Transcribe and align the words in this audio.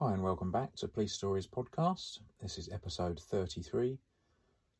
Hi, 0.00 0.12
and 0.12 0.22
welcome 0.22 0.52
back 0.52 0.76
to 0.76 0.86
Police 0.86 1.12
Stories 1.12 1.48
Podcast. 1.48 2.20
This 2.40 2.56
is 2.56 2.68
episode 2.72 3.18
33, 3.18 3.98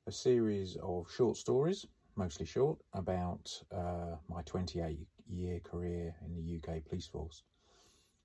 a 0.06 0.12
series 0.12 0.76
of 0.80 1.10
short 1.10 1.36
stories, 1.36 1.84
mostly 2.14 2.46
short, 2.46 2.78
about 2.92 3.60
uh, 3.72 4.14
my 4.28 4.42
28 4.42 4.96
year 5.28 5.58
career 5.58 6.14
in 6.24 6.36
the 6.36 6.56
UK 6.58 6.84
police 6.84 7.08
force. 7.08 7.42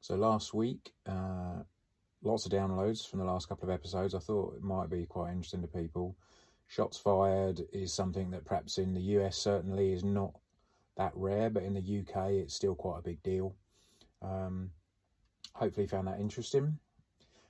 So, 0.02 0.14
last 0.14 0.54
week, 0.54 0.94
uh, 1.08 1.64
lots 2.22 2.46
of 2.46 2.52
downloads 2.52 3.10
from 3.10 3.18
the 3.18 3.26
last 3.26 3.50
couple 3.50 3.68
of 3.68 3.74
episodes. 3.74 4.14
I 4.14 4.20
thought 4.20 4.58
it 4.58 4.62
might 4.62 4.92
be 4.92 5.08
quite 5.08 5.32
interesting 5.32 5.64
to 5.64 5.68
people. 5.68 6.16
Shots 6.68 7.00
fired 7.00 7.60
is 7.74 7.92
something 7.92 8.30
that 8.30 8.46
perhaps 8.46 8.78
in 8.78 8.94
the 8.94 9.02
US 9.18 9.36
certainly 9.36 9.94
is 9.94 10.04
not 10.04 10.34
that 10.98 11.14
rare, 11.16 11.50
but 11.50 11.64
in 11.64 11.74
the 11.74 11.80
UK 12.02 12.34
it's 12.34 12.54
still 12.54 12.76
quite 12.76 13.00
a 13.00 13.04
big 13.04 13.24
deal. 13.24 13.56
Um, 14.22 14.70
hopefully, 15.54 15.88
found 15.88 16.08
that 16.08 16.20
interesting. 16.20 16.78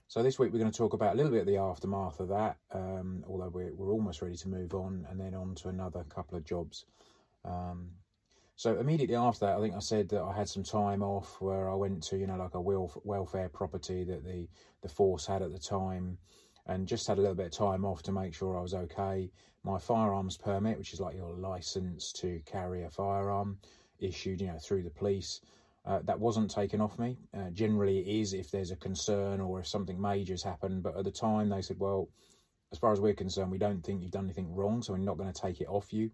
So 0.07 0.21
this 0.21 0.37
week 0.37 0.53
we're 0.53 0.59
going 0.59 0.71
to 0.71 0.77
talk 0.77 0.93
about 0.93 1.13
a 1.13 1.17
little 1.17 1.31
bit 1.31 1.41
of 1.41 1.47
the 1.47 1.57
aftermath 1.57 2.19
of 2.19 2.27
that, 2.27 2.57
um, 2.71 3.23
although 3.27 3.49
we're, 3.49 3.73
we're 3.73 3.91
almost 3.91 4.21
ready 4.21 4.35
to 4.35 4.49
move 4.49 4.75
on 4.75 5.07
and 5.09 5.19
then 5.19 5.33
on 5.33 5.55
to 5.55 5.69
another 5.69 6.03
couple 6.03 6.37
of 6.37 6.45
jobs. 6.45 6.85
Um, 7.45 7.89
so 8.55 8.77
immediately 8.77 9.15
after 9.15 9.47
that, 9.47 9.57
I 9.57 9.61
think 9.61 9.73
I 9.73 9.79
said 9.79 10.09
that 10.09 10.21
I 10.21 10.35
had 10.35 10.47
some 10.47 10.63
time 10.63 11.01
off 11.01 11.41
where 11.41 11.69
I 11.69 11.73
went 11.73 12.03
to, 12.03 12.17
you 12.17 12.27
know, 12.27 12.37
like 12.37 12.53
a 12.53 12.61
welfare 12.61 13.49
property 13.49 14.03
that 14.03 14.23
the, 14.23 14.47
the 14.81 14.89
force 14.89 15.25
had 15.25 15.41
at 15.41 15.51
the 15.51 15.59
time 15.59 16.17
and 16.67 16.87
just 16.87 17.07
had 17.07 17.17
a 17.17 17.21
little 17.21 17.35
bit 17.35 17.47
of 17.47 17.51
time 17.51 17.83
off 17.83 18.03
to 18.03 18.11
make 18.11 18.33
sure 18.33 18.57
I 18.57 18.61
was 18.61 18.73
okay. 18.73 19.31
My 19.63 19.79
firearms 19.79 20.37
permit, 20.37 20.77
which 20.77 20.93
is 20.93 20.99
like 20.99 21.15
your 21.15 21.33
license 21.33 22.11
to 22.13 22.39
carry 22.45 22.83
a 22.83 22.89
firearm, 22.89 23.57
issued, 23.99 24.41
you 24.41 24.47
know, 24.47 24.59
through 24.59 24.83
the 24.83 24.89
police. 24.91 25.41
Uh, 25.85 25.99
that 26.03 26.19
wasn't 26.19 26.49
taken 26.49 26.79
off 26.79 26.97
me. 26.97 27.17
Uh, 27.37 27.49
generally, 27.51 27.99
it 27.99 28.07
is 28.07 28.33
if 28.33 28.49
there's 28.49 28.71
a 28.71 28.75
concern 28.77 29.41
or 29.41 29.59
if 29.59 29.67
something 29.67 29.99
major 29.99 30.33
has 30.33 30.43
happened. 30.43 30.81
But 30.81 30.97
at 30.97 31.03
the 31.03 31.11
time, 31.11 31.49
they 31.49 31.61
said, 31.61 31.77
well, 31.77 32.07
as 32.71 32.77
far 32.77 32.93
as 32.93 33.01
we're 33.01 33.13
concerned, 33.13 33.51
we 33.51 33.57
don't 33.57 33.83
think 33.83 34.01
you've 34.01 34.11
done 34.11 34.25
anything 34.25 34.55
wrong, 34.55 34.81
so 34.81 34.93
we're 34.93 34.99
not 34.99 35.17
going 35.17 35.31
to 35.31 35.41
take 35.41 35.59
it 35.59 35.67
off 35.67 35.91
you. 35.91 36.09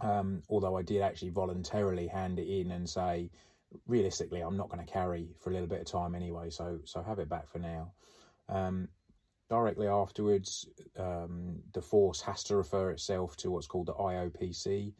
Um, 0.00 0.42
although 0.48 0.76
I 0.76 0.82
did 0.82 1.02
actually 1.02 1.30
voluntarily 1.30 2.08
hand 2.08 2.38
it 2.38 2.48
in 2.48 2.72
and 2.72 2.88
say, 2.88 3.30
realistically, 3.86 4.40
I'm 4.40 4.56
not 4.56 4.68
going 4.68 4.84
to 4.84 4.92
carry 4.92 5.28
for 5.38 5.50
a 5.50 5.52
little 5.52 5.68
bit 5.68 5.80
of 5.80 5.86
time 5.86 6.14
anyway, 6.14 6.50
so 6.50 6.80
so 6.84 7.02
have 7.02 7.18
it 7.18 7.28
back 7.28 7.48
for 7.48 7.58
now. 7.58 7.92
Um, 8.48 8.88
directly 9.48 9.88
afterwards, 9.88 10.68
um, 10.98 11.60
the 11.72 11.82
force 11.82 12.20
has 12.22 12.42
to 12.44 12.56
refer 12.56 12.90
itself 12.90 13.36
to 13.38 13.50
what's 13.50 13.66
called 13.66 13.86
the 13.86 13.94
IOPC, 13.94 14.92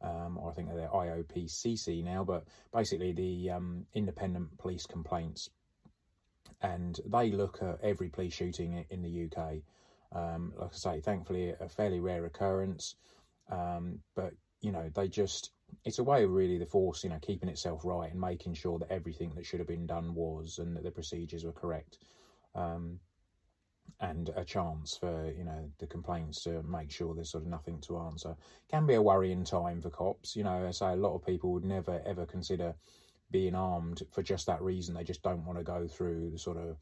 um, 0.00 0.38
or 0.38 0.50
I 0.50 0.54
think 0.54 0.68
they're 0.68 0.88
IOPCC 0.88 2.04
now, 2.04 2.24
but 2.24 2.44
basically 2.72 3.12
the 3.12 3.50
um, 3.50 3.86
independent 3.94 4.56
police 4.58 4.86
complaints. 4.86 5.50
And 6.60 6.98
they 7.06 7.30
look 7.30 7.58
at 7.62 7.78
every 7.82 8.08
police 8.08 8.34
shooting 8.34 8.84
in 8.90 9.02
the 9.02 9.26
UK. 9.26 9.56
Um, 10.10 10.52
like 10.56 10.70
I 10.72 10.76
say, 10.76 11.00
thankfully, 11.00 11.54
a 11.60 11.68
fairly 11.68 12.00
rare 12.00 12.24
occurrence. 12.24 12.96
Um, 13.50 14.00
but, 14.14 14.32
you 14.60 14.72
know, 14.72 14.90
they 14.94 15.08
just, 15.08 15.52
it's 15.84 15.98
a 15.98 16.04
way 16.04 16.24
of 16.24 16.30
really 16.30 16.58
the 16.58 16.66
force, 16.66 17.04
you 17.04 17.10
know, 17.10 17.18
keeping 17.20 17.48
itself 17.48 17.84
right 17.84 18.10
and 18.10 18.20
making 18.20 18.54
sure 18.54 18.78
that 18.78 18.90
everything 18.90 19.32
that 19.34 19.46
should 19.46 19.60
have 19.60 19.68
been 19.68 19.86
done 19.86 20.14
was 20.14 20.58
and 20.58 20.76
that 20.76 20.84
the 20.84 20.90
procedures 20.90 21.44
were 21.44 21.52
correct. 21.52 21.98
Um, 22.54 22.98
and 24.00 24.30
a 24.36 24.44
chance 24.44 24.96
for 24.96 25.32
you 25.36 25.44
know 25.44 25.70
the 25.78 25.86
complaints 25.86 26.42
to 26.44 26.62
make 26.62 26.90
sure 26.90 27.14
there's 27.14 27.30
sort 27.30 27.44
of 27.44 27.50
nothing 27.50 27.80
to 27.80 27.98
answer. 27.98 28.36
Can 28.70 28.86
be 28.86 28.94
a 28.94 29.02
worrying 29.02 29.44
time 29.44 29.80
for 29.80 29.90
cops 29.90 30.36
you 30.36 30.44
know 30.44 30.66
I 30.66 30.70
say 30.70 30.92
a 30.92 30.96
lot 30.96 31.14
of 31.14 31.24
people 31.24 31.52
would 31.52 31.64
never 31.64 32.02
ever 32.06 32.26
consider 32.26 32.74
being 33.30 33.54
armed 33.54 34.02
for 34.10 34.22
just 34.22 34.46
that 34.46 34.62
reason. 34.62 34.94
They 34.94 35.04
just 35.04 35.22
don't 35.22 35.44
want 35.44 35.58
to 35.58 35.64
go 35.64 35.86
through 35.86 36.30
the 36.30 36.38
sort 36.38 36.56
of 36.56 36.76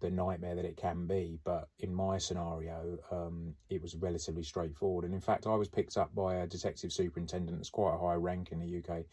the 0.00 0.10
nightmare 0.10 0.54
that 0.54 0.64
it 0.64 0.76
can 0.76 1.06
be. 1.06 1.38
But 1.44 1.68
in 1.78 1.94
my 1.94 2.18
scenario 2.18 2.98
um, 3.10 3.54
it 3.68 3.80
was 3.80 3.96
relatively 3.96 4.42
straightforward. 4.42 5.04
And 5.04 5.14
in 5.14 5.20
fact 5.20 5.46
I 5.46 5.54
was 5.54 5.68
picked 5.68 5.96
up 5.96 6.14
by 6.14 6.36
a 6.36 6.46
detective 6.46 6.92
superintendent 6.92 7.58
that's 7.58 7.70
quite 7.70 7.94
a 7.94 7.98
high 7.98 8.14
rank 8.14 8.52
in 8.52 8.60
the 8.60 8.78
UK 8.78 9.04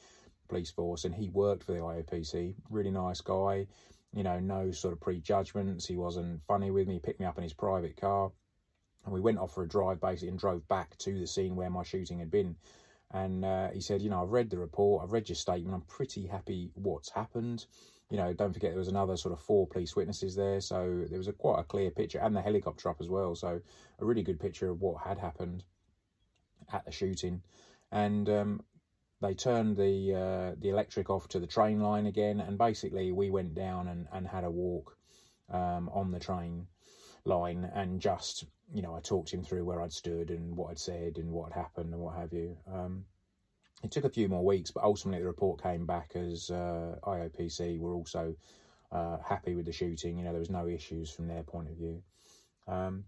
police 0.48 0.72
force 0.72 1.06
and 1.06 1.14
he 1.14 1.30
worked 1.30 1.64
for 1.64 1.74
the 1.74 1.80
IOPC 1.80 2.56
really 2.70 2.92
nice 2.92 3.22
guy 3.22 3.68
you 4.18 4.24
know, 4.24 4.40
no 4.40 4.72
sort 4.72 4.94
of 4.94 5.00
prejudgments. 5.00 5.86
He 5.86 5.96
wasn't 5.96 6.42
funny 6.48 6.72
with 6.72 6.88
me. 6.88 6.96
He 6.96 7.00
picked 7.00 7.20
me 7.20 7.28
up 7.28 7.38
in 7.38 7.44
his 7.44 7.54
private 7.54 7.96
car. 8.02 8.32
And 9.06 9.14
we 9.14 9.22
went 9.22 9.38
off 9.38 9.54
for 9.54 9.64
a 9.64 9.68
drive 9.68 10.02
basically 10.02 10.30
and 10.30 10.40
drove 10.40 10.68
back 10.68 10.98
to 10.98 11.20
the 11.20 11.28
scene 11.28 11.56
where 11.56 11.70
my 11.70 11.84
shooting 11.84 12.18
had 12.18 12.32
been. 12.32 12.56
And 13.12 13.46
uh, 13.46 13.70
he 13.70 13.80
said, 13.80 14.02
you 14.02 14.10
know, 14.10 14.24
I've 14.24 14.32
read 14.32 14.50
the 14.50 14.58
report, 14.58 15.04
I've 15.04 15.14
read 15.14 15.30
your 15.30 15.36
statement, 15.36 15.76
I'm 15.76 15.82
pretty 15.82 16.26
happy 16.26 16.72
what's 16.74 17.10
happened. 17.10 17.68
You 18.10 18.18
know, 18.18 18.34
don't 18.34 18.54
forget 18.54 18.72
there 18.72 18.80
was 18.80 18.88
another 18.88 19.18
sort 19.18 19.34
of 19.34 19.40
four 19.40 19.68
police 19.68 19.96
witnesses 19.96 20.36
there, 20.36 20.62
so 20.62 21.06
there 21.10 21.20
was 21.20 21.28
a 21.28 21.34
quite 21.34 21.60
a 21.60 21.64
clear 21.64 21.92
picture, 21.92 22.20
and 22.20 22.36
the 22.36 22.42
helicopter 22.42 22.90
up 22.90 22.98
as 23.00 23.10
well. 23.10 23.36
So 23.36 23.62
a 24.00 24.06
really 24.06 24.24
good 24.24 24.40
picture 24.40 24.70
of 24.70 24.82
what 24.82 25.02
had 25.06 25.20
happened 25.20 25.64
at 26.74 26.86
the 26.86 26.92
shooting. 26.92 27.44
And 27.92 28.30
um, 28.30 28.62
they 29.22 29.34
turned 29.34 29.78
the 29.78 30.14
uh, 30.14 30.56
the 30.60 30.70
electric 30.70 31.10
off 31.10 31.28
to 31.30 31.40
the 31.40 31.48
train 31.48 31.80
line 31.80 32.06
again, 32.06 32.40
and 32.40 32.58
basically 32.58 33.12
we 33.12 33.30
went 33.30 33.56
down 33.56 33.88
and, 33.88 34.08
and 34.12 34.28
had 34.28 34.44
a 34.44 34.52
walk 34.52 34.98
um, 35.50 35.90
on 35.90 36.12
the 36.12 36.20
train 36.20 36.68
line, 37.26 37.70
and 37.74 38.00
just 38.00 38.46
you 38.74 38.82
know 38.82 38.96
I 38.96 39.00
talked 39.00 39.34
him 39.34 39.44
through 39.44 39.66
where 39.66 39.82
I'd 39.82 39.94
stood 39.94 40.30
and 40.30 40.56
what 40.56 40.72
I'd 40.72 40.80
said 40.80 41.18
and 41.18 41.32
what 41.32 41.52
happened 41.52 41.94
and 41.94 42.02
what 42.02 42.16
have 42.16 42.34
you. 42.34 42.58
Um, 42.72 43.06
it 43.84 43.92
took 43.92 44.06
a 44.06 44.10
few 44.10 44.28
more 44.28 44.44
weeks, 44.44 44.72
but 44.72 44.84
ultimately 44.84 45.22
the 45.22 45.28
report 45.28 45.62
came 45.62 45.86
back 45.86 46.12
as 46.16 46.50
uh, 46.50 46.96
IOPC 47.04 47.80
were 47.80 47.94
also 47.94 48.36
uh, 48.92 49.18
happy 49.24 49.56
with 49.56 49.66
the 49.66 49.72
shooting. 49.72 50.18
You 50.18 50.26
know 50.26 50.32
there 50.32 50.40
was 50.40 50.50
no 50.50 50.68
issues 50.68 51.10
from 51.12 51.28
their 51.28 51.44
point 51.44 51.70
of 51.70 51.76
view. 51.76 52.04
Um, 52.68 53.06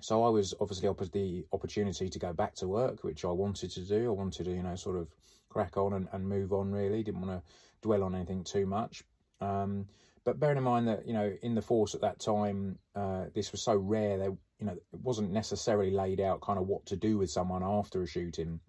so 0.00 0.24
I 0.24 0.28
was 0.28 0.54
obviously 0.60 0.88
offered 0.88 1.12
the 1.12 1.44
opportunity 1.52 2.08
to 2.08 2.18
go 2.18 2.32
back 2.32 2.54
to 2.56 2.68
work, 2.68 3.02
which 3.02 3.24
I 3.24 3.30
wanted 3.30 3.70
to 3.72 3.80
do. 3.80 4.06
I 4.06 4.14
wanted 4.14 4.44
to, 4.44 4.50
you 4.50 4.62
know, 4.62 4.76
sort 4.76 4.96
of 4.96 5.08
crack 5.48 5.76
on 5.76 5.94
and, 5.94 6.08
and 6.12 6.28
move 6.28 6.52
on. 6.52 6.70
Really, 6.70 7.02
didn't 7.02 7.22
want 7.22 7.42
to 7.42 7.52
dwell 7.82 8.02
on 8.02 8.14
anything 8.14 8.44
too 8.44 8.66
much. 8.66 9.02
Um, 9.40 9.86
but 10.24 10.40
bearing 10.40 10.58
in 10.58 10.64
mind 10.64 10.88
that 10.88 11.06
you 11.06 11.12
know, 11.12 11.32
in 11.42 11.54
the 11.54 11.62
force 11.62 11.94
at 11.94 12.00
that 12.02 12.18
time, 12.18 12.78
uh, 12.94 13.26
this 13.34 13.52
was 13.52 13.62
so 13.62 13.76
rare. 13.76 14.18
That 14.18 14.36
you 14.58 14.66
know, 14.66 14.72
it 14.72 15.00
wasn't 15.02 15.32
necessarily 15.32 15.90
laid 15.90 16.20
out 16.20 16.40
kind 16.40 16.58
of 16.58 16.66
what 16.66 16.84
to 16.86 16.96
do 16.96 17.16
with 17.16 17.30
someone 17.30 17.62
after 17.62 18.02
a 18.02 18.06
shooting, 18.06 18.60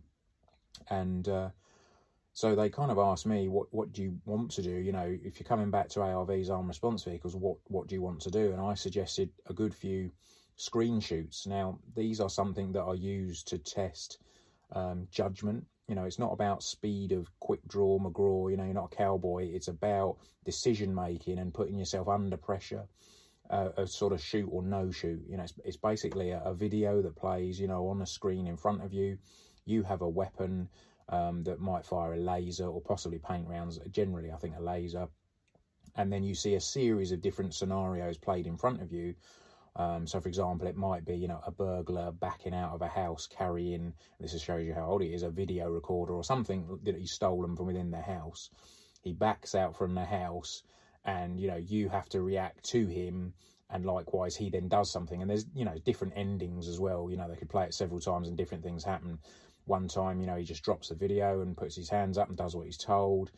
and 0.90 1.28
uh, 1.28 1.50
so 2.34 2.56
they 2.56 2.70
kind 2.70 2.92
of 2.92 3.00
asked 3.00 3.26
me, 3.26 3.48
"What 3.48 3.68
what 3.72 3.92
do 3.92 4.04
you 4.04 4.18
want 4.26 4.52
to 4.52 4.62
do? 4.62 4.70
You 4.70 4.92
know, 4.92 5.18
if 5.24 5.40
you're 5.40 5.48
coming 5.48 5.72
back 5.72 5.90
to 5.90 6.00
ARVs, 6.00 6.50
armed 6.50 6.68
response 6.68 7.04
vehicles, 7.04 7.36
what 7.36 7.58
what 7.68 7.88
do 7.88 7.96
you 7.96 8.02
want 8.02 8.22
to 8.22 8.32
do?" 8.32 8.52
And 8.52 8.62
I 8.62 8.76
suggested 8.76 9.32
a 9.48 9.54
good 9.54 9.74
few 9.74 10.12
screen 10.58 11.00
shoots. 11.00 11.48
Now, 11.48 11.80
these 11.96 12.20
are 12.20 12.30
something 12.30 12.72
that 12.74 12.84
are 12.84 12.96
used 12.96 13.48
to 13.50 13.58
test 13.58 14.18
um, 14.74 15.08
judgment. 15.12 15.66
You 15.88 15.96
know, 15.96 16.04
it's 16.04 16.20
not 16.20 16.34
about 16.34 16.64
speed 16.64 17.14
of 17.14 17.30
quick 17.40 17.66
draw 17.68 17.98
McGraw. 18.00 18.52
You 18.52 18.58
know, 18.58 18.66
you're 18.66 18.74
not 18.74 18.92
a 18.92 18.96
cowboy. 18.96 19.50
It's 19.54 19.70
about 19.70 20.18
decision 20.44 20.94
making 20.94 21.40
and 21.40 21.54
putting 21.54 21.78
yourself 21.78 22.10
under 22.10 22.36
pressure. 22.36 22.86
Uh, 23.50 23.70
a 23.78 23.88
sort 23.88 24.12
of 24.12 24.22
shoot 24.22 24.50
or 24.52 24.62
no 24.62 24.92
shoot. 24.92 25.24
You 25.30 25.38
know, 25.38 25.44
it's, 25.44 25.54
it's 25.64 25.78
basically 25.78 26.32
a, 26.32 26.42
a, 26.44 26.54
video 26.54 27.02
that 27.02 27.16
plays. 27.16 27.58
You 27.58 27.68
know, 27.68 27.88
on 27.88 28.02
a 28.02 28.06
screen 28.06 28.46
in 28.48 28.58
front 28.58 28.84
of 28.84 28.92
you. 28.92 29.18
You 29.64 29.84
have 29.84 30.02
a 30.02 30.10
weapon 30.10 30.68
um, 31.08 31.44
that 31.44 31.62
might 31.62 31.86
fire 31.86 32.14
a 32.14 32.18
laser 32.18 32.66
or 32.66 32.82
possibly 32.82 33.20
paint 33.20 33.48
rounds. 33.48 33.80
Generally, 33.92 34.32
I 34.32 34.38
think 34.38 34.56
a 34.58 34.62
laser. 34.62 35.08
And 35.96 36.12
then 36.12 36.24
you 36.24 36.36
see 36.36 36.56
a 36.56 36.62
series 36.62 37.12
of 37.12 37.22
different 37.22 37.54
scenarios 37.54 38.18
played 38.18 38.48
in 38.48 38.58
front 38.58 38.82
of 38.82 38.92
you 38.92 39.16
um, 39.78 40.08
so, 40.08 40.20
for 40.20 40.28
example, 40.28 40.68
it 40.68 40.76
might 40.76 41.06
be 41.06 41.16
you 41.16 41.28
know 41.28 41.40
a 41.46 41.52
burglar 41.52 42.12
backing 42.12 42.54
out 42.54 42.74
of 42.74 42.82
a 42.82 42.88
house 42.88 43.28
carrying 43.28 43.94
this 44.20 44.40
shows 44.42 44.66
you 44.66 44.74
how 44.74 44.88
old 44.88 45.04
he 45.04 45.14
is 45.14 45.24
a 45.24 45.30
video 45.30 45.70
recorder 45.70 46.14
or 46.14 46.24
something 46.24 46.80
that 46.84 46.98
he's 46.98 47.12
stolen 47.12 47.56
from 47.56 47.68
within 47.68 47.92
the 47.92 48.02
house. 48.02 48.50
He 49.02 49.14
backs 49.14 49.54
out 49.54 49.76
from 49.78 49.94
the 49.94 50.06
house, 50.06 50.64
and 51.06 51.40
you 51.40 51.48
know 51.48 51.58
you 51.58 51.90
have 51.90 52.10
to 52.10 52.22
react 52.22 52.64
to 52.72 52.88
him. 52.88 53.34
And 53.70 53.86
likewise, 53.86 54.36
he 54.36 54.50
then 54.50 54.70
does 54.70 54.90
something, 54.90 55.22
and 55.22 55.30
there's 55.30 55.46
you 55.54 55.66
know 55.66 55.78
different 55.86 56.14
endings 56.16 56.68
as 56.68 56.80
well. 56.80 57.10
You 57.12 57.18
know 57.18 57.28
they 57.30 57.36
could 57.36 57.50
play 57.50 57.66
it 57.66 57.74
several 57.74 58.00
times, 58.00 58.28
and 58.28 58.38
different 58.38 58.64
things 58.64 58.84
happen. 58.84 59.20
One 59.66 59.90
time, 59.90 60.22
you 60.22 60.26
know, 60.28 60.38
he 60.38 60.46
just 60.46 60.64
drops 60.64 60.88
the 60.88 60.96
video 60.96 61.42
and 61.42 61.58
puts 61.58 61.76
his 61.76 61.90
hands 61.90 62.18
up 62.18 62.30
and 62.30 62.38
does 62.38 62.56
what 62.56 62.66
he's 62.66 62.78
told 62.78 63.32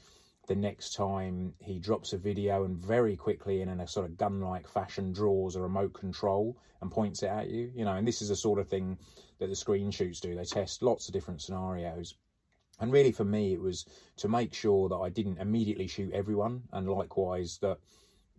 the 0.50 0.56
next 0.56 0.96
time 0.96 1.54
he 1.60 1.78
drops 1.78 2.12
a 2.12 2.18
video 2.18 2.64
and 2.66 2.76
very 2.76 3.16
quickly 3.16 3.62
and 3.62 3.70
in 3.70 3.80
a 3.80 3.88
sort 3.88 4.08
of 4.08 4.18
gun-like 4.18 4.68
fashion 4.68 5.14
draws 5.14 5.56
a 5.56 5.62
remote 5.62 5.94
control 5.94 6.58
and 6.82 6.90
points 6.90 7.22
it 7.22 7.28
at 7.28 7.50
you 7.52 7.72
you 7.76 7.86
know 7.86 7.94
and 7.94 8.08
this 8.08 8.20
is 8.20 8.30
the 8.30 8.36
sort 8.36 8.58
of 8.58 8.68
thing 8.68 8.98
that 9.38 9.48
the 9.48 9.56
screen 9.56 9.90
shoots 9.92 10.20
do. 10.20 10.36
They 10.36 10.44
test 10.44 10.82
lots 10.82 11.08
of 11.08 11.14
different 11.14 11.42
scenarios. 11.42 12.16
And 12.82 12.92
really 12.92 13.12
for 13.12 13.24
me 13.24 13.54
it 13.54 13.62
was 13.62 13.86
to 14.18 14.28
make 14.28 14.54
sure 14.54 14.90
that 14.90 14.96
i 14.98 15.10
didn't 15.10 15.38
immediately 15.38 15.88
shoot 15.88 16.14
everyone 16.14 16.64
and 16.74 16.90
likewise 16.90 17.60
that 17.62 17.78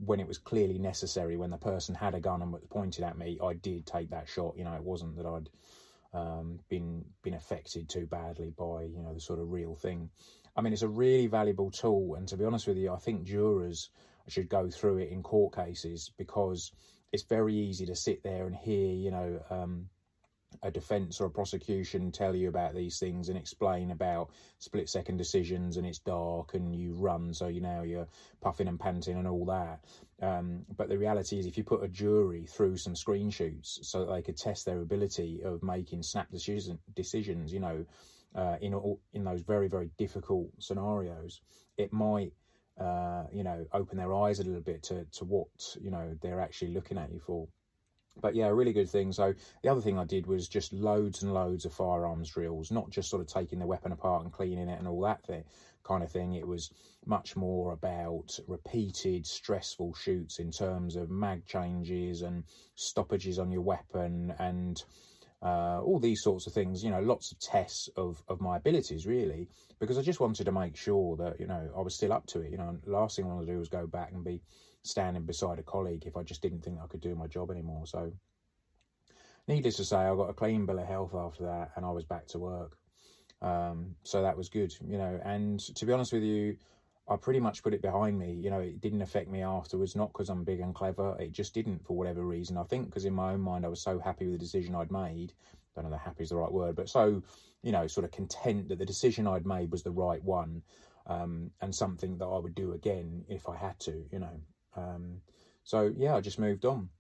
when 0.05 0.19
it 0.19 0.27
was 0.27 0.39
clearly 0.39 0.79
necessary 0.79 1.37
when 1.37 1.51
the 1.51 1.59
person 1.59 1.95
had 1.95 2.17
a 2.17 2.21
gun 2.21 2.43
and 2.43 2.53
was 2.53 2.63
pointed 2.71 3.05
at 3.05 3.19
me 3.19 3.39
i 3.43 3.53
did 3.53 3.87
take 3.87 4.11
that 4.11 4.29
shot. 4.29 4.57
You 4.57 4.65
know 4.65 4.75
it 4.75 4.83
wasn't 4.83 5.17
that 5.17 5.27
i'd 5.27 5.49
um, 6.13 6.59
been 6.69 7.05
been 7.23 7.35
affected 7.35 7.89
too 7.89 8.07
badly 8.07 8.51
by 8.59 8.83
you 8.83 9.01
know 9.01 9.15
the 9.15 9.21
sort 9.21 9.39
of 9.39 9.53
real 9.53 9.77
thing 9.77 10.11
I 10.57 10.61
mean, 10.61 10.73
it's 10.73 10.83
a 10.83 10.89
really 10.89 11.27
valuable 11.27 11.71
tool. 11.71 12.15
And 12.17 12.27
to 12.29 12.37
be 12.37 12.45
honest 12.45 12.67
with 12.67 12.77
you, 12.77 12.93
I 12.93 12.99
think 12.99 13.25
jurors 13.25 13.91
should 14.29 14.49
go 14.49 14.71
through 14.71 14.99
it 14.99 15.11
in 15.11 15.23
court 15.23 15.55
cases 15.55 16.13
because 16.17 16.73
it's 17.13 17.25
very 17.25 17.55
easy 17.55 17.87
to 17.87 17.97
sit 17.97 18.23
there 18.23 18.47
and 18.47 18.55
hear, 18.55 18.95
you 18.95 19.11
know, 19.11 19.41
um, 19.51 19.89
a 20.63 20.71
defence 20.71 21.21
or 21.21 21.27
a 21.27 21.31
prosecution 21.31 22.11
tell 22.11 22.35
you 22.35 22.49
about 22.49 22.75
these 22.75 22.99
things 22.99 23.29
and 23.29 23.39
explain 23.39 23.91
about 23.91 24.31
split 24.59 24.89
second 24.89 25.17
decisions 25.17 25.77
and 25.77 25.87
it's 25.87 26.01
dark 26.01 26.55
and 26.55 26.75
you 26.75 26.93
run 26.95 27.33
so 27.33 27.47
you 27.47 27.61
now 27.61 27.83
you're 27.83 28.09
puffing 28.41 28.69
and 28.69 28.79
panting 28.79 29.17
and 29.17 29.29
all 29.29 29.45
that 29.45 29.81
um, 30.21 30.65
but 30.77 30.89
the 30.89 30.99
reality 30.99 31.39
is 31.39 31.47
if 31.47 31.57
you 31.57 31.65
put 31.65 31.85
a 31.85 31.89
jury 31.89 32.47
through 32.47 32.77
some 32.77 32.97
screen 32.97 33.31
shoots 33.31 33.79
so 33.83 34.05
that 34.05 34.13
they 34.13 34.23
could 34.23 34.37
test 34.37 34.67
their 34.67 34.81
ability 34.81 35.41
of 35.45 35.63
making 35.63 36.03
snap 36.03 36.31
decision, 36.31 36.79
decisions 36.95 37.53
you 37.53 37.61
know 37.61 37.87
uh, 38.35 38.57
in 38.61 38.75
all, 38.75 39.01
in 39.13 39.25
those 39.25 39.43
very 39.43 39.69
very 39.69 39.91
difficult 39.99 40.49
scenarios 40.59 41.41
it 41.77 41.93
might 41.93 42.33
uh, 42.79 43.25
you 43.33 43.45
know 43.45 43.67
open 43.73 43.97
their 43.99 44.15
eyes 44.15 44.41
a 44.41 44.45
little 44.45 44.61
bit 44.61 44.83
to 44.83 45.05
to 45.13 45.25
what 45.25 45.49
you 45.81 45.91
know 45.91 46.17
they're 46.23 46.41
actually 46.41 46.73
looking 46.73 46.99
at 46.99 47.13
you 47.13 47.21
for 47.21 47.47
but 48.21 48.35
yeah, 48.35 48.47
a 48.47 48.55
really 48.55 48.73
good 48.73 48.89
thing. 48.89 49.13
So 49.13 49.35
the 49.63 49.69
other 49.69 49.81
thing 49.81 49.99
I 49.99 50.05
did 50.05 50.27
was 50.27 50.49
just 50.49 50.73
loads 50.73 51.23
and 51.23 51.33
loads 51.33 51.65
of 51.65 51.73
firearms 51.73 52.31
drills, 52.31 52.71
not 52.71 52.91
just 52.91 53.09
sort 53.09 53.23
of 53.23 53.29
taking 53.29 53.59
the 53.59 53.67
weapon 53.67 53.93
apart 53.93 54.23
and 54.23 54.33
cleaning 54.33 54.69
it 54.69 54.79
and 54.79 54.89
all 54.89 55.01
that 55.03 55.25
thing, 55.25 55.45
kind 55.85 56.03
of 56.03 56.11
thing. 56.11 56.35
It 56.35 56.47
was 56.47 56.71
much 57.07 57.37
more 57.37 57.73
about 57.73 58.39
repeated 58.47 59.27
stressful 59.27 59.95
shoots 59.95 60.39
in 60.39 60.51
terms 60.51 60.97
of 60.97 61.11
mag 61.11 61.47
changes 61.47 62.23
and 62.23 62.45
stoppages 62.75 63.39
on 63.39 63.51
your 63.51 63.63
weapon 63.63 64.35
and 64.39 64.83
uh, 65.43 65.81
all 65.81 65.99
these 65.99 66.23
sorts 66.23 66.47
of 66.47 66.53
things. 66.53 66.85
You 66.85 66.91
know, 66.91 67.01
lots 67.01 67.33
of 67.33 67.39
tests 67.39 67.89
of 67.97 68.23
of 68.29 68.41
my 68.41 68.57
abilities 68.57 69.07
really, 69.07 69.49
because 69.79 69.99
I 69.99 70.03
just 70.03 70.21
wanted 70.21 70.45
to 70.45 70.53
make 70.53 70.77
sure 70.77 71.17
that 71.17 71.41
you 71.41 71.47
know 71.47 71.71
I 71.77 71.81
was 71.81 71.95
still 71.95 72.13
up 72.13 72.27
to 72.27 72.41
it. 72.41 72.51
You 72.51 72.59
know, 72.59 72.79
last 72.87 73.17
thing 73.17 73.25
I 73.25 73.29
wanted 73.29 73.47
to 73.47 73.53
do 73.53 73.59
was 73.59 73.69
go 73.69 73.87
back 73.87 74.13
and 74.13 74.25
be 74.25 74.43
standing 74.83 75.25
beside 75.25 75.59
a 75.59 75.63
colleague 75.63 76.05
if 76.07 76.17
I 76.17 76.23
just 76.23 76.43
didn't 76.43 76.65
think 76.65 76.79
I 76.83 76.87
could 76.87 77.01
do 77.01 77.15
my 77.15 77.27
job 77.27 77.51
anymore. 77.51 77.87
So, 77.87 78.13
needless 79.49 79.77
to 79.77 79.85
say, 79.85 79.97
I 79.97 80.15
got 80.15 80.31
a 80.31 80.35
clean 80.35 80.67
bill 80.67 80.79
of 80.79 80.87
health 80.87 81.15
after 81.15 81.45
that, 81.45 81.73
and 81.77 81.85
I 81.85 81.91
was 81.91 82.05
back 82.05 82.27
to 82.29 82.39
work. 82.39 82.77
Um, 83.43 83.95
so 84.03 84.23
that 84.23 84.37
was 84.37 84.49
good, 84.49 84.75
you 84.87 84.99
know. 84.99 85.21
And 85.25 85.61
to 85.77 85.87
be 85.87 85.93
honest 85.93 86.13
with 86.13 86.23
you, 86.23 86.57
I 87.11 87.17
pretty 87.17 87.41
much 87.41 87.65
put 87.65 87.75
it 87.75 87.83
behind 87.83 88.19
me. 88.19 88.33
You 88.33 88.51
know, 88.51 88.61
it 88.61 88.81
didn't 88.81 89.03
affect 89.03 89.29
me 89.29 89.43
afterwards, 89.43 89.97
not 89.97 90.13
because 90.13 90.29
I'm 90.29 90.45
big 90.45 90.61
and 90.61 90.73
clever. 90.73 91.17
It 91.19 91.33
just 91.33 91.53
didn't 91.53 91.85
for 91.85 91.97
whatever 91.97 92.23
reason. 92.23 92.57
I 92.57 92.63
think 92.63 92.87
because 92.87 93.05
in 93.05 93.13
my 93.13 93.33
own 93.33 93.41
mind, 93.41 93.67
I 93.67 93.69
was 93.69 93.83
so 93.83 93.99
happy 93.99 94.27
with 94.27 94.35
the 94.35 94.39
decision 94.39 94.77
I'd 94.77 94.93
made. 94.93 95.33
Don't 95.75 95.85
know 95.85 95.91
that 95.91 95.99
happy 95.99 96.23
is 96.23 96.31
the 96.31 96.37
right 96.37 96.51
word, 96.51 96.77
but 96.77 96.89
so, 96.89 97.23
you 97.63 97.73
know, 97.73 97.87
sort 97.89 98.05
of 98.05 98.13
content 98.13 98.69
that 98.69 98.79
the 98.79 98.87
decision 98.87 99.27
I'd 99.27 99.47
made 99.47 99.73
was 99.73 99.83
the 99.83 99.91
right 99.91 100.23
one 100.23 100.63
um, 101.07 101.51
and 101.61 101.75
something 101.75 102.17
that 102.19 102.27
I 102.27 102.39
would 102.39 102.55
do 102.55 102.73
again 102.73 103.25
if 103.29 103.49
I 103.49 103.57
had 103.57 103.79
to, 103.81 104.05
you 104.13 104.21
know. 104.21 104.41
Um, 104.77 105.21
so 105.65 105.93
yeah, 105.97 106.15
I 106.15 106.21
just 106.21 106.39
moved 106.39 106.65
on. 106.65 106.91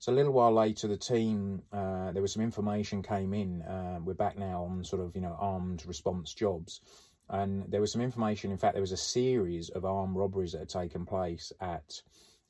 So 0.00 0.12
a 0.12 0.14
little 0.14 0.32
while 0.32 0.52
later, 0.52 0.86
the 0.86 0.96
team 0.96 1.62
uh, 1.72 2.12
there 2.12 2.22
was 2.22 2.32
some 2.32 2.42
information 2.42 3.02
came 3.02 3.34
in. 3.34 3.62
Uh, 3.62 3.98
we're 4.04 4.14
back 4.14 4.38
now 4.38 4.64
on 4.64 4.84
sort 4.84 5.02
of 5.02 5.14
you 5.16 5.20
know 5.20 5.36
armed 5.38 5.84
response 5.86 6.32
jobs, 6.32 6.80
and 7.30 7.64
there 7.70 7.80
was 7.80 7.92
some 7.92 8.02
information. 8.02 8.50
In 8.50 8.58
fact, 8.58 8.74
there 8.74 8.82
was 8.82 8.92
a 8.92 8.96
series 8.96 9.68
of 9.70 9.84
armed 9.84 10.16
robberies 10.16 10.52
that 10.52 10.58
had 10.58 10.68
taken 10.68 11.04
place 11.04 11.52
at 11.60 12.02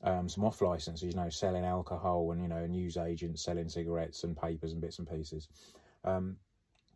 um, 0.03 0.29
some 0.29 0.45
off 0.45 0.61
licenses. 0.61 1.13
You 1.13 1.19
know, 1.19 1.29
selling 1.29 1.65
alcohol 1.65 2.31
and 2.31 2.41
you 2.41 2.47
know 2.47 2.65
news 2.65 2.97
agents 2.97 3.43
selling 3.43 3.69
cigarettes 3.69 4.23
and 4.23 4.37
papers 4.37 4.71
and 4.71 4.81
bits 4.81 4.99
and 4.99 5.09
pieces. 5.09 5.47
Um, 6.03 6.37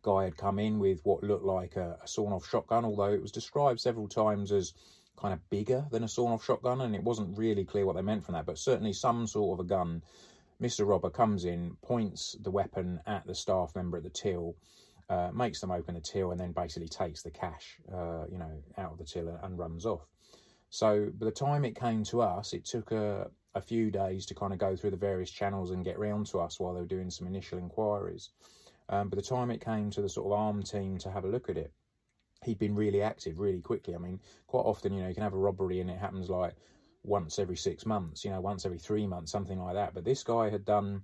guy 0.02 0.24
had 0.24 0.36
come 0.36 0.58
in 0.58 0.78
with 0.78 1.00
what 1.04 1.22
looked 1.22 1.44
like 1.44 1.76
a, 1.76 1.98
a 2.02 2.08
sawn 2.08 2.32
off 2.32 2.48
shotgun, 2.48 2.84
although 2.84 3.12
it 3.12 3.22
was 3.22 3.32
described 3.32 3.80
several 3.80 4.06
times 4.06 4.52
as 4.52 4.74
kind 5.16 5.32
of 5.32 5.50
bigger 5.50 5.86
than 5.90 6.04
a 6.04 6.08
sawn-off 6.08 6.44
shotgun, 6.44 6.80
and 6.80 6.94
it 6.94 7.02
wasn't 7.02 7.36
really 7.38 7.64
clear 7.64 7.86
what 7.86 7.96
they 7.96 8.02
meant 8.02 8.24
from 8.24 8.34
that, 8.34 8.46
but 8.46 8.58
certainly 8.58 8.92
some 8.92 9.26
sort 9.26 9.58
of 9.58 9.64
a 9.64 9.68
gun. 9.68 10.02
Mr. 10.60 10.86
Robber 10.86 11.10
comes 11.10 11.44
in, 11.44 11.76
points 11.82 12.36
the 12.40 12.50
weapon 12.50 13.00
at 13.06 13.26
the 13.26 13.34
staff 13.34 13.74
member 13.74 13.96
at 13.96 14.02
the 14.02 14.10
till, 14.10 14.56
uh, 15.08 15.30
makes 15.32 15.60
them 15.60 15.70
open 15.70 15.94
the 15.94 16.00
till, 16.00 16.30
and 16.30 16.40
then 16.40 16.52
basically 16.52 16.88
takes 16.88 17.22
the 17.22 17.30
cash, 17.30 17.78
uh, 17.92 18.24
you 18.30 18.38
know, 18.38 18.62
out 18.78 18.92
of 18.92 18.98
the 18.98 19.04
till 19.04 19.28
and, 19.28 19.38
and, 19.42 19.58
runs 19.58 19.86
off. 19.86 20.06
So 20.70 21.10
by 21.18 21.26
the 21.26 21.32
time 21.32 21.64
it 21.64 21.78
came 21.78 22.04
to 22.04 22.22
us, 22.22 22.52
it 22.52 22.64
took 22.64 22.90
a, 22.92 23.30
a 23.54 23.60
few 23.60 23.90
days 23.90 24.26
to 24.26 24.34
kind 24.34 24.52
of 24.52 24.58
go 24.58 24.74
through 24.76 24.90
the 24.90 24.96
various 24.96 25.30
channels 25.30 25.70
and 25.70 25.84
get 25.84 25.98
round 25.98 26.26
to 26.26 26.40
us 26.40 26.58
while 26.58 26.74
they 26.74 26.80
were 26.80 26.86
doing 26.86 27.10
some 27.10 27.26
initial 27.26 27.58
inquiries. 27.58 28.30
Um, 28.88 29.08
by 29.08 29.16
the 29.16 29.22
time 29.22 29.50
it 29.50 29.64
came 29.64 29.90
to 29.90 30.02
the 30.02 30.08
sort 30.08 30.26
of 30.26 30.32
arm 30.32 30.62
team 30.62 30.98
to 30.98 31.10
have 31.10 31.24
a 31.24 31.28
look 31.28 31.48
at 31.48 31.56
it, 31.56 31.72
he'd 32.44 32.58
been 32.58 32.74
really 32.74 33.02
active 33.02 33.38
really 33.38 33.60
quickly. 33.60 33.94
I 33.94 33.98
mean, 33.98 34.20
quite 34.46 34.60
often, 34.60 34.92
you 34.92 35.02
know, 35.02 35.08
you 35.08 35.14
can 35.14 35.22
have 35.22 35.32
a 35.34 35.38
robbery 35.38 35.80
and 35.80 35.90
it 35.90 35.98
happens 35.98 36.28
like 36.28 36.54
once 37.02 37.38
every 37.38 37.56
six 37.56 37.86
months, 37.86 38.24
you 38.24 38.30
know, 38.30 38.40
once 38.40 38.64
every 38.64 38.78
three 38.78 39.06
months, 39.06 39.30
something 39.30 39.58
like 39.58 39.74
that. 39.74 39.94
But 39.94 40.04
this 40.04 40.22
guy 40.22 40.50
had 40.50 40.64
done, 40.64 41.02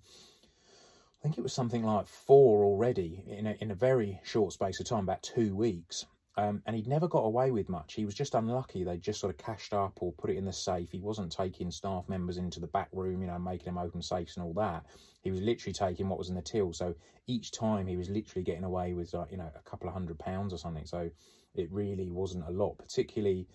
I 1.21 1.23
think 1.23 1.37
it 1.37 1.43
was 1.43 1.53
something 1.53 1.85
like 1.85 2.07
four 2.07 2.65
already 2.65 3.23
in 3.27 3.47
a, 3.47 3.55
in 3.61 3.71
a 3.71 3.75
very 3.75 4.19
short 4.25 4.55
space 4.55 4.81
of 4.81 4.87
time, 4.87 5.05
about 5.05 5.23
two 5.23 5.55
weeks. 5.55 6.07
Um, 6.39 6.63
and 6.65 6.75
he'd 6.75 6.87
never 6.87 7.09
got 7.09 7.25
away 7.25 7.51
with 7.51 7.69
much. 7.69 7.93
He 7.93 8.07
was 8.07 8.15
just 8.15 8.35
unlucky. 8.35 8.85
They 8.85 8.97
just 8.97 9.21
sort 9.21 9.35
of 9.35 9.37
cashed 9.37 9.75
up 9.75 9.99
or 10.01 10.13
put 10.13 10.31
it 10.31 10.39
in 10.39 10.47
the 10.47 10.53
safe. 10.53 10.91
He 10.91 11.01
wasn't 11.01 11.31
taking 11.31 11.71
staff 11.71 12.09
members 12.09 12.39
into 12.39 12.59
the 12.59 12.69
back 12.69 12.89
room, 12.93 13.21
you 13.21 13.27
know, 13.27 13.39
making 13.39 13.67
them 13.67 13.77
open 13.77 14.01
safes 14.01 14.39
and 14.39 14.47
all 14.47 14.55
that. 14.55 14.87
He 15.21 15.31
was 15.31 15.43
literally 15.43 15.75
taking 15.75 16.09
what 16.09 16.19
was 16.19 16.31
in 16.31 16.37
the 16.37 16.41
till. 16.41 16.73
So 16.73 16.95
each 17.27 17.53
time 17.53 17.87
he 17.87 17.99
was 17.99 18.09
literally 18.09 18.43
getting 18.43 18.65
away 18.65 18.95
with, 18.95 19.13
like, 19.13 19.31
you 19.31 19.37
know, 19.37 19.51
a 19.55 19.69
couple 19.69 19.89
of 19.89 19.93
hundred 19.93 20.19
pounds 20.19 20.55
or 20.55 20.57
something. 20.57 20.87
So 20.87 21.11
it 21.55 21.71
really 21.71 22.11
wasn't 22.11 22.49
a 22.49 22.51
lot, 22.51 22.79
particularly 22.79 23.47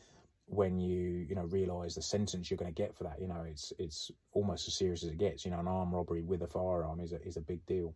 when 0.47 0.79
you 0.79 1.25
you 1.27 1.35
know 1.35 1.45
realise 1.45 1.95
the 1.95 2.01
sentence 2.01 2.49
you're 2.49 2.57
going 2.57 2.73
to 2.73 2.81
get 2.81 2.95
for 2.95 3.03
that. 3.03 3.19
You 3.19 3.27
know, 3.27 3.45
it's 3.47 3.73
it's 3.79 4.11
almost 4.33 4.67
as 4.67 4.75
serious 4.75 5.03
as 5.03 5.09
it 5.09 5.17
gets. 5.17 5.45
You 5.45 5.51
know, 5.51 5.59
an 5.59 5.67
armed 5.67 5.93
robbery 5.93 6.21
with 6.21 6.41
a 6.41 6.47
firearm 6.47 6.99
is 6.99 7.13
a 7.13 7.21
is 7.25 7.37
a 7.37 7.41
big 7.41 7.65
deal. 7.65 7.93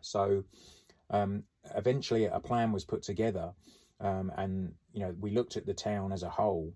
So 0.00 0.44
um, 1.10 1.42
eventually, 1.74 2.26
a 2.26 2.40
plan 2.40 2.72
was 2.72 2.84
put 2.84 3.02
together 3.02 3.52
um, 4.00 4.32
and 4.36 4.72
you 4.92 5.00
know, 5.00 5.14
we 5.20 5.30
looked 5.30 5.56
at 5.56 5.66
the 5.66 5.74
town 5.74 6.12
as 6.12 6.22
a 6.22 6.30
whole, 6.30 6.72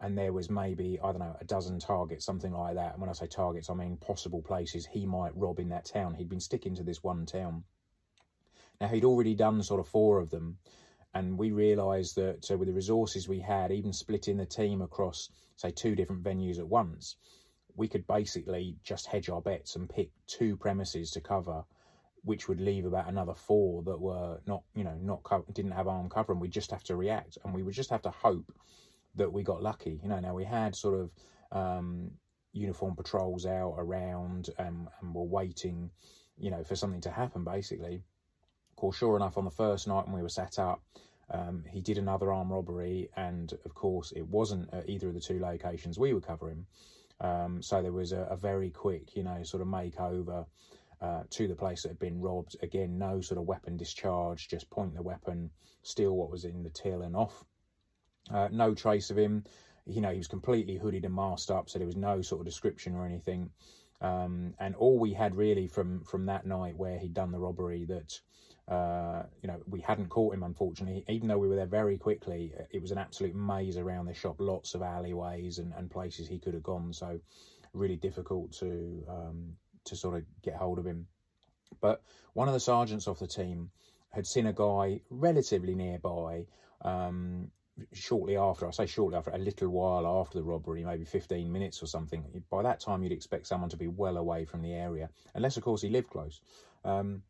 and 0.00 0.16
there 0.16 0.32
was 0.32 0.50
maybe 0.50 0.98
I 1.02 1.06
don't 1.10 1.20
know 1.20 1.36
a 1.40 1.44
dozen 1.44 1.78
targets, 1.78 2.24
something 2.24 2.52
like 2.52 2.74
that. 2.74 2.92
And 2.92 3.00
when 3.00 3.10
I 3.10 3.14
say 3.14 3.26
targets, 3.26 3.70
I 3.70 3.74
mean 3.74 3.96
possible 3.96 4.42
places 4.42 4.86
he 4.86 5.06
might 5.06 5.36
rob 5.36 5.58
in 5.58 5.70
that 5.70 5.86
town. 5.86 6.14
He'd 6.14 6.28
been 6.28 6.40
sticking 6.40 6.74
to 6.74 6.82
this 6.82 7.02
one 7.02 7.24
town. 7.24 7.64
Now 8.80 8.88
he'd 8.88 9.04
already 9.04 9.34
done 9.34 9.62
sort 9.62 9.80
of 9.80 9.88
four 9.88 10.18
of 10.18 10.28
them, 10.30 10.58
and 11.16 11.38
we 11.38 11.50
realised 11.50 12.16
that 12.16 12.46
with 12.58 12.68
the 12.68 12.74
resources 12.74 13.28
we 13.28 13.40
had, 13.40 13.72
even 13.72 13.92
splitting 13.92 14.36
the 14.36 14.46
team 14.46 14.82
across 14.82 15.30
say 15.56 15.70
two 15.70 15.94
different 15.94 16.22
venues 16.22 16.58
at 16.58 16.68
once, 16.68 17.16
we 17.74 17.88
could 17.88 18.06
basically 18.06 18.76
just 18.82 19.06
hedge 19.06 19.30
our 19.30 19.40
bets 19.40 19.76
and 19.76 19.88
pick 19.88 20.10
two 20.26 20.56
premises 20.56 21.10
to 21.12 21.20
cover 21.20 21.64
which 22.26 22.48
would 22.48 22.60
leave 22.60 22.84
about 22.84 23.08
another 23.08 23.34
four 23.34 23.84
that 23.84 24.00
were 24.00 24.40
not, 24.46 24.62
you 24.74 24.82
know, 24.82 24.98
not 25.00 25.22
didn't 25.54 25.70
have 25.70 25.86
arm 25.86 26.08
cover, 26.08 26.32
and 26.32 26.40
we 26.40 26.48
just 26.48 26.72
have 26.72 26.82
to 26.82 26.96
react, 26.96 27.38
and 27.44 27.54
we 27.54 27.62
would 27.62 27.74
just 27.74 27.88
have 27.90 28.02
to 28.02 28.10
hope 28.10 28.52
that 29.14 29.32
we 29.32 29.44
got 29.44 29.62
lucky. 29.62 30.00
You 30.02 30.08
know, 30.08 30.18
now 30.18 30.34
we 30.34 30.44
had 30.44 30.74
sort 30.74 30.98
of 31.00 31.10
um, 31.52 32.10
uniform 32.52 32.96
patrols 32.96 33.46
out 33.46 33.76
around, 33.78 34.50
and, 34.58 34.88
and 35.00 35.14
we're 35.14 35.22
waiting, 35.22 35.88
you 36.36 36.50
know, 36.50 36.64
for 36.64 36.74
something 36.74 37.00
to 37.02 37.12
happen. 37.12 37.44
Basically, 37.44 38.02
of 38.76 38.80
course, 38.80 38.96
sure 38.98 39.16
enough, 39.16 39.38
on 39.38 39.46
the 39.46 39.50
first 39.50 39.88
night 39.88 40.04
when 40.04 40.14
we 40.14 40.20
were 40.20 40.28
set 40.28 40.58
up, 40.58 40.82
um, 41.30 41.64
he 41.66 41.80
did 41.80 41.96
another 41.96 42.30
armed 42.30 42.50
robbery, 42.50 43.08
and 43.16 43.54
of 43.64 43.74
course, 43.74 44.12
it 44.12 44.28
wasn't 44.28 44.68
at 44.74 44.86
either 44.86 45.08
of 45.08 45.14
the 45.14 45.20
two 45.20 45.40
locations 45.40 45.98
we 45.98 46.12
were 46.12 46.20
covering. 46.20 46.66
Um, 47.18 47.62
so 47.62 47.80
there 47.80 47.92
was 47.92 48.12
a, 48.12 48.20
a, 48.30 48.36
very 48.36 48.68
quick, 48.68 49.16
you 49.16 49.22
know, 49.22 49.42
sort 49.44 49.62
of 49.62 49.68
makeover 49.68 50.44
uh, 51.00 51.22
to 51.30 51.48
the 51.48 51.54
place 51.54 51.82
that 51.82 51.88
had 51.88 51.98
been 51.98 52.20
robbed. 52.20 52.56
Again, 52.62 52.98
no 52.98 53.22
sort 53.22 53.38
of 53.38 53.46
weapon 53.46 53.78
discharge, 53.78 54.48
just 54.48 54.68
point 54.68 54.94
the 54.94 55.02
weapon, 55.02 55.50
steal 55.82 56.14
what 56.14 56.30
was 56.30 56.44
in 56.44 56.62
the 56.62 56.68
till 56.68 57.00
and 57.00 57.16
off. 57.16 57.46
Uh, 58.30 58.48
no 58.52 58.74
trace 58.74 59.10
of 59.10 59.16
him. 59.16 59.44
You 59.86 60.02
know, 60.02 60.10
he 60.10 60.18
was 60.18 60.28
completely 60.28 60.76
hooded 60.76 61.06
and 61.06 61.14
masked 61.14 61.50
up, 61.50 61.70
so 61.70 61.78
there 61.78 61.86
was 61.86 61.96
no 61.96 62.20
sort 62.20 62.42
of 62.42 62.44
description 62.44 62.94
or 62.94 63.06
anything. 63.06 63.48
Um, 64.02 64.52
and 64.58 64.74
all 64.74 64.98
we 64.98 65.14
had 65.14 65.34
really 65.34 65.66
from 65.66 66.04
from 66.04 66.26
that 66.26 66.44
night 66.44 66.76
where 66.76 66.98
he'd 66.98 67.14
done 67.14 67.32
the 67.32 67.38
robbery 67.38 67.86
that 67.86 68.20
uh, 68.68 69.22
you 69.42 69.48
know 69.48 69.60
we 69.68 69.80
hadn't 69.80 70.08
caught 70.08 70.34
him 70.34 70.42
unfortunately 70.42 71.04
even 71.08 71.28
though 71.28 71.38
we 71.38 71.48
were 71.48 71.54
there 71.54 71.66
very 71.66 71.96
quickly 71.96 72.52
it 72.72 72.82
was 72.82 72.90
an 72.90 72.98
absolute 72.98 73.34
maze 73.34 73.76
around 73.76 74.06
the 74.06 74.14
shop 74.14 74.36
lots 74.40 74.74
of 74.74 74.82
alleyways 74.82 75.58
and, 75.58 75.72
and 75.76 75.90
places 75.90 76.26
he 76.26 76.38
could 76.38 76.52
have 76.52 76.64
gone 76.64 76.92
so 76.92 77.20
really 77.76 77.96
difficult 77.96 78.52
to 78.52 79.04
um, 79.08 79.52
to 79.86 79.96
sort 79.96 80.16
of 80.16 80.24
get 80.42 80.54
hold 80.54 80.78
of 80.78 80.86
him. 80.86 81.06
But 81.80 82.02
one 82.34 82.48
of 82.48 82.54
the 82.54 82.60
sergeants 82.60 83.08
off 83.08 83.18
the 83.18 83.26
team 83.26 83.70
had 84.10 84.26
seen 84.26 84.46
a 84.46 84.52
guy 84.52 85.00
relatively 85.10 85.74
nearby 85.74 86.46
um, 86.82 87.50
shortly 87.92 88.36
after. 88.36 88.66
I 88.66 88.70
say 88.70 88.86
shortly 88.86 89.16
after, 89.16 89.30
a 89.30 89.38
little 89.38 89.68
while 89.68 90.06
after 90.06 90.38
the 90.38 90.44
robbery, 90.44 90.84
maybe 90.84 91.04
15 91.04 91.50
minutes 91.50 91.82
or 91.82 91.86
something. 91.86 92.24
By 92.50 92.62
that 92.62 92.80
time, 92.80 93.02
you'd 93.02 93.12
expect 93.12 93.46
someone 93.46 93.70
to 93.70 93.76
be 93.76 93.88
well 93.88 94.16
away 94.16 94.44
from 94.44 94.62
the 94.62 94.72
area, 94.72 95.10
unless, 95.34 95.56
of 95.56 95.62
course, 95.64 95.82
he 95.82 95.88
lived 95.88 96.10
close. 96.10 96.40
Um, 96.84 97.22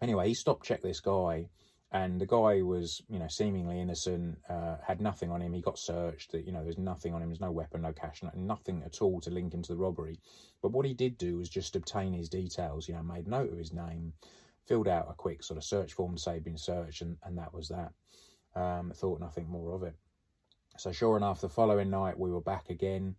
anyway, 0.00 0.28
he 0.28 0.34
stopped 0.34 0.66
checked 0.66 0.82
this 0.82 1.00
guy 1.00 1.48
and 1.92 2.20
the 2.20 2.26
guy 2.26 2.62
was, 2.62 3.00
you 3.08 3.18
know, 3.18 3.28
seemingly 3.28 3.80
innocent, 3.80 4.38
uh, 4.48 4.76
had 4.84 5.00
nothing 5.00 5.30
on 5.30 5.40
him. 5.40 5.52
He 5.52 5.60
got 5.60 5.78
searched. 5.78 6.34
You 6.34 6.50
know, 6.50 6.64
there's 6.64 6.78
nothing 6.78 7.14
on 7.14 7.22
him. 7.22 7.28
There's 7.28 7.40
no 7.40 7.52
weapon, 7.52 7.82
no 7.82 7.92
cash, 7.92 8.22
nothing 8.34 8.82
at 8.84 9.00
all 9.00 9.20
to 9.20 9.30
link 9.30 9.54
him 9.54 9.62
to 9.62 9.72
the 9.72 9.78
robbery. 9.78 10.18
But 10.62 10.72
what 10.72 10.84
he 10.84 10.94
did 10.94 11.16
do 11.16 11.36
was 11.36 11.48
just 11.48 11.76
obtain 11.76 12.12
his 12.12 12.28
details. 12.28 12.88
You 12.88 12.94
know, 12.94 13.02
made 13.02 13.28
note 13.28 13.52
of 13.52 13.58
his 13.58 13.72
name, 13.72 14.12
filled 14.66 14.88
out 14.88 15.06
a 15.08 15.14
quick 15.14 15.44
sort 15.44 15.58
of 15.58 15.64
search 15.64 15.92
form 15.92 16.16
to 16.16 16.20
say 16.20 16.34
he'd 16.34 16.44
been 16.44 16.58
searched, 16.58 17.02
and, 17.02 17.16
and 17.22 17.38
that 17.38 17.54
was 17.54 17.68
that. 17.68 17.92
Um, 18.60 18.92
thought 18.94 19.20
nothing 19.20 19.48
more 19.48 19.72
of 19.72 19.84
it. 19.84 19.94
So 20.78 20.90
sure 20.90 21.16
enough, 21.16 21.40
the 21.40 21.48
following 21.48 21.88
night 21.88 22.18
we 22.18 22.32
were 22.32 22.40
back 22.40 22.68
again, 22.68 23.14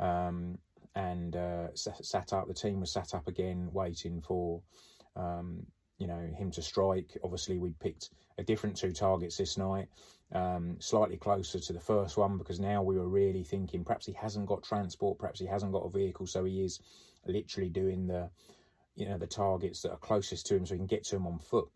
um, 0.00 0.58
and 0.96 1.36
uh, 1.36 1.68
sat 1.74 2.32
up. 2.32 2.48
The 2.48 2.54
team 2.54 2.80
was 2.80 2.92
sat 2.92 3.14
up 3.14 3.28
again, 3.28 3.68
waiting 3.72 4.20
for 4.20 4.62
um, 5.14 5.64
you 6.00 6.06
know 6.06 6.18
him 6.18 6.50
to 6.50 6.62
strike. 6.62 7.16
Obviously, 7.22 7.58
we 7.58 7.70
picked 7.78 8.08
a 8.38 8.42
different 8.42 8.76
two 8.76 8.90
targets 8.90 9.36
this 9.36 9.58
night, 9.58 9.86
um, 10.32 10.76
slightly 10.80 11.18
closer 11.18 11.60
to 11.60 11.72
the 11.72 11.78
first 11.78 12.16
one 12.16 12.38
because 12.38 12.58
now 12.58 12.82
we 12.82 12.96
were 12.96 13.08
really 13.08 13.44
thinking 13.44 13.84
perhaps 13.84 14.06
he 14.06 14.12
hasn't 14.14 14.46
got 14.46 14.64
transport, 14.64 15.18
perhaps 15.18 15.38
he 15.38 15.46
hasn't 15.46 15.72
got 15.72 15.84
a 15.84 15.90
vehicle, 15.90 16.26
so 16.26 16.44
he 16.44 16.64
is 16.64 16.80
literally 17.26 17.68
doing 17.68 18.06
the 18.06 18.30
you 18.96 19.06
know 19.06 19.18
the 19.18 19.26
targets 19.26 19.82
that 19.82 19.92
are 19.92 19.98
closest 19.98 20.46
to 20.46 20.56
him, 20.56 20.64
so 20.64 20.74
he 20.74 20.78
can 20.78 20.86
get 20.86 21.04
to 21.04 21.16
him 21.16 21.26
on 21.26 21.38
foot. 21.38 21.68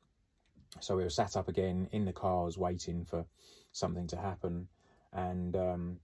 So 0.81 0.97
we 0.97 1.04
were 1.04 1.11
sat 1.11 1.37
up 1.37 1.49
again 1.49 1.88
in 1.93 2.04
the 2.07 2.12
cars 2.12 2.59
waiting 2.59 3.04
for 3.04 3.26
something 3.73 4.07
to 4.09 4.16
happen, 4.16 4.69
and 5.12 5.54
um, 5.54 5.99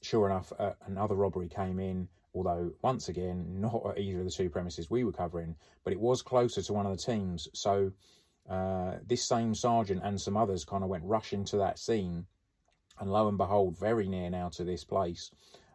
sure 0.00 0.26
enough, 0.26 0.54
uh, 0.58 0.72
another 0.86 1.14
robbery 1.14 1.48
came 1.48 1.78
in 1.78 2.08
although 2.34 2.70
once 2.82 3.08
again 3.08 3.60
not 3.60 3.82
at 3.90 3.98
either 3.98 4.20
of 4.20 4.24
the 4.24 4.30
two 4.30 4.50
premises 4.50 4.90
we 4.90 5.04
were 5.04 5.12
covering, 5.12 5.56
but 5.84 5.92
it 5.92 6.00
was 6.00 6.22
closer 6.22 6.62
to 6.62 6.72
one 6.72 6.86
of 6.86 6.96
the 6.96 7.02
teams. 7.02 7.48
So 7.54 7.92
uh, 8.48 8.96
this 9.06 9.24
same 9.24 9.54
sergeant 9.54 10.02
and 10.04 10.20
some 10.20 10.36
others 10.36 10.64
kind 10.64 10.82
of 10.82 10.90
went 10.90 11.04
rushing 11.04 11.44
to 11.46 11.58
that 11.58 11.78
scene, 11.78 12.26
and 12.98 13.12
lo 13.12 13.28
and 13.28 13.38
behold, 13.38 13.78
very 13.78 14.08
near 14.08 14.30
now 14.30 14.48
to 14.50 14.64
this 14.64 14.84
place 14.84 15.30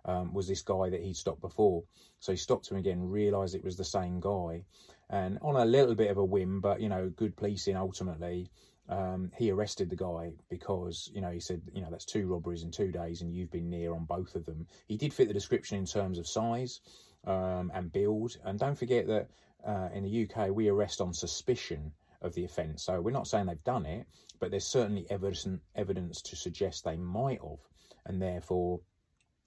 um, 0.05 0.33
was 0.33 0.47
this 0.47 0.61
guy 0.61 0.89
that 0.89 1.01
he'd 1.01 1.15
stopped 1.15 1.41
before. 1.41 1.83
So 2.19 2.31
he 2.31 2.37
stopped 2.37 2.69
him 2.69 2.77
again, 2.77 3.09
realised 3.09 3.55
it 3.55 3.63
was 3.63 3.77
the 3.77 3.85
same 3.85 4.19
guy, 4.19 4.65
and 5.09 5.37
on 5.41 5.55
a 5.55 5.65
little 5.65 5.95
bit 5.95 6.11
of 6.11 6.17
a 6.17 6.25
whim, 6.25 6.61
but 6.61 6.81
you 6.81 6.89
know, 6.89 7.09
good 7.09 7.35
policing 7.35 7.77
ultimately 7.77 8.49
um, 8.93 9.31
he 9.35 9.49
arrested 9.49 9.89
the 9.89 9.95
guy 9.95 10.31
because 10.49 11.09
you 11.13 11.21
know 11.21 11.31
he 11.31 11.39
said 11.39 11.61
you 11.73 11.81
know 11.81 11.87
that's 11.89 12.05
two 12.05 12.27
robberies 12.27 12.63
in 12.63 12.71
two 12.71 12.91
days 12.91 13.21
and 13.21 13.33
you've 13.33 13.51
been 13.51 13.69
near 13.69 13.93
on 13.93 14.05
both 14.05 14.35
of 14.35 14.45
them. 14.45 14.67
He 14.87 14.97
did 14.97 15.13
fit 15.13 15.27
the 15.27 15.33
description 15.33 15.77
in 15.77 15.85
terms 15.85 16.19
of 16.19 16.27
size 16.27 16.81
um, 17.25 17.71
and 17.73 17.91
build, 17.91 18.37
and 18.43 18.59
don't 18.59 18.77
forget 18.77 19.07
that 19.07 19.29
uh, 19.65 19.89
in 19.93 20.03
the 20.03 20.29
UK 20.29 20.49
we 20.49 20.67
arrest 20.67 21.01
on 21.01 21.13
suspicion 21.13 21.91
of 22.21 22.33
the 22.35 22.45
offence. 22.45 22.83
So 22.83 23.01
we're 23.01 23.11
not 23.11 23.27
saying 23.27 23.47
they've 23.47 23.63
done 23.63 23.85
it, 23.85 24.05
but 24.39 24.51
there's 24.51 24.67
certainly 24.67 25.07
evidence 25.09 25.61
evidence 25.75 26.21
to 26.21 26.35
suggest 26.35 26.83
they 26.83 26.97
might 26.97 27.41
have, 27.41 27.59
and 28.05 28.21
therefore 28.21 28.79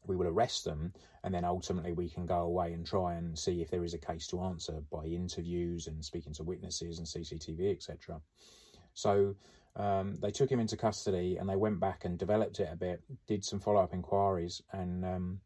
we 0.06 0.16
will 0.16 0.28
arrest 0.28 0.64
them, 0.64 0.92
and 1.22 1.32
then 1.32 1.44
ultimately 1.44 1.92
we 1.92 2.08
can 2.08 2.26
go 2.26 2.40
away 2.40 2.72
and 2.72 2.84
try 2.84 3.14
and 3.14 3.38
see 3.38 3.60
if 3.60 3.70
there 3.70 3.84
is 3.84 3.94
a 3.94 3.98
case 3.98 4.26
to 4.28 4.40
answer 4.40 4.82
by 4.90 5.04
interviews 5.04 5.86
and 5.86 6.04
speaking 6.04 6.32
to 6.34 6.44
witnesses 6.44 6.98
and 6.98 7.06
CCTV, 7.06 7.72
etc. 7.72 8.20
So 8.96 9.36
um, 9.76 10.16
they 10.22 10.30
took 10.30 10.50
him 10.50 10.58
into 10.58 10.76
custody 10.76 11.36
and 11.36 11.48
they 11.48 11.54
went 11.54 11.78
back 11.78 12.06
and 12.06 12.18
developed 12.18 12.60
it 12.60 12.70
a 12.72 12.76
bit, 12.76 13.02
did 13.26 13.44
some 13.44 13.60
follow 13.60 13.82
up 13.82 13.92
inquiries, 13.92 14.62
and 14.72 15.04
um, 15.04 15.40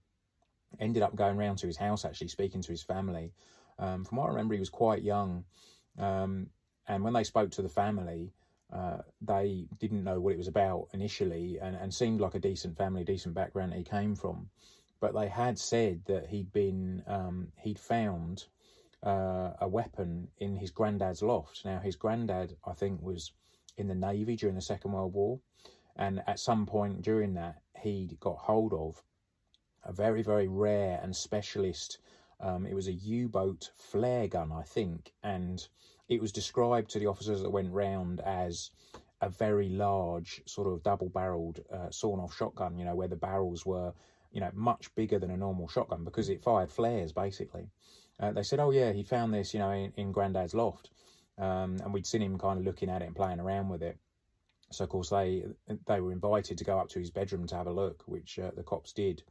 ended 0.78 1.02
up 1.02 1.16
going 1.16 1.36
round 1.36 1.58
to 1.58 1.66
his 1.66 1.76
house 1.76 2.04
actually 2.04 2.28
speaking 2.28 2.62
to 2.62 2.70
his 2.70 2.82
family. 2.82 3.32
Um, 3.78 4.04
from 4.04 4.18
what 4.18 4.26
I 4.26 4.28
remember, 4.28 4.54
he 4.54 4.60
was 4.60 4.70
quite 4.70 5.02
young, 5.02 5.44
um, 5.98 6.48
and 6.86 7.02
when 7.02 7.12
they 7.12 7.24
spoke 7.24 7.50
to 7.52 7.62
the 7.62 7.68
family, 7.68 8.32
uh, 8.72 8.98
they 9.20 9.66
didn't 9.80 10.04
know 10.04 10.20
what 10.20 10.32
it 10.32 10.38
was 10.38 10.46
about 10.48 10.86
initially, 10.94 11.58
and, 11.60 11.74
and 11.74 11.92
seemed 11.92 12.20
like 12.20 12.36
a 12.36 12.38
decent 12.38 12.76
family, 12.76 13.02
decent 13.02 13.34
background 13.34 13.74
he 13.74 13.82
came 13.82 14.14
from. 14.14 14.48
But 15.00 15.12
they 15.12 15.28
had 15.28 15.58
said 15.58 16.02
that 16.06 16.28
he'd 16.28 16.52
been 16.52 17.02
um, 17.08 17.48
he'd 17.56 17.80
found 17.80 18.44
uh, 19.02 19.52
a 19.60 19.68
weapon 19.68 20.28
in 20.38 20.56
his 20.56 20.70
granddad's 20.70 21.22
loft. 21.22 21.64
Now, 21.64 21.78
his 21.78 21.96
granddad, 21.96 22.56
I 22.66 22.72
think, 22.72 23.00
was 23.02 23.32
in 23.76 23.88
the 23.88 23.94
Navy 23.94 24.36
during 24.36 24.56
the 24.56 24.62
Second 24.62 24.92
World 24.92 25.14
War. 25.14 25.40
And 25.96 26.22
at 26.26 26.38
some 26.38 26.66
point 26.66 27.02
during 27.02 27.34
that, 27.34 27.56
he 27.78 28.16
got 28.20 28.36
hold 28.38 28.72
of 28.72 29.02
a 29.84 29.92
very, 29.92 30.22
very 30.22 30.48
rare 30.48 31.00
and 31.02 31.14
specialist. 31.14 31.98
Um, 32.40 32.66
it 32.66 32.74
was 32.74 32.88
a 32.88 32.92
U 32.92 33.28
boat 33.28 33.70
flare 33.76 34.28
gun, 34.28 34.52
I 34.52 34.62
think. 34.62 35.12
And 35.22 35.66
it 36.08 36.20
was 36.20 36.32
described 36.32 36.90
to 36.90 36.98
the 36.98 37.06
officers 37.06 37.42
that 37.42 37.50
went 37.50 37.72
round 37.72 38.20
as 38.20 38.70
a 39.22 39.28
very 39.28 39.68
large, 39.68 40.42
sort 40.46 40.68
of 40.68 40.82
double 40.82 41.08
barreled 41.08 41.60
uh, 41.72 41.90
sawn 41.90 42.20
off 42.20 42.36
shotgun, 42.36 42.78
you 42.78 42.84
know, 42.84 42.94
where 42.94 43.08
the 43.08 43.16
barrels 43.16 43.66
were, 43.66 43.92
you 44.32 44.40
know, 44.40 44.50
much 44.54 44.94
bigger 44.94 45.18
than 45.18 45.30
a 45.30 45.36
normal 45.36 45.68
shotgun 45.68 46.04
because 46.04 46.28
it 46.28 46.42
fired 46.42 46.70
flares 46.70 47.12
basically. 47.12 47.68
Uh, 48.20 48.32
they 48.32 48.42
said, 48.42 48.60
oh, 48.60 48.70
yeah, 48.70 48.92
he 48.92 49.02
found 49.02 49.32
this, 49.32 49.54
you 49.54 49.60
know, 49.60 49.70
in, 49.70 49.92
in 49.96 50.12
Grandad's 50.12 50.54
loft. 50.54 50.90
Um, 51.38 51.78
and 51.82 51.92
we'd 51.92 52.06
seen 52.06 52.20
him 52.20 52.38
kind 52.38 52.58
of 52.58 52.66
looking 52.66 52.90
at 52.90 53.00
it 53.00 53.06
and 53.06 53.16
playing 53.16 53.40
around 53.40 53.70
with 53.70 53.82
it. 53.82 53.96
So, 54.70 54.84
of 54.84 54.90
course, 54.90 55.08
they 55.08 55.44
they 55.86 56.00
were 56.00 56.12
invited 56.12 56.58
to 56.58 56.64
go 56.64 56.78
up 56.78 56.88
to 56.90 56.98
his 56.98 57.10
bedroom 57.10 57.46
to 57.46 57.56
have 57.56 57.66
a 57.66 57.72
look, 57.72 58.02
which 58.06 58.38
uh, 58.38 58.50
the 58.54 58.62
cops 58.62 58.92
did. 58.92 59.22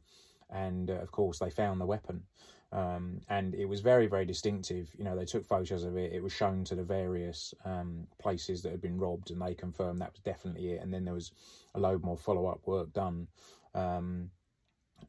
And, 0.50 0.90
uh, 0.90 0.94
of 0.94 1.12
course, 1.12 1.38
they 1.38 1.50
found 1.50 1.80
the 1.80 1.86
weapon. 1.86 2.24
Um, 2.72 3.20
and 3.28 3.54
it 3.54 3.64
was 3.64 3.80
very, 3.80 4.06
very 4.06 4.24
distinctive. 4.24 4.90
You 4.96 5.04
know, 5.04 5.16
they 5.16 5.24
took 5.24 5.46
photos 5.46 5.84
of 5.84 5.96
it. 5.96 6.12
It 6.12 6.22
was 6.22 6.32
shown 6.32 6.64
to 6.64 6.74
the 6.74 6.84
various 6.84 7.54
um, 7.64 8.06
places 8.18 8.62
that 8.62 8.72
had 8.72 8.80
been 8.80 8.98
robbed, 8.98 9.30
and 9.30 9.40
they 9.40 9.54
confirmed 9.54 10.00
that 10.00 10.12
was 10.12 10.20
definitely 10.20 10.72
it. 10.72 10.82
And 10.82 10.92
then 10.92 11.04
there 11.04 11.14
was 11.14 11.32
a 11.74 11.80
load 11.80 12.02
more 12.02 12.16
follow 12.16 12.46
up 12.46 12.66
work 12.66 12.92
done. 12.92 13.28
Um, 13.74 14.30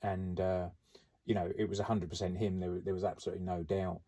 and 0.01 0.39
uh, 0.39 0.69
you 1.25 1.35
know, 1.35 1.51
it 1.57 1.69
was 1.69 1.79
100% 1.79 2.37
him. 2.37 2.59
There, 2.59 2.79
there 2.83 2.93
was 2.93 3.03
absolutely 3.03 3.45
no 3.45 3.63
doubt. 3.63 4.01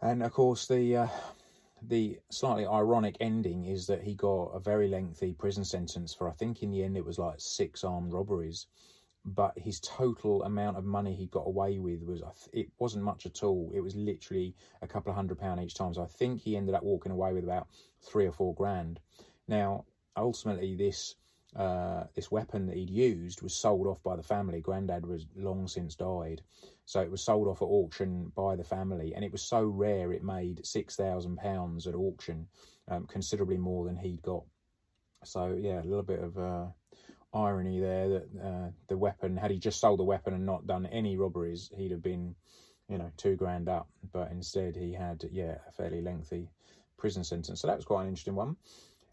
And 0.00 0.22
of 0.22 0.32
course, 0.32 0.66
the 0.66 0.96
uh, 0.96 1.08
the 1.82 2.18
slightly 2.30 2.66
ironic 2.66 3.16
ending 3.20 3.64
is 3.64 3.86
that 3.86 4.02
he 4.02 4.14
got 4.14 4.46
a 4.54 4.60
very 4.60 4.88
lengthy 4.88 5.32
prison 5.32 5.64
sentence 5.64 6.14
for, 6.14 6.28
I 6.28 6.32
think, 6.32 6.62
in 6.62 6.70
the 6.70 6.82
end, 6.82 6.96
it 6.96 7.04
was 7.04 7.18
like 7.18 7.36
six 7.38 7.84
armed 7.84 8.12
robberies. 8.12 8.66
But 9.24 9.58
his 9.58 9.80
total 9.80 10.42
amount 10.44 10.76
of 10.76 10.84
money 10.84 11.14
he 11.14 11.26
got 11.26 11.46
away 11.46 11.78
with 11.78 12.02
was, 12.02 12.22
it 12.52 12.68
wasn't 12.78 13.04
much 13.04 13.26
at 13.26 13.42
all. 13.42 13.70
It 13.74 13.80
was 13.80 13.94
literally 13.94 14.54
a 14.80 14.86
couple 14.86 15.10
of 15.10 15.16
hundred 15.16 15.38
pound 15.38 15.60
each 15.60 15.74
time. 15.74 15.92
So 15.92 16.02
I 16.02 16.06
think 16.06 16.40
he 16.40 16.56
ended 16.56 16.74
up 16.74 16.82
walking 16.82 17.12
away 17.12 17.32
with 17.32 17.44
about 17.44 17.68
three 18.00 18.26
or 18.26 18.32
four 18.32 18.54
grand. 18.54 19.00
Now, 19.46 19.84
ultimately, 20.16 20.74
this 20.76 21.16
uh, 21.56 22.04
this 22.14 22.30
weapon 22.30 22.66
that 22.66 22.76
he'd 22.76 22.90
used 22.90 23.42
was 23.42 23.54
sold 23.54 23.86
off 23.86 24.02
by 24.02 24.16
the 24.16 24.22
family. 24.22 24.60
Granddad 24.60 25.06
was 25.06 25.26
long 25.34 25.66
since 25.66 25.94
died, 25.94 26.42
so 26.84 27.00
it 27.00 27.10
was 27.10 27.22
sold 27.22 27.48
off 27.48 27.62
at 27.62 27.66
auction 27.66 28.32
by 28.34 28.54
the 28.56 28.64
family, 28.64 29.14
and 29.14 29.24
it 29.24 29.32
was 29.32 29.42
so 29.42 29.64
rare 29.64 30.12
it 30.12 30.22
made 30.22 30.64
six 30.66 30.96
thousand 30.96 31.36
pounds 31.36 31.86
at 31.86 31.94
auction, 31.94 32.46
um, 32.88 33.06
considerably 33.06 33.56
more 33.56 33.84
than 33.86 33.96
he'd 33.96 34.22
got. 34.22 34.44
So 35.24 35.56
yeah, 35.58 35.80
a 35.80 35.84
little 35.84 36.02
bit 36.02 36.20
of 36.20 36.38
uh, 36.38 36.66
irony 37.34 37.80
there 37.80 38.08
that 38.08 38.28
uh, 38.42 38.70
the 38.88 38.96
weapon, 38.96 39.36
had 39.36 39.50
he 39.50 39.58
just 39.58 39.80
sold 39.80 39.98
the 39.98 40.04
weapon 40.04 40.34
and 40.34 40.46
not 40.46 40.66
done 40.66 40.86
any 40.86 41.16
robberies, 41.16 41.70
he'd 41.76 41.90
have 41.90 42.02
been, 42.02 42.34
you 42.88 42.98
know, 42.98 43.10
two 43.16 43.36
grand 43.36 43.68
up. 43.68 43.88
But 44.12 44.30
instead, 44.30 44.76
he 44.76 44.92
had 44.92 45.24
yeah 45.32 45.56
a 45.66 45.72
fairly 45.72 46.02
lengthy 46.02 46.50
prison 46.96 47.24
sentence. 47.24 47.60
So 47.60 47.66
that 47.68 47.76
was 47.76 47.84
quite 47.84 48.02
an 48.02 48.08
interesting 48.08 48.34
one. 48.34 48.56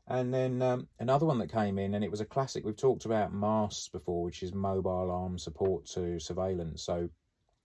And 0.07 0.31
then 0.33 0.61
um, 0.61 0.87
another 0.99 1.25
one 1.25 1.39
that 1.39 1.51
came 1.51 1.79
in, 1.79 1.95
and 1.95 2.03
it 2.03 2.11
was 2.11 2.21
a 2.21 2.25
classic. 2.25 2.63
We've 2.63 2.77
talked 2.77 3.05
about 3.05 3.33
MASS 3.33 3.89
before, 3.91 4.23
which 4.23 4.43
is 4.43 4.53
mobile 4.53 5.09
arm 5.09 5.39
support 5.39 5.85
to 5.87 6.19
surveillance. 6.19 6.83
So 6.83 7.09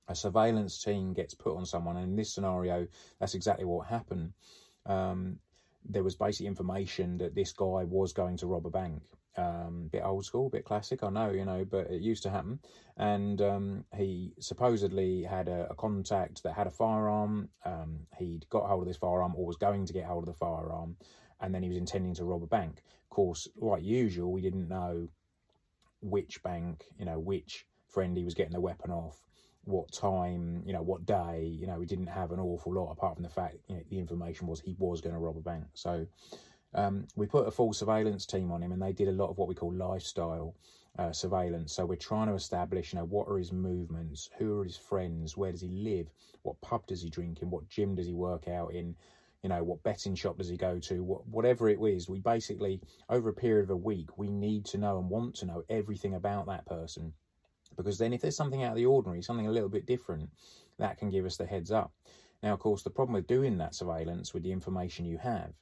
a 0.09 0.15
surveillance 0.15 0.83
team 0.83 1.13
gets 1.13 1.35
put 1.35 1.57
on 1.57 1.67
someone, 1.67 1.99
and 1.99 2.11
in 2.11 2.17
this 2.17 2.33
scenario, 2.33 2.87
that's 3.19 3.35
exactly 3.35 3.67
what 3.67 3.87
happened. 3.87 4.33
Um, 4.87 5.39
there 5.85 6.03
was 6.03 6.17
basic 6.17 6.47
information 6.47 7.19
that 7.19 7.35
this 7.35 7.53
guy 7.53 7.85
was 7.85 8.13
going 8.13 8.39
to 8.39 8.47
rob 8.47 8.67
a 8.67 8.71
bank. 8.71 9.03
Um, 9.37 9.89
bit 9.93 10.03
old 10.03 10.25
school, 10.25 10.51
bit 10.51 10.65
classic, 10.65 11.05
I 11.05 11.11
know, 11.11 11.31
you 11.31 11.45
know, 11.45 11.65
but 11.65 11.91
it 11.91 12.03
used 12.03 12.23
to 12.25 12.31
happen. 12.31 12.59
And 12.97 13.41
um, 13.41 13.85
he 13.97 14.33
supposedly 14.41 15.23
had 15.23 15.49
a, 15.49 15.69
a, 15.71 15.75
contact 15.75 16.43
that 16.43 16.53
had 16.53 16.67
a 16.67 16.71
firearm. 16.71 17.49
Um, 17.65 18.01
he'd 18.19 18.47
got 18.51 18.67
hold 18.67 18.83
of 18.83 18.89
this 18.89 18.97
firearm 18.97 19.35
or 19.37 19.47
was 19.47 19.57
going 19.57 19.87
to 19.87 19.93
get 19.93 20.05
hold 20.05 20.25
of 20.25 20.35
the 20.35 20.39
firearm 20.39 20.97
and 21.41 21.55
then 21.55 21.63
he 21.63 21.69
was 21.69 21.79
intending 21.79 22.15
to 22.15 22.25
rob 22.25 22.43
a 22.43 22.47
bank. 22.47 22.83
Of 23.05 23.11
course, 23.11 23.49
like 23.57 23.83
usual, 23.83 24.33
we 24.33 24.41
didn't 24.41 24.69
know 24.69 25.09
which 26.03 26.43
bank, 26.43 26.85
you 26.99 27.05
know, 27.05 27.19
which 27.19 27.67
friend 27.89 28.17
he 28.17 28.25
was 28.25 28.35
getting 28.35 28.53
the 28.53 28.61
weapon 28.61 28.91
off, 28.91 29.19
what 29.65 29.93
time, 29.93 30.63
you 30.65 30.73
know, 30.73 30.83
what 30.83 31.07
day. 31.07 31.45
You 31.45 31.67
know, 31.67 31.79
we 31.79 31.87
didn't 31.87 32.07
have 32.07 32.33
an 32.33 32.41
awful 32.41 32.75
lot 32.75 32.91
apart 32.91 33.15
from 33.17 33.25
the 33.25 33.29
fact 33.29 33.57
you 33.69 33.77
know, 33.77 33.83
the 33.91 33.99
information 33.99 34.47
was 34.47 34.61
he 34.61 34.77
was 34.79 35.01
going 35.01 35.15
to 35.15 35.21
rob 35.21 35.37
a 35.37 35.41
bank. 35.41 35.65
So 35.75 36.07
um, 36.75 37.07
we 37.17 37.27
put 37.27 37.49
a 37.49 37.51
full 37.51 37.73
surveillance 37.73 38.27
team 38.27 38.53
on 38.53 38.63
him, 38.63 38.73
and 38.73 38.81
they 38.81 38.93
did 38.93 39.09
a 39.09 39.13
lot 39.13 39.31
of 39.31 39.39
what 39.39 39.49
we 39.49 39.55
call 39.55 39.73
lifestyle. 39.73 40.55
Uh, 40.99 41.13
surveillance. 41.13 41.73
So 41.73 41.87
we're 41.87 41.95
trying 41.95 42.27
to 42.27 42.35
establish, 42.35 42.93
you 42.93 42.99
know, 42.99 43.05
what 43.05 43.29
are 43.29 43.39
his 43.39 43.53
movements, 43.53 44.29
who 44.37 44.59
are 44.59 44.65
his 44.65 44.77
friends, 44.77 45.37
where 45.37 45.53
does 45.53 45.61
he 45.61 45.69
live, 45.69 46.11
what 46.43 46.61
pub 46.63 46.85
does 46.89 47.01
he 47.01 47.09
drink 47.09 47.41
in, 47.41 47.49
what 47.49 47.69
gym 47.69 47.95
does 47.95 48.09
he 48.09 48.13
work 48.13 48.49
out 48.49 48.75
in, 48.75 48.97
you 49.43 49.49
know, 49.49 49.63
what 49.63 49.83
betting 49.83 50.15
shop 50.15 50.39
does 50.39 50.49
he 50.49 50.57
go 50.57 50.79
to, 50.79 51.03
what, 51.03 51.27
whatever 51.27 51.69
it 51.69 51.81
is. 51.81 52.09
We 52.09 52.21
basically, 52.21 52.81
over 53.09 53.31
a 53.31 53.35
period 53.35 53.65
of 53.65 53.71
a 53.71 53.77
week, 53.77 54.19
we 54.19 54.31
need 54.31 54.67
to 54.67 54.79
know 54.79 54.99
and 54.99 55.09
want 55.09 55.37
to 55.37 55.47
know 55.47 55.63
everything 55.71 56.15
about 56.15 56.47
that 56.47 56.67
person. 56.67 57.15
Because 57.77 57.99
then 57.99 58.13
if 58.13 58.21
there's 58.21 58.37
something 58.37 58.63
out 58.63 58.73
of 58.73 58.77
the 58.77 58.87
ordinary, 58.87 59.23
something 59.23 59.47
a 59.47 59.53
little 59.53 59.69
bit 59.69 59.87
different, 59.87 60.31
that 60.79 60.99
can 60.99 61.11
give 61.11 61.25
us 61.25 61.37
the 61.37 61.47
heads 61.47 61.71
up. 61.71 61.93
Now, 62.43 62.53
of 62.53 62.59
course, 62.59 62.83
the 62.83 62.91
problem 62.91 63.15
with 63.15 63.27
doing 63.27 63.59
that 63.59 63.75
surveillance 63.75 64.35
with 64.35 64.43
the 64.43 64.53
information 64.53 65.05
you 65.05 65.19
have 65.19 65.53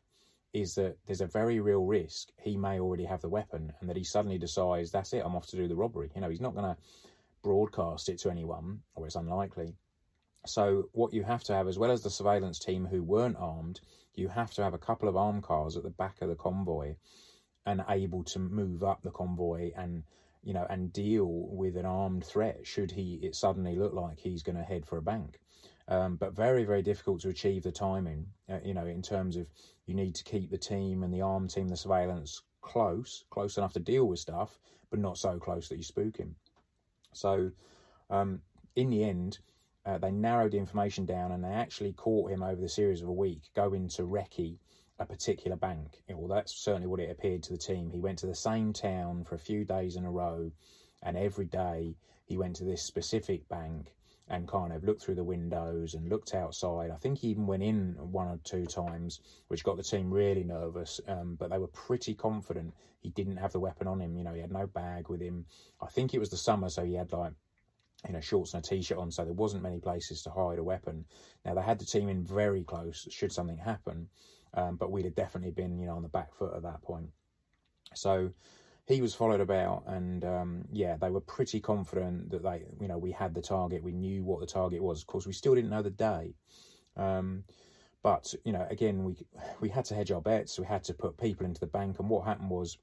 is 0.53 0.75
that 0.75 0.97
there's 1.07 1.21
a 1.21 1.27
very 1.27 1.61
real 1.61 1.85
risk 1.85 2.31
he 2.41 2.57
may 2.57 2.81
already 2.81 3.05
have 3.05 3.21
the 3.21 3.29
weapon 3.29 3.73
and 3.81 3.89
that 3.89 3.97
he 3.97 4.05
suddenly 4.05 4.39
decides, 4.39 4.91
that's 4.91 5.13
it, 5.13 5.23
I'm 5.25 5.37
off 5.37 5.47
to 5.49 5.57
do 5.57 5.69
the 5.69 5.77
robbery. 5.77 6.11
You 6.15 6.23
know, 6.23 6.31
he's 6.31 6.41
not 6.41 6.55
going 6.55 6.65
to 6.65 6.77
broadcast 7.43 8.09
it 8.09 8.19
to 8.21 8.31
anyone, 8.31 8.81
or 8.95 9.07
it's 9.07 9.17
unlikely. 9.17 9.77
So, 10.47 10.89
what 10.93 11.13
you 11.13 11.25
have 11.25 11.45
to 11.45 11.55
have, 11.55 11.69
as 11.69 11.79
well 11.79 11.91
as 11.91 12.03
the 12.03 12.11
surveillance 12.11 12.59
team 12.59 12.87
who 12.87 13.03
weren't 13.03 13.37
armed, 13.39 13.81
you 14.15 14.29
have 14.29 14.53
to 14.55 14.63
have 14.63 14.75
a 14.75 14.79
couple 14.79 15.09
of 15.09 15.17
armed 15.17 15.43
cars 15.43 15.77
at 15.77 15.83
the 15.83 15.91
back 15.91 16.21
of 16.23 16.29
the 16.29 16.35
convoy 16.35 16.97
and 17.67 17.85
able 17.89 18.25
to 18.25 18.39
move 18.39 18.83
up 18.83 19.03
the 19.03 19.11
convoy 19.11 19.71
and 19.77 20.03
you 20.43 20.53
know 20.55 20.67
and 20.71 20.93
deal 20.93 21.27
with 21.27 21.77
an 21.77 21.85
armed 21.85 22.25
threat 22.25 22.67
should 22.67 22.91
he 22.91 23.15
it 23.23 23.35
suddenly 23.35 23.77
look 23.77 23.93
like 23.93 24.19
he's 24.19 24.43
going 24.43 24.57
to 24.57 24.63
head 24.63 24.87
for 24.87 24.97
a 24.97 25.03
bank. 25.03 25.39
Um, 25.87 26.17
but 26.17 26.35
very 26.35 26.65
very 26.65 26.83
difficult 26.83 27.21
to 27.23 27.29
achieve 27.29 27.63
the 27.63 27.73
timing 27.73 28.27
uh, 28.51 28.59
you 28.65 28.75
know 28.75 28.87
in 28.87 29.03
terms 29.03 29.37
of 29.37 29.47
you 29.87 29.95
need 29.95 30.15
to 30.17 30.25
keep 30.25 30.51
the 30.51 30.59
team 30.59 31.03
and 31.03 31.13
the 31.13 31.23
armed 31.23 31.51
team 31.51 31.69
the 31.69 31.77
surveillance 31.77 32.43
close 32.61 33.25
close 33.31 33.57
enough 33.57 33.73
to 33.75 33.81
deal 33.81 34.07
with 34.07 34.19
stuff 34.19 34.59
but 34.91 34.99
not 34.99 35.19
so 35.19 35.39
close 35.39 35.69
that 35.69 35.77
you 35.77 35.83
spook 35.83 36.17
him. 36.17 36.35
So 37.13 37.51
um, 38.11 38.41
in 38.77 38.91
the 38.91 39.05
end 39.05 39.39
uh, 39.89 39.97
they 39.97 40.11
narrowed 40.11 40.53
the 40.53 40.59
information 40.59 41.07
down 41.07 41.33
and 41.33 41.43
they 41.43 41.49
actually 41.49 41.95
caught 41.95 42.31
him 42.31 42.43
over 42.43 42.61
the 42.61 42.69
series 42.69 43.01
of 43.01 43.09
a 43.09 43.13
week 43.13 43.41
going 43.57 43.89
to 43.89 44.03
recce 44.03 44.59
a 44.99 45.07
particular 45.07 45.57
bank. 45.57 46.03
Well, 46.11 46.29
that's 46.29 46.55
certainly 46.55 46.89
what 46.89 47.01
it 47.01 47.11
appeared 47.11 47.43
to 47.45 47.53
the 47.53 47.59
team. 47.59 47.89
He 47.91 48.01
went 48.01 48.19
to 48.19 48.27
the 48.27 48.35
same 48.35 48.75
town 48.75 49.25
for 49.25 49.35
a 49.37 49.39
few 49.39 49.65
days 49.65 49.97
in 49.97 50.05
a 50.05 50.11
row, 50.11 50.51
and 51.03 51.17
every 51.17 51.47
day 51.47 51.97
he 52.27 52.37
went 52.37 52.57
to 52.57 52.65
this 52.65 52.83
specific 52.83 53.49
bank 53.49 53.95
and 54.29 54.47
kind 54.47 54.75
of 54.75 54.85
looked 54.85 55.01
through 55.01 55.15
the 55.15 55.25
windows 55.25 55.95
and 55.95 56.11
looked 56.11 56.35
outside. 56.35 56.91
I 56.91 56.97
think 56.97 57.17
he 57.17 57.29
even 57.29 57.47
went 57.47 57.63
in 57.63 57.95
one 57.99 58.29
or 58.29 58.39
two 58.45 58.67
times, 58.67 59.21
which 59.47 59.65
got 59.65 59.79
the 59.79 59.83
team 59.83 60.13
really 60.13 60.45
nervous. 60.45 61.01
Um, 61.09 61.37
but 61.37 61.49
they 61.49 61.59
were 61.59 61.69
pretty 61.69 62.15
confident 62.15 62.75
he 63.01 63.09
didn't 63.09 63.39
have 63.39 63.53
the 63.53 63.61
weapon 63.61 63.87
on 63.87 64.03
him. 64.03 64.19
You 64.19 64.25
know, 64.25 64.35
he 64.35 64.41
had 64.43 64.53
no 64.53 64.67
bag 64.67 65.09
with 65.09 65.23
him. 65.23 65.47
I 65.81 65.87
think 65.87 66.13
it 66.13 66.19
was 66.19 66.29
the 66.29 66.37
summer, 66.37 66.69
so 66.69 66.85
he 66.85 66.93
had 66.93 67.11
like 67.11 67.33
you 68.07 68.13
know, 68.13 68.21
shorts 68.21 68.55
and 68.55 68.65
a 68.65 68.69
t-shirt 68.69 68.99
on, 68.99 69.11
so 69.11 69.25
there 69.25 69.35
wasn't 69.35 69.63
many 69.63 69.81
places 69.81 70.23
to 70.23 70.31
hide 70.31 70.59
a 70.59 70.65
weapon. 70.65 71.05
Now 71.45 71.55
they 71.55 71.63
had 71.63 71.79
the 71.79 71.85
team 71.85 72.09
in 72.09 72.25
very 72.25 72.63
close 72.63 73.07
should 73.11 73.33
something 73.33 73.59
happen, 73.59 74.09
um, 74.55 74.77
but 74.77 74.91
we'd 74.93 75.05
have 75.05 75.15
definitely 75.15 75.51
been, 75.51 75.79
you 75.79 75.87
know, 75.87 75.97
on 75.97 76.03
the 76.03 76.09
back 76.09 76.33
foot 76.35 76.55
at 76.55 76.63
that 76.63 76.83
point. 76.83 77.11
So 77.95 78.31
he 78.87 79.03
was 79.03 79.15
followed 79.15 79.41
about, 79.41 79.83
and 79.87 80.25
um, 80.25 80.65
yeah, 80.73 80.97
they 80.97 81.11
were 81.11 81.21
pretty 81.21 81.61
confident 81.61 82.31
that 82.31 82.43
they, 82.43 82.65
you 82.81 82.89
know, 82.89 82.99
we 82.99 83.13
had 83.13 83.35
the 83.35 83.43
target. 83.43 83.83
We 83.83 83.93
knew 83.93 84.23
what 84.25 84.41
the 84.41 84.47
target 84.47 84.83
was. 84.83 85.01
Of 85.01 85.07
course, 85.07 85.27
we 85.27 85.33
still 85.33 85.55
didn't 85.55 85.71
know 85.71 85.83
the 85.83 85.91
day. 85.91 86.35
Um, 86.97 87.45
but 88.03 88.35
you 88.45 88.53
know, 88.53 88.67
again, 88.71 89.05
we 89.05 89.17
we 89.61 89.69
had 89.69 89.85
to 89.87 89.95
hedge 89.95 90.11
our 90.11 90.21
bets. 90.21 90.59
We 90.59 90.67
had 90.67 90.85
to 90.85 90.95
put 90.95 91.19
people 91.19 91.45
into 91.45 91.61
the 91.61 91.67
bank, 91.67 91.99
and 91.99 92.09
what 92.09 92.25
happened 92.25 92.51
was, 92.51 92.79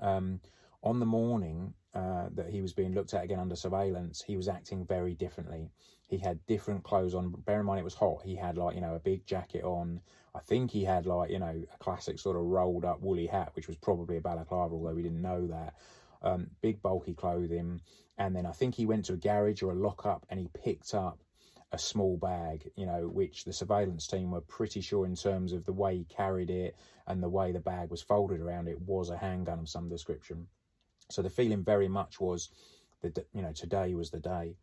um, 0.00 0.40
on 0.82 0.98
the 0.98 1.06
morning 1.06 1.74
uh, 1.94 2.28
that 2.34 2.48
he 2.48 2.62
was 2.62 2.72
being 2.72 2.94
looked 2.94 3.14
at 3.14 3.24
again 3.24 3.38
under 3.38 3.56
surveillance, 3.56 4.22
he 4.22 4.36
was 4.36 4.48
acting 4.48 4.84
very 4.86 5.14
differently. 5.14 5.70
He 6.08 6.18
had 6.18 6.44
different 6.46 6.84
clothes 6.84 7.14
on. 7.14 7.30
Bear 7.30 7.60
in 7.60 7.66
mind, 7.66 7.80
it 7.80 7.84
was 7.84 7.94
hot. 7.94 8.22
He 8.24 8.34
had 8.34 8.58
like 8.58 8.74
you 8.74 8.80
know 8.80 8.94
a 8.94 9.00
big 9.00 9.26
jacket 9.26 9.64
on. 9.64 10.00
I 10.34 10.40
think 10.40 10.70
he 10.70 10.84
had 10.84 11.06
like 11.06 11.30
you 11.30 11.38
know 11.38 11.62
a 11.72 11.78
classic 11.78 12.18
sort 12.18 12.36
of 12.36 12.42
rolled 12.42 12.84
up 12.84 13.00
woolly 13.00 13.26
hat, 13.26 13.52
which 13.54 13.68
was 13.68 13.76
probably 13.76 14.16
a 14.16 14.20
balaclava, 14.20 14.74
although 14.74 14.94
we 14.94 15.02
didn't 15.02 15.22
know 15.22 15.46
that. 15.48 15.74
Um, 16.22 16.50
big 16.60 16.80
bulky 16.82 17.14
clothing, 17.14 17.80
and 18.16 18.36
then 18.36 18.46
I 18.46 18.52
think 18.52 18.74
he 18.74 18.86
went 18.86 19.06
to 19.06 19.14
a 19.14 19.16
garage 19.16 19.62
or 19.62 19.72
a 19.72 19.74
lockup 19.74 20.24
and 20.30 20.38
he 20.38 20.48
picked 20.54 20.94
up 20.94 21.18
a 21.72 21.78
small 21.78 22.16
bag, 22.16 22.70
you 22.76 22.86
know, 22.86 23.08
which 23.08 23.44
the 23.44 23.52
surveillance 23.52 24.06
team 24.06 24.30
were 24.30 24.42
pretty 24.42 24.80
sure 24.82 25.06
in 25.06 25.16
terms 25.16 25.52
of 25.52 25.64
the 25.64 25.72
way 25.72 25.96
he 25.96 26.04
carried 26.04 26.50
it 26.50 26.76
and 27.06 27.22
the 27.22 27.28
way 27.28 27.50
the 27.50 27.60
bag 27.60 27.90
was 27.90 28.02
folded 28.02 28.40
around 28.40 28.68
it 28.68 28.80
was 28.82 29.10
a 29.10 29.16
handgun 29.16 29.58
of 29.58 29.68
some 29.68 29.88
description. 29.88 30.46
So 31.12 31.22
the 31.22 31.30
feeling 31.30 31.64
very 31.64 31.88
much 31.88 32.20
was 32.20 32.50
that 33.02 33.26
you 33.34 33.42
know 33.42 33.52
today 33.52 33.94
was 33.94 34.10
the 34.10 34.20
day. 34.20 34.56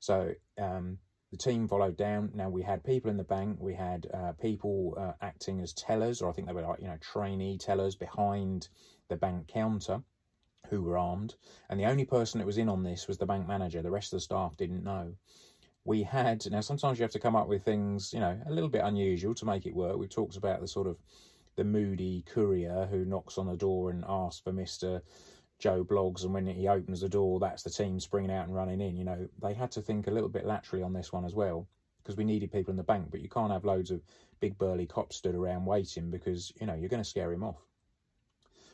So 0.00 0.32
um, 0.58 0.98
the 1.30 1.36
team 1.36 1.66
followed 1.68 1.96
down. 1.96 2.30
Now 2.34 2.48
we 2.48 2.62
had 2.62 2.84
people 2.84 3.10
in 3.10 3.16
the 3.16 3.24
bank. 3.24 3.58
We 3.60 3.74
had 3.74 4.06
uh, 4.12 4.32
people 4.32 4.96
uh, 4.98 5.12
acting 5.20 5.60
as 5.60 5.72
tellers, 5.72 6.22
or 6.22 6.30
I 6.30 6.32
think 6.32 6.46
they 6.46 6.54
were 6.54 6.62
like 6.62 6.80
you 6.80 6.88
know 6.88 6.98
trainee 7.00 7.58
tellers 7.58 7.94
behind 7.94 8.68
the 9.08 9.16
bank 9.16 9.48
counter, 9.48 10.02
who 10.68 10.82
were 10.82 10.96
armed. 10.98 11.34
And 11.68 11.78
the 11.78 11.86
only 11.86 12.04
person 12.04 12.38
that 12.38 12.46
was 12.46 12.58
in 12.58 12.68
on 12.68 12.82
this 12.82 13.08
was 13.08 13.18
the 13.18 13.26
bank 13.26 13.46
manager. 13.48 13.82
The 13.82 13.90
rest 13.90 14.12
of 14.12 14.18
the 14.18 14.22
staff 14.22 14.56
didn't 14.56 14.84
know. 14.84 15.14
We 15.84 16.02
had 16.02 16.50
now 16.50 16.60
sometimes 16.60 16.98
you 16.98 17.02
have 17.02 17.12
to 17.12 17.18
come 17.18 17.36
up 17.36 17.48
with 17.48 17.64
things 17.64 18.12
you 18.12 18.20
know 18.20 18.40
a 18.46 18.52
little 18.52 18.70
bit 18.70 18.82
unusual 18.84 19.34
to 19.34 19.44
make 19.44 19.66
it 19.66 19.74
work. 19.74 19.96
We've 19.96 20.08
talked 20.08 20.36
about 20.36 20.60
the 20.60 20.68
sort 20.68 20.86
of 20.86 20.96
the 21.56 21.64
moody 21.64 22.24
courier 22.26 22.88
who 22.90 23.04
knocks 23.04 23.38
on 23.38 23.46
the 23.46 23.56
door 23.56 23.90
and 23.90 24.04
asks 24.08 24.40
for 24.40 24.52
Mister 24.52 25.02
Joe 25.58 25.84
Bloggs, 25.84 26.24
and 26.24 26.34
when 26.34 26.46
he 26.46 26.68
opens 26.68 27.00
the 27.00 27.08
door, 27.08 27.40
that's 27.40 27.62
the 27.62 27.70
team 27.70 28.00
springing 28.00 28.30
out 28.30 28.46
and 28.46 28.54
running 28.54 28.80
in. 28.80 28.96
You 28.96 29.04
know, 29.04 29.28
they 29.40 29.54
had 29.54 29.70
to 29.72 29.82
think 29.82 30.06
a 30.06 30.10
little 30.10 30.28
bit 30.28 30.46
laterally 30.46 30.82
on 30.82 30.92
this 30.92 31.12
one 31.12 31.24
as 31.24 31.34
well 31.34 31.66
because 32.02 32.16
we 32.16 32.24
needed 32.24 32.52
people 32.52 32.70
in 32.70 32.76
the 32.76 32.82
bank, 32.82 33.08
but 33.10 33.20
you 33.20 33.28
can't 33.28 33.52
have 33.52 33.64
loads 33.64 33.90
of 33.90 34.02
big 34.40 34.58
burly 34.58 34.86
cops 34.86 35.16
stood 35.16 35.34
around 35.34 35.64
waiting 35.64 36.10
because, 36.10 36.52
you 36.60 36.66
know, 36.66 36.74
you're 36.74 36.90
going 36.90 37.02
to 37.02 37.08
scare 37.08 37.32
him 37.32 37.42
off. 37.42 37.66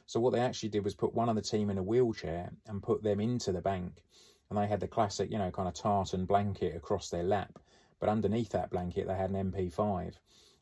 So 0.06 0.18
what 0.18 0.32
they 0.32 0.40
actually 0.40 0.70
did 0.70 0.82
was 0.82 0.96
put 0.96 1.14
one 1.14 1.28
of 1.28 1.36
the 1.36 1.42
team 1.42 1.70
in 1.70 1.78
a 1.78 1.82
wheelchair 1.82 2.50
and 2.66 2.82
put 2.82 3.02
them 3.04 3.20
into 3.20 3.52
the 3.52 3.60
bank. 3.60 4.02
And 4.48 4.58
they 4.58 4.66
had 4.66 4.80
the 4.80 4.88
classic, 4.88 5.30
you 5.30 5.38
know, 5.38 5.52
kind 5.52 5.68
of 5.68 5.74
tartan 5.74 6.24
blanket 6.24 6.74
across 6.74 7.08
their 7.08 7.22
lap. 7.22 7.60
But 8.00 8.08
underneath 8.08 8.48
that 8.50 8.70
blanket, 8.70 9.06
they 9.06 9.14
had 9.14 9.30
an 9.30 9.52
MP5 9.52 10.14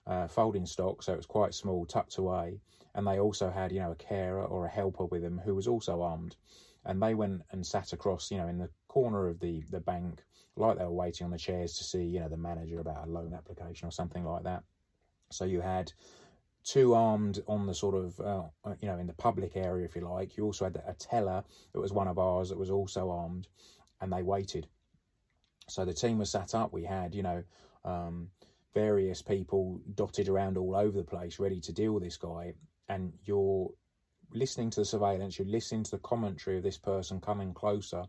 uh, 0.08 0.26
folding 0.26 0.66
stock, 0.66 1.02
so 1.02 1.12
it 1.12 1.16
was 1.16 1.26
quite 1.26 1.54
small, 1.54 1.84
tucked 1.84 2.16
away. 2.16 2.60
And 2.94 3.06
they 3.06 3.20
also 3.20 3.50
had 3.50 3.70
you 3.70 3.80
know 3.80 3.92
a 3.92 3.96
carer 3.96 4.44
or 4.44 4.64
a 4.64 4.70
helper 4.70 5.04
with 5.04 5.22
them 5.22 5.40
who 5.44 5.54
was 5.54 5.68
also 5.68 6.02
armed. 6.02 6.36
And 6.84 7.02
they 7.02 7.14
went 7.14 7.42
and 7.50 7.66
sat 7.66 7.92
across 7.92 8.30
you 8.30 8.38
know 8.38 8.48
in 8.48 8.58
the 8.58 8.70
corner 8.88 9.28
of 9.28 9.38
the 9.40 9.62
the 9.70 9.80
bank 9.80 10.24
like 10.56 10.78
they 10.78 10.84
were 10.84 10.90
waiting 10.90 11.24
on 11.24 11.30
the 11.30 11.38
chairs 11.38 11.74
to 11.78 11.84
see 11.84 12.02
you 12.02 12.20
know 12.20 12.28
the 12.28 12.36
manager 12.36 12.80
about 12.80 13.06
a 13.06 13.10
loan 13.10 13.34
application 13.34 13.86
or 13.86 13.92
something 13.92 14.24
like 14.24 14.42
that. 14.44 14.64
So 15.30 15.44
you 15.44 15.60
had 15.60 15.92
two 16.64 16.94
armed 16.94 17.40
on 17.46 17.66
the 17.66 17.74
sort 17.74 17.94
of 17.94 18.18
uh, 18.20 18.42
uh 18.64 18.74
you 18.80 18.88
know 18.88 18.98
in 18.98 19.06
the 19.06 19.12
public 19.12 19.56
area 19.56 19.84
if 19.84 19.94
you 19.94 20.02
like. 20.02 20.36
You 20.36 20.44
also 20.44 20.64
had 20.64 20.82
a 20.86 20.94
teller 20.94 21.44
that 21.72 21.80
was 21.80 21.92
one 21.92 22.08
of 22.08 22.18
ours 22.18 22.48
that 22.48 22.58
was 22.58 22.70
also 22.70 23.10
armed 23.10 23.48
and 24.00 24.12
they 24.12 24.22
waited. 24.22 24.66
So 25.68 25.84
the 25.84 25.92
team 25.92 26.18
was 26.18 26.30
sat 26.30 26.54
up. 26.54 26.72
We 26.72 26.84
had 26.84 27.14
you 27.14 27.22
know 27.22 27.44
um, 27.84 28.30
various 28.74 29.22
people 29.22 29.80
dotted 29.94 30.28
around 30.28 30.56
all 30.56 30.76
over 30.76 30.96
the 30.96 31.04
place 31.04 31.38
ready 31.38 31.60
to 31.60 31.72
deal 31.72 31.92
with 31.92 32.02
this 32.02 32.16
guy 32.16 32.54
and 32.88 33.12
you're 33.24 33.70
listening 34.32 34.70
to 34.70 34.80
the 34.80 34.84
surveillance, 34.84 35.38
you're 35.38 35.48
listening 35.48 35.84
to 35.84 35.90
the 35.92 35.98
commentary 35.98 36.56
of 36.58 36.62
this 36.62 36.78
person 36.78 37.20
coming 37.20 37.54
closer, 37.54 38.04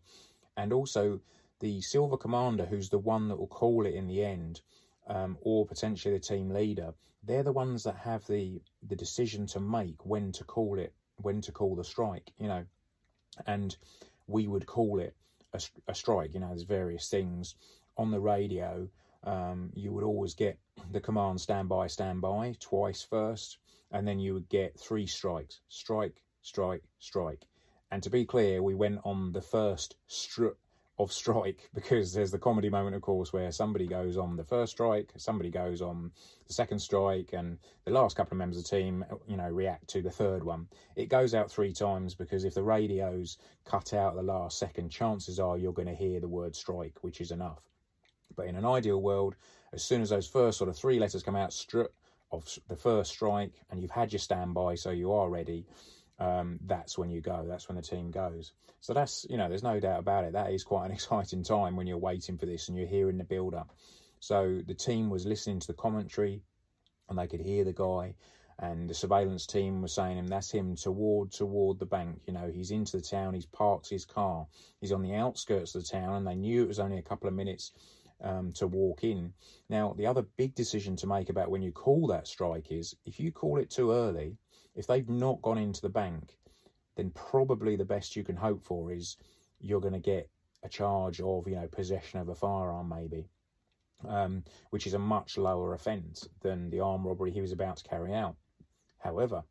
and 0.58 0.74
also 0.74 1.20
the 1.60 1.82
silver 1.82 2.18
commander, 2.18 2.66
who's 2.66 2.90
the 2.90 2.98
one 2.98 3.28
that 3.28 3.38
will 3.38 3.48
call 3.48 3.86
it 3.86 3.94
in 3.94 4.08
the 4.08 4.24
end, 4.24 4.62
um, 5.08 5.38
or 5.42 5.66
potentially 5.66 6.14
the 6.14 6.20
team 6.20 6.50
leader. 6.50 6.94
They're 7.24 7.44
the 7.44 7.52
ones 7.52 7.84
that 7.84 7.98
have 7.98 8.26
the 8.28 8.62
the 8.88 8.96
decision 8.96 9.46
to 9.48 9.60
make 9.60 10.06
when 10.06 10.32
to 10.34 10.44
call 10.44 10.80
it, 10.80 10.94
when 11.18 11.42
to 11.42 11.52
call 11.52 11.76
the 11.76 11.84
strike. 11.84 12.32
You 12.38 12.48
know, 12.48 12.66
and 13.46 13.76
we 14.28 14.48
would 14.48 14.66
call 14.66 15.00
it 15.00 15.16
a, 15.54 15.62
a 15.88 15.96
strike. 15.96 16.34
You 16.34 16.40
know, 16.40 16.48
there's 16.50 16.64
various 16.64 17.10
things 17.10 17.56
on 17.98 18.12
the 18.12 18.20
radio. 18.20 18.88
Um, 19.24 19.72
you 19.76 19.92
would 19.92 20.04
always 20.04 20.34
get 20.34 20.58
the 20.92 21.02
command 21.02 21.42
stand 21.42 21.68
by, 21.70 21.88
stand 21.88 22.22
by 22.22 22.56
twice 22.60 23.04
first 23.04 23.58
and 23.92 24.08
then 24.08 24.20
you 24.20 24.34
would 24.34 24.50
get 24.50 24.80
three 24.80 25.08
strikes 25.08 25.62
strike, 25.70 26.22
strike, 26.42 26.84
strike. 27.00 27.46
And 27.92 28.04
to 28.04 28.10
be 28.10 28.24
clear, 28.24 28.62
we 28.62 28.76
went 28.76 29.00
on 29.04 29.32
the 29.32 29.42
first 29.42 29.96
of 31.00 31.12
strike 31.12 31.70
because 31.74 32.14
there's 32.14 32.32
the 32.32 32.38
comedy 32.38 32.70
moment, 32.70 32.96
of 32.96 33.02
course, 33.02 33.34
where 33.34 33.52
somebody 33.52 33.88
goes 33.88 34.16
on 34.16 34.36
the 34.36 34.44
first 34.44 34.74
strike, 34.74 35.12
somebody 35.18 35.50
goes 35.50 35.82
on 35.82 36.12
the 36.48 36.54
second 36.54 36.80
strike, 36.80 37.32
and 37.34 37.58
the 37.86 37.92
last 37.92 38.16
couple 38.16 38.34
of 38.34 38.38
members 38.38 38.58
of 38.58 38.64
the 38.64 38.70
team, 38.70 39.04
you 39.28 39.38
know, 39.38 39.50
react 39.50 39.88
to 39.88 40.02
the 40.04 40.12
third 40.12 40.44
one. 40.44 40.68
It 40.96 41.10
goes 41.10 41.34
out 41.34 41.50
three 41.50 41.74
times 41.74 42.14
because 42.14 42.44
if 42.44 42.54
the 42.54 42.64
radios 42.64 43.38
cut 43.66 43.94
out 43.94 44.16
the 44.16 44.22
last 44.22 44.60
second, 44.60 44.90
chances 44.90 45.40
are 45.40 45.58
you're 45.58 45.74
going 45.74 45.88
to 45.88 45.96
hear 45.96 46.20
the 46.20 46.28
word 46.28 46.56
strike, 46.56 46.98
which 47.02 47.22
is 47.22 47.32
enough. 47.32 47.64
But 48.40 48.48
in 48.48 48.56
an 48.56 48.66
ideal 48.66 49.02
world, 49.02 49.36
as 49.74 49.84
soon 49.84 50.02
as 50.02 50.12
those 50.12 50.26
first 50.26 50.58
sort 50.58 50.70
of 50.70 50.78
three 50.78 50.98
letters 50.98 51.24
come 51.24 51.36
out, 51.36 51.52
str- 51.52 51.92
of 52.32 52.48
the 52.70 52.76
first 52.78 53.12
strike 53.12 53.52
and 53.70 53.82
you've 53.82 53.92
had 53.92 54.14
your 54.14 54.20
standby, 54.20 54.76
so 54.76 54.92
you 54.92 55.12
are 55.12 55.30
ready, 55.30 55.66
um, 56.20 56.58
that's 56.66 56.98
when 56.98 57.10
you 57.10 57.20
go. 57.20 57.46
That's 57.46 57.68
when 57.68 57.76
the 57.76 57.82
team 57.82 58.12
goes. 58.12 58.54
So 58.80 58.94
that's, 58.94 59.26
you 59.30 59.36
know, 59.36 59.50
there's 59.50 59.64
no 59.64 59.78
doubt 59.82 60.00
about 60.00 60.24
it. 60.24 60.32
That 60.32 60.54
is 60.54 60.64
quite 60.64 60.86
an 60.86 60.92
exciting 60.98 61.44
time 61.44 61.76
when 61.76 61.86
you're 61.86 61.98
waiting 61.98 62.38
for 62.38 62.46
this 62.46 62.70
and 62.70 62.78
you're 62.78 62.88
hearing 62.88 63.18
the 63.18 63.26
build 63.26 63.54
up. 63.54 63.74
So 64.22 64.62
the 64.66 64.74
team 64.74 65.10
was 65.10 65.26
listening 65.26 65.60
to 65.60 65.68
the 65.68 65.74
commentary. 65.74 66.42
and 67.10 67.20
they 67.20 67.28
could 67.28 67.42
hear 67.42 67.66
the 67.66 67.74
guy. 67.74 68.16
And 68.62 68.90
the 68.90 68.94
surveillance 68.94 69.46
team 69.46 69.82
was 69.82 69.94
saying 69.94 70.18
him, 70.18 70.28
that's 70.28 70.52
him 70.52 70.76
toward 70.76 71.32
toward 71.32 71.80
the 71.80 71.86
bank. 71.86 72.22
You 72.28 72.34
know, 72.34 72.52
he's 72.54 72.72
into 72.72 72.98
the 72.98 73.04
town. 73.04 73.34
He's 73.34 73.46
parked 73.46 73.90
his 73.90 74.06
car. 74.06 74.48
He's 74.82 74.92
on 74.92 75.02
the 75.02 75.16
outskirts 75.16 75.76
of 75.76 75.84
the 75.84 75.88
town, 75.88 76.16
and 76.16 76.28
they 76.28 76.36
knew 76.36 76.64
it 76.64 76.68
was 76.68 76.80
only 76.80 76.98
a 76.98 77.02
couple 77.02 77.30
of 77.30 77.36
minutes 77.36 77.72
um, 78.22 78.52
to 78.54 78.68
walk 78.68 79.04
in. 79.04 79.34
Now, 79.70 79.94
the 79.98 80.08
other 80.08 80.24
big 80.38 80.56
decision 80.56 80.96
to 80.98 81.08
make 81.08 81.30
about 81.30 81.52
when 81.52 81.62
you 81.62 81.72
call 81.72 82.08
that 82.08 82.28
strike 82.28 82.72
is 82.72 82.96
if 83.06 83.20
you 83.20 83.32
call 83.32 83.58
it 83.58 83.70
too 83.70 83.92
early, 83.92 84.38
if 84.76 84.88
they've 84.88 85.10
not 85.10 85.42
gone 85.42 85.58
into 85.58 85.82
the 85.82 85.90
bank, 85.90 86.38
then 86.96 87.12
probably 87.12 87.76
the 87.78 87.86
best 87.86 88.16
you 88.16 88.24
can 88.26 88.36
hope 88.36 88.62
for 88.64 88.92
is 88.92 89.16
you're 89.60 89.80
going 89.80 89.94
to 89.94 90.00
get 90.00 90.30
a 90.64 90.70
charge 90.70 91.22
of 91.22 91.48
you 91.48 91.56
know 91.56 91.68
possession 91.68 92.20
of 92.20 92.30
a 92.30 92.36
firearm 92.36 92.90
maybe 92.90 93.26
um, 94.08 94.44
which 94.70 94.88
is 94.88 94.94
a 94.94 95.00
much 95.00 95.38
lower 95.38 95.74
offence 95.74 96.28
than 96.42 96.70
the 96.70 96.80
armed 96.80 97.06
robbery 97.06 97.32
he 97.32 97.42
was 97.42 97.52
about 97.52 97.78
to 97.78 97.88
carry 97.88 98.14
out 98.14 98.36
however 98.98 99.44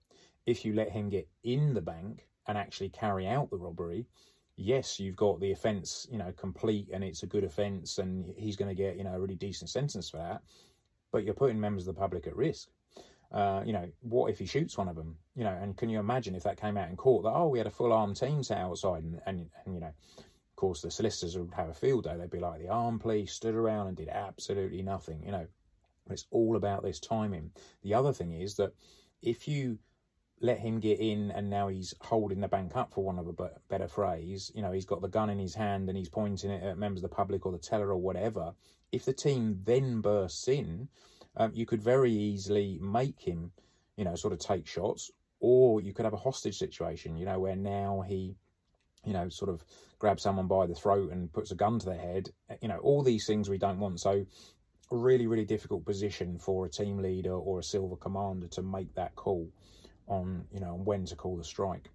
if 0.46 0.64
you 0.64 0.74
let 0.74 0.90
him 0.90 1.08
get 1.08 1.26
in 1.42 1.74
the 1.74 1.80
bank 1.80 2.26
and 2.46 2.58
actually 2.58 2.88
carry 2.90 3.26
out 3.26 3.50
the 3.50 3.56
robbery 3.56 4.06
yes 4.58 4.98
you've 4.98 5.16
got 5.16 5.40
the 5.40 5.52
offence 5.52 6.06
you 6.10 6.18
know 6.18 6.32
complete 6.36 6.88
and 6.92 7.04
it's 7.04 7.22
a 7.22 7.26
good 7.26 7.44
offence 7.44 7.98
and 7.98 8.34
he's 8.36 8.56
going 8.56 8.68
to 8.68 8.74
get 8.74 8.96
you 8.96 9.04
know 9.04 9.14
a 9.14 9.20
really 9.20 9.36
decent 9.36 9.70
sentence 9.70 10.10
for 10.10 10.16
that 10.16 10.42
but 11.12 11.24
you're 11.24 11.32
putting 11.32 11.58
members 11.58 11.86
of 11.86 11.94
the 11.94 12.00
public 12.00 12.26
at 12.26 12.36
risk 12.36 12.68
uh, 13.30 13.62
you 13.64 13.72
know, 13.72 13.86
what 14.00 14.30
if 14.30 14.38
he 14.38 14.46
shoots 14.46 14.78
one 14.78 14.88
of 14.88 14.96
them? 14.96 15.16
You 15.36 15.44
know, 15.44 15.52
and 15.52 15.76
can 15.76 15.90
you 15.90 15.98
imagine 15.98 16.34
if 16.34 16.44
that 16.44 16.60
came 16.60 16.78
out 16.78 16.88
in 16.88 16.96
court 16.96 17.24
that 17.24 17.32
oh, 17.34 17.48
we 17.48 17.58
had 17.58 17.66
a 17.66 17.70
full 17.70 17.92
armed 17.92 18.16
team 18.16 18.40
outside, 18.50 19.02
and, 19.02 19.20
and 19.26 19.50
and 19.64 19.74
you 19.74 19.80
know, 19.80 19.92
of 20.18 20.56
course 20.56 20.80
the 20.80 20.90
solicitors 20.90 21.36
would 21.36 21.52
have 21.54 21.68
a 21.68 21.74
field 21.74 22.04
day. 22.04 22.16
They'd 22.16 22.30
be 22.30 22.40
like 22.40 22.60
the 22.60 22.68
armed 22.68 23.00
police 23.00 23.32
stood 23.32 23.54
around 23.54 23.88
and 23.88 23.96
did 23.96 24.08
absolutely 24.08 24.82
nothing. 24.82 25.22
You 25.24 25.32
know, 25.32 25.46
it's 26.08 26.26
all 26.30 26.56
about 26.56 26.82
this 26.82 27.00
timing. 27.00 27.50
The 27.82 27.92
other 27.92 28.14
thing 28.14 28.32
is 28.32 28.54
that 28.56 28.72
if 29.20 29.46
you 29.46 29.78
let 30.40 30.58
him 30.58 30.78
get 30.80 31.00
in 31.00 31.30
and 31.32 31.50
now 31.50 31.68
he's 31.68 31.94
holding 32.00 32.40
the 32.40 32.48
bank 32.48 32.76
up 32.76 32.92
for 32.92 33.04
one 33.04 33.18
of 33.18 33.26
a 33.26 33.50
better 33.68 33.88
phrase 33.88 34.52
you 34.54 34.62
know 34.62 34.72
he's 34.72 34.84
got 34.84 35.02
the 35.02 35.08
gun 35.08 35.30
in 35.30 35.38
his 35.38 35.54
hand 35.54 35.88
and 35.88 35.98
he's 35.98 36.08
pointing 36.08 36.50
it 36.50 36.62
at 36.62 36.78
members 36.78 37.02
of 37.02 37.10
the 37.10 37.16
public 37.16 37.44
or 37.44 37.52
the 37.52 37.58
teller 37.58 37.88
or 37.88 37.96
whatever 37.96 38.52
if 38.92 39.04
the 39.04 39.12
team 39.12 39.60
then 39.64 40.00
bursts 40.00 40.48
in 40.48 40.88
um, 41.38 41.52
you 41.54 41.64
could 41.64 41.80
very 41.80 42.12
easily 42.12 42.78
make 42.82 43.20
him, 43.20 43.52
you 43.96 44.04
know, 44.04 44.16
sort 44.16 44.32
of 44.32 44.40
take 44.40 44.66
shots, 44.66 45.10
or 45.40 45.80
you 45.80 45.94
could 45.94 46.04
have 46.04 46.14
a 46.14 46.18
hostage 46.18 46.58
situation, 46.58 47.16
you 47.16 47.24
know, 47.24 47.38
where 47.38 47.56
now 47.56 48.04
he, 48.06 48.34
you 49.04 49.12
know, 49.12 49.28
sort 49.28 49.48
of 49.48 49.64
grabs 50.00 50.22
someone 50.22 50.48
by 50.48 50.66
the 50.66 50.74
throat 50.74 51.12
and 51.12 51.32
puts 51.32 51.52
a 51.52 51.54
gun 51.54 51.78
to 51.78 51.86
their 51.86 51.98
head. 51.98 52.30
You 52.60 52.68
know, 52.68 52.78
all 52.78 53.04
these 53.04 53.26
things 53.26 53.48
we 53.48 53.56
don't 53.56 53.78
want. 53.78 54.00
So, 54.00 54.26
really, 54.90 55.28
really 55.28 55.44
difficult 55.44 55.84
position 55.84 56.38
for 56.38 56.66
a 56.66 56.68
team 56.68 56.98
leader 56.98 57.34
or 57.34 57.60
a 57.60 57.62
silver 57.62 57.96
commander 57.96 58.48
to 58.48 58.62
make 58.62 58.94
that 58.94 59.14
call 59.14 59.48
on, 60.08 60.44
you 60.52 60.60
know, 60.60 60.74
when 60.74 61.04
to 61.06 61.16
call 61.16 61.36
the 61.36 61.44
strike. 61.44 61.90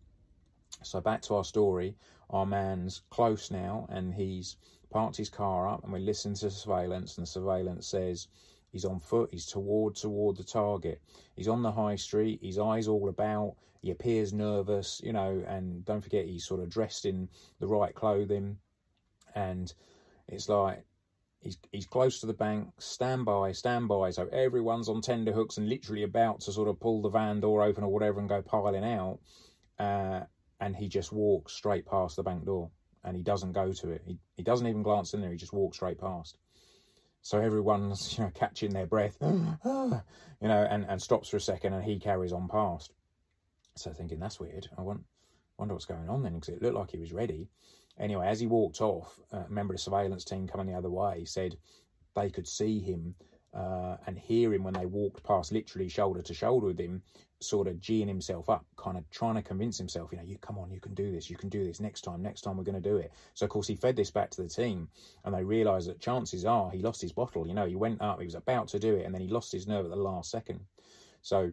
So 0.81 1.01
back 1.01 1.21
to 1.23 1.35
our 1.35 1.43
story. 1.43 1.95
Our 2.29 2.45
man's 2.45 3.01
close 3.09 3.51
now, 3.51 3.85
and 3.89 4.13
he's 4.13 4.57
parked 4.89 5.17
his 5.17 5.29
car 5.29 5.67
up, 5.67 5.83
and 5.83 5.93
we 5.93 5.99
listen 5.99 6.33
to 6.35 6.49
surveillance, 6.49 7.17
and 7.17 7.27
the 7.27 7.29
surveillance 7.29 7.87
says 7.87 8.27
He's 8.73 8.85
on 8.85 8.99
foot. 8.99 9.29
He's 9.31 9.45
toward 9.45 9.95
toward 9.95 10.35
the 10.35 10.43
target. 10.43 10.99
He's 11.35 11.47
on 11.47 11.61
the 11.61 11.71
high 11.71 11.95
street. 11.95 12.39
His 12.41 12.57
eyes 12.57 12.87
all 12.87 13.07
about. 13.07 13.55
He 13.83 13.91
appears 13.91 14.33
nervous, 14.33 14.99
you 15.03 15.13
know. 15.13 15.43
And 15.47 15.85
don't 15.85 16.01
forget, 16.01 16.25
he's 16.25 16.45
sort 16.45 16.59
of 16.59 16.69
dressed 16.69 17.05
in 17.05 17.29
the 17.59 17.67
right 17.67 17.93
clothing. 17.93 18.57
And 19.35 19.71
it's 20.27 20.49
like 20.49 20.83
he's 21.43 21.57
he's 21.71 21.85
close 21.85 22.19
to 22.19 22.25
the 22.25 22.33
bank. 22.33 22.69
Stand 22.79 23.25
by, 23.25 23.51
stand 23.51 23.87
by. 23.87 24.09
So 24.09 24.27
everyone's 24.31 24.89
on 24.89 25.01
tender 25.01 25.31
hooks 25.31 25.57
and 25.57 25.69
literally 25.69 26.03
about 26.03 26.39
to 26.41 26.51
sort 26.51 26.69
of 26.69 26.79
pull 26.79 27.01
the 27.01 27.09
van 27.09 27.39
door 27.39 27.63
open 27.63 27.83
or 27.83 27.91
whatever 27.91 28.19
and 28.19 28.29
go 28.29 28.41
piling 28.41 28.85
out. 28.85 29.19
Uh, 29.77 30.21
and 30.59 30.75
he 30.75 30.87
just 30.87 31.11
walks 31.11 31.53
straight 31.53 31.85
past 31.85 32.15
the 32.15 32.23
bank 32.23 32.45
door 32.45 32.71
and 33.03 33.17
he 33.17 33.23
doesn't 33.23 33.51
go 33.51 33.73
to 33.73 33.89
it. 33.89 34.01
He, 34.05 34.17
he 34.37 34.43
doesn't 34.43 34.67
even 34.67 34.83
glance 34.83 35.13
in 35.13 35.21
there. 35.21 35.31
He 35.31 35.37
just 35.37 35.53
walks 35.53 35.77
straight 35.77 35.99
past. 35.99 36.37
So 37.21 37.39
everyone's 37.39 38.13
you 38.17 38.23
know 38.23 38.31
catching 38.33 38.73
their 38.73 38.87
breath, 38.87 39.17
you 39.21 39.29
know, 39.65 40.67
and, 40.69 40.85
and 40.87 41.01
stops 41.01 41.29
for 41.29 41.37
a 41.37 41.41
second, 41.41 41.73
and 41.73 41.83
he 41.83 41.99
carries 41.99 42.33
on 42.33 42.47
past. 42.47 42.93
So 43.75 43.91
thinking 43.91 44.19
that's 44.19 44.39
weird. 44.39 44.67
I 44.77 44.81
want 44.81 45.03
wonder 45.57 45.73
what's 45.73 45.85
going 45.85 46.09
on 46.09 46.23
then 46.23 46.35
because 46.35 46.49
it 46.49 46.61
looked 46.61 46.75
like 46.75 46.91
he 46.91 46.97
was 46.97 47.13
ready. 47.13 47.47
Anyway, 47.99 48.27
as 48.27 48.39
he 48.39 48.47
walked 48.47 48.81
off, 48.81 49.19
a 49.31 49.47
member 49.49 49.73
of 49.73 49.77
the 49.77 49.83
surveillance 49.83 50.23
team 50.23 50.47
coming 50.47 50.67
the 50.67 50.73
other 50.73 50.89
way 50.89 51.25
said 51.25 51.57
they 52.15 52.29
could 52.29 52.47
see 52.47 52.79
him 52.79 53.15
uh, 53.53 53.97
and 54.07 54.17
hear 54.17 54.53
him 54.53 54.63
when 54.63 54.73
they 54.73 54.85
walked 54.85 55.23
past, 55.23 55.51
literally 55.51 55.87
shoulder 55.87 56.21
to 56.21 56.33
shoulder 56.33 56.67
with 56.67 56.79
him, 56.79 57.03
sort 57.39 57.67
of 57.67 57.75
geeing 57.75 58.07
himself 58.07 58.49
up, 58.49 58.65
kind 58.77 58.97
of 58.97 59.07
trying 59.11 59.35
to 59.35 59.41
convince 59.41 59.77
himself, 59.77 60.11
you 60.11 60.17
know, 60.17 60.23
you 60.23 60.37
come 60.39 60.57
on, 60.57 60.71
you 60.71 60.79
can 60.79 60.93
do 60.93 61.11
this, 61.11 61.29
you 61.29 61.35
can 61.35 61.49
do 61.49 61.63
this 61.63 61.79
next 61.79 62.01
time, 62.01 62.21
next 62.21 62.41
time 62.41 62.57
we're 62.57 62.63
going 62.63 62.81
to 62.81 62.89
do 62.89 62.97
it. 62.97 63.11
So, 63.33 63.45
of 63.45 63.49
course, 63.49 63.67
he 63.67 63.75
fed 63.75 63.95
this 63.95 64.09
back 64.09 64.31
to 64.31 64.41
the 64.41 64.49
team 64.49 64.87
and 65.23 65.35
they 65.35 65.43
realised 65.43 65.89
that 65.89 65.99
chances 65.99 66.45
are 66.45 66.71
he 66.71 66.79
lost 66.79 67.01
his 67.01 67.11
bottle. 67.11 67.45
You 67.45 67.53
know, 67.53 67.67
he 67.67 67.75
went 67.75 68.01
up, 68.01 68.19
he 68.19 68.25
was 68.25 68.35
about 68.35 68.69
to 68.69 68.79
do 68.79 68.95
it, 68.95 69.05
and 69.05 69.13
then 69.13 69.21
he 69.21 69.27
lost 69.27 69.51
his 69.51 69.67
nerve 69.67 69.85
at 69.85 69.91
the 69.91 69.97
last 69.97 70.31
second. 70.31 70.61
So, 71.21 71.51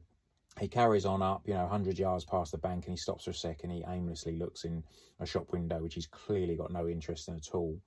he 0.61 0.69
carries 0.69 1.07
on 1.07 1.23
up, 1.23 1.43
you 1.47 1.55
know, 1.55 1.63
100 1.63 1.99
yards 1.99 2.25
past 2.25 2.53
the 2.53 2.59
bank 2.59 2.85
and 2.85 2.93
he 2.93 2.99
stops 2.99 3.25
for 3.25 3.31
a 3.31 3.35
second. 3.35 3.71
He 3.71 3.85
aimlessly 3.89 4.37
looks 4.37 4.65
in 4.65 4.85
a 5.19 5.27
shop 5.27 5.53
window, 5.53 5.83
which 5.83 5.95
he's 5.95 6.07
clearly 6.07 6.57
got 6.57 6.71
no 6.71 6.87
interest 6.87 7.29
in 7.29 7.35
at 7.37 7.55
all. 7.55 7.79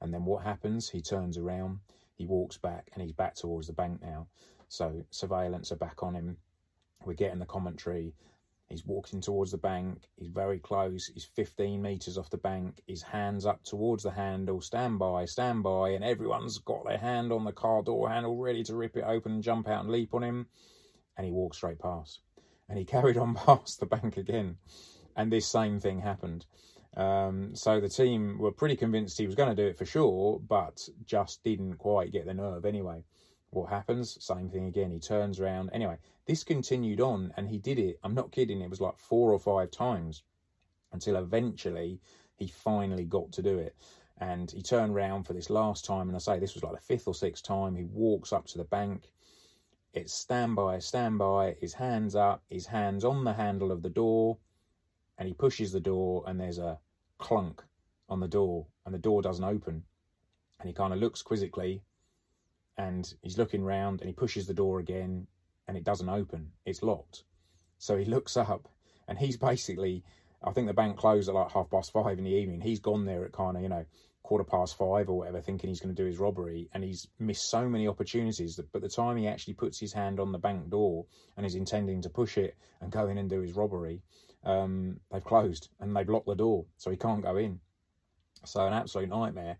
And 0.00 0.12
then 0.12 0.24
what 0.24 0.42
happens? 0.42 0.88
He 0.88 1.02
turns 1.02 1.36
around 1.36 1.78
he 2.14 2.26
walks 2.26 2.56
back 2.56 2.88
and 2.92 3.02
he's 3.02 3.12
back 3.12 3.34
towards 3.34 3.66
the 3.66 3.72
bank 3.72 4.00
now. 4.00 4.28
So 4.68 5.04
surveillance 5.10 5.72
are 5.72 5.76
back 5.76 6.02
on 6.02 6.14
him. 6.14 6.36
We're 7.04 7.14
getting 7.14 7.40
the 7.40 7.46
commentary. 7.46 8.14
He's 8.68 8.86
walking 8.86 9.20
towards 9.20 9.50
the 9.50 9.58
bank. 9.58 10.08
He's 10.16 10.28
very 10.28 10.58
close. 10.58 11.10
He's 11.12 11.24
15 11.24 11.82
metres 11.82 12.16
off 12.16 12.30
the 12.30 12.38
bank. 12.38 12.80
His 12.86 13.02
hands 13.02 13.44
up 13.44 13.62
towards 13.64 14.04
the 14.04 14.10
handle. 14.12 14.60
Stand 14.60 14.98
by, 14.98 15.24
stand 15.24 15.62
by. 15.62 15.90
And 15.90 16.04
everyone's 16.04 16.58
got 16.58 16.84
their 16.86 16.96
hand 16.96 17.32
on 17.32 17.44
the 17.44 17.52
car 17.52 17.82
door 17.82 18.08
handle, 18.08 18.36
ready 18.36 18.62
to 18.64 18.76
rip 18.76 18.96
it 18.96 19.04
open 19.04 19.32
and 19.32 19.42
jump 19.42 19.68
out 19.68 19.82
and 19.82 19.92
leap 19.92 20.14
on 20.14 20.22
him. 20.22 20.46
And 21.16 21.26
he 21.26 21.32
walked 21.32 21.56
straight 21.56 21.78
past. 21.78 22.20
And 22.68 22.78
he 22.78 22.84
carried 22.96 23.16
on 23.16 23.34
past 23.34 23.80
the 23.80 23.86
bank 23.86 24.16
again. 24.16 24.56
And 25.16 25.30
this 25.30 25.46
same 25.46 25.80
thing 25.80 26.00
happened. 26.00 26.46
Um, 26.96 27.54
so 27.54 27.80
the 27.80 27.88
team 27.88 28.38
were 28.38 28.52
pretty 28.52 28.76
convinced 28.76 29.18
he 29.18 29.26
was 29.26 29.34
going 29.34 29.54
to 29.54 29.62
do 29.62 29.68
it 29.68 29.78
for 29.78 29.86
sure, 29.86 30.40
but 30.40 30.88
just 31.04 31.42
didn't 31.42 31.74
quite 31.74 32.12
get 32.12 32.26
the 32.26 32.34
nerve 32.34 32.64
anyway. 32.64 33.04
What 33.50 33.70
happens? 33.70 34.16
Same 34.24 34.48
thing 34.48 34.66
again. 34.66 34.90
He 34.90 34.98
turns 34.98 35.38
around. 35.38 35.70
Anyway, 35.72 35.98
this 36.26 36.44
continued 36.44 37.00
on 37.00 37.32
and 37.36 37.48
he 37.48 37.58
did 37.58 37.78
it. 37.78 37.98
I'm 38.02 38.14
not 38.14 38.32
kidding. 38.32 38.60
It 38.60 38.70
was 38.70 38.80
like 38.80 38.98
four 38.98 39.32
or 39.32 39.38
five 39.38 39.70
times 39.70 40.22
until 40.92 41.16
eventually 41.16 42.00
he 42.36 42.48
finally 42.48 43.04
got 43.04 43.32
to 43.32 43.42
do 43.42 43.58
it. 43.58 43.74
And 44.18 44.50
he 44.50 44.62
turned 44.62 44.94
around 44.94 45.24
for 45.24 45.32
this 45.32 45.50
last 45.50 45.84
time. 45.84 46.08
And 46.08 46.16
I 46.16 46.18
say 46.18 46.38
this 46.38 46.54
was 46.54 46.62
like 46.62 46.74
the 46.74 46.80
fifth 46.80 47.08
or 47.08 47.14
sixth 47.14 47.44
time. 47.44 47.74
He 47.74 47.84
walks 47.84 48.32
up 48.32 48.46
to 48.48 48.58
the 48.58 48.64
bank. 48.64 49.10
It's 49.92 50.14
stand 50.14 50.56
by, 50.56 50.78
stand 50.78 51.18
by. 51.18 51.56
His 51.60 51.74
hands 51.74 52.14
up, 52.14 52.42
his 52.48 52.66
hands 52.66 53.04
on 53.04 53.24
the 53.24 53.34
handle 53.34 53.70
of 53.70 53.82
the 53.82 53.90
door 53.90 54.38
and 55.18 55.28
he 55.28 55.34
pushes 55.34 55.70
the 55.70 55.80
door 55.80 56.24
and 56.26 56.40
there's 56.40 56.58
a 56.58 56.78
clunk 57.18 57.62
on 58.08 58.20
the 58.20 58.28
door 58.28 58.66
and 58.84 58.94
the 58.94 58.98
door 58.98 59.22
doesn't 59.22 59.44
open 59.44 59.84
and 60.58 60.68
he 60.68 60.72
kind 60.72 60.92
of 60.92 60.98
looks 60.98 61.22
quizzically 61.22 61.82
and 62.78 63.14
he's 63.22 63.38
looking 63.38 63.62
round 63.62 64.00
and 64.00 64.08
he 64.08 64.14
pushes 64.14 64.46
the 64.46 64.54
door 64.54 64.80
again 64.80 65.26
and 65.68 65.76
it 65.76 65.84
doesn't 65.84 66.08
open 66.08 66.50
it's 66.64 66.82
locked 66.82 67.24
so 67.78 67.96
he 67.96 68.04
looks 68.04 68.36
up 68.36 68.68
and 69.06 69.18
he's 69.18 69.36
basically 69.50 70.02
i 70.44 70.50
think 70.50 70.66
the 70.66 70.74
bank 70.74 70.96
closed 70.96 71.28
at 71.28 71.34
like 71.34 71.50
half 71.50 71.70
past 71.70 71.92
five 71.92 72.18
in 72.18 72.24
the 72.24 72.30
evening 72.30 72.60
he's 72.60 72.80
gone 72.80 73.04
there 73.04 73.24
at 73.24 73.32
kind 73.32 73.56
of 73.56 73.62
you 73.62 73.68
know 73.68 73.84
quarter 74.22 74.44
past 74.44 74.76
five 74.78 75.08
or 75.08 75.18
whatever 75.18 75.40
thinking 75.40 75.68
he's 75.68 75.80
going 75.80 75.94
to 75.94 76.00
do 76.00 76.06
his 76.06 76.18
robbery 76.18 76.68
and 76.72 76.84
he's 76.84 77.08
missed 77.18 77.50
so 77.50 77.68
many 77.68 77.88
opportunities 77.88 78.54
that 78.54 78.70
by 78.72 78.78
the 78.78 78.88
time 78.88 79.16
he 79.16 79.26
actually 79.26 79.52
puts 79.52 79.80
his 79.80 79.92
hand 79.92 80.20
on 80.20 80.30
the 80.30 80.38
bank 80.38 80.70
door 80.70 81.04
and 81.36 81.44
is 81.44 81.56
intending 81.56 82.00
to 82.00 82.08
push 82.08 82.38
it 82.38 82.56
and 82.80 82.92
go 82.92 83.08
in 83.08 83.18
and 83.18 83.28
do 83.28 83.40
his 83.40 83.54
robbery 83.54 84.00
um, 84.44 84.98
they've 85.10 85.24
closed 85.24 85.68
and 85.80 85.94
they've 85.94 86.08
locked 86.08 86.26
the 86.26 86.34
door, 86.34 86.64
so 86.76 86.90
he 86.90 86.96
can't 86.96 87.22
go 87.22 87.36
in. 87.36 87.60
So 88.44 88.66
an 88.66 88.72
absolute 88.72 89.08
nightmare, 89.08 89.56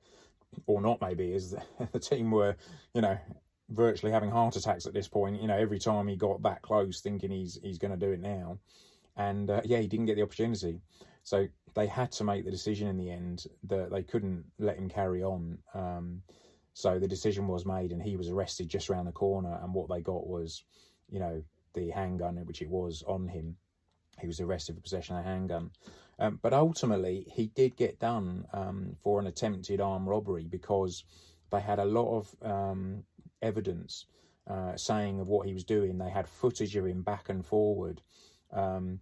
or 0.66 0.80
not 0.80 1.00
maybe, 1.00 1.32
is 1.32 1.54
the 1.92 2.00
team 2.00 2.30
were, 2.30 2.56
you 2.94 3.00
know, 3.00 3.16
virtually 3.70 4.12
having 4.12 4.30
heart 4.30 4.56
attacks 4.56 4.86
at 4.86 4.92
this 4.92 5.08
point. 5.08 5.40
You 5.40 5.48
know, 5.48 5.56
every 5.56 5.78
time 5.78 6.08
he 6.08 6.16
got 6.16 6.42
that 6.42 6.62
close, 6.62 7.00
thinking 7.00 7.30
he's 7.30 7.58
he's 7.62 7.78
going 7.78 7.92
to 7.92 8.06
do 8.06 8.12
it 8.12 8.20
now, 8.20 8.58
and 9.16 9.50
uh, 9.50 9.60
yeah, 9.64 9.78
he 9.78 9.86
didn't 9.86 10.06
get 10.06 10.16
the 10.16 10.22
opportunity. 10.22 10.80
So 11.22 11.46
they 11.74 11.86
had 11.86 12.12
to 12.12 12.24
make 12.24 12.44
the 12.44 12.50
decision 12.50 12.88
in 12.88 12.96
the 12.96 13.10
end 13.10 13.46
that 13.64 13.90
they 13.90 14.02
couldn't 14.02 14.44
let 14.58 14.76
him 14.76 14.88
carry 14.88 15.22
on. 15.22 15.58
Um, 15.74 16.22
so 16.74 16.98
the 16.98 17.08
decision 17.08 17.46
was 17.46 17.66
made, 17.66 17.92
and 17.92 18.02
he 18.02 18.16
was 18.16 18.28
arrested 18.28 18.68
just 18.68 18.90
around 18.90 19.06
the 19.06 19.12
corner. 19.12 19.58
And 19.62 19.74
what 19.74 19.88
they 19.88 20.00
got 20.00 20.26
was, 20.26 20.64
you 21.10 21.20
know, 21.20 21.42
the 21.74 21.90
handgun, 21.90 22.36
which 22.44 22.62
it 22.62 22.68
was 22.68 23.02
on 23.06 23.28
him, 23.28 23.56
he 24.20 24.26
was 24.26 24.40
arrested 24.40 24.76
for 24.76 24.82
possession 24.82 25.16
of 25.16 25.24
a 25.24 25.28
handgun. 25.28 25.70
Um, 26.18 26.38
but 26.42 26.52
ultimately, 26.52 27.26
he 27.32 27.46
did 27.48 27.76
get 27.76 27.98
done 27.98 28.46
um, 28.52 28.96
for 29.02 29.20
an 29.20 29.26
attempted 29.26 29.80
armed 29.80 30.06
robbery 30.06 30.46
because 30.48 31.04
they 31.50 31.60
had 31.60 31.78
a 31.78 31.84
lot 31.84 32.16
of 32.16 32.34
um, 32.42 33.04
evidence 33.40 34.06
uh, 34.46 34.76
saying 34.76 35.20
of 35.20 35.28
what 35.28 35.46
he 35.46 35.54
was 35.54 35.64
doing. 35.64 35.98
They 35.98 36.10
had 36.10 36.28
footage 36.28 36.76
of 36.76 36.86
him 36.86 37.02
back 37.02 37.28
and 37.28 37.44
forward. 37.44 38.00
Um, 38.52 39.00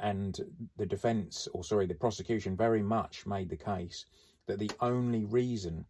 and 0.00 0.38
the 0.76 0.86
defence, 0.86 1.48
or 1.52 1.64
sorry, 1.64 1.86
the 1.86 1.94
prosecution 1.94 2.56
very 2.56 2.82
much 2.82 3.26
made 3.26 3.48
the 3.48 3.56
case 3.56 4.06
that 4.46 4.58
the 4.58 4.70
only 4.80 5.24
reason 5.24 5.84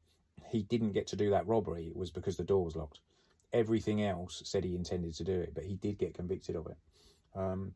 he 0.48 0.62
didn't 0.62 0.92
get 0.92 1.06
to 1.08 1.16
do 1.16 1.30
that 1.30 1.46
robbery 1.46 1.92
was 1.94 2.10
because 2.10 2.36
the 2.36 2.44
door 2.44 2.64
was 2.64 2.76
locked. 2.76 3.00
Everything 3.52 4.02
else 4.02 4.42
said 4.44 4.64
he 4.64 4.74
intended 4.74 5.14
to 5.14 5.24
do 5.24 5.38
it, 5.40 5.54
but 5.54 5.64
he 5.64 5.76
did 5.76 5.98
get 5.98 6.14
convicted 6.14 6.56
of 6.56 6.66
it. 6.66 6.76
Um, 7.34 7.72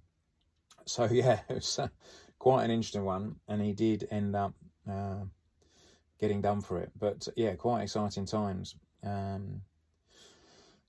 so 0.87 1.05
yeah, 1.11 1.41
it 1.49 1.55
was 1.55 1.79
uh, 1.79 1.89
quite 2.39 2.65
an 2.65 2.71
interesting 2.71 3.05
one, 3.05 3.37
and 3.49 3.61
he 3.61 3.73
did 3.73 4.09
end 4.11 4.35
up 4.35 4.55
uh, 4.91 5.25
getting 6.19 6.41
done 6.41 6.61
for 6.61 6.79
it. 6.79 6.91
But 6.99 7.29
yeah, 7.37 7.55
quite 7.55 7.83
exciting 7.83 8.27
times. 8.27 8.77
Um, 9.05 9.63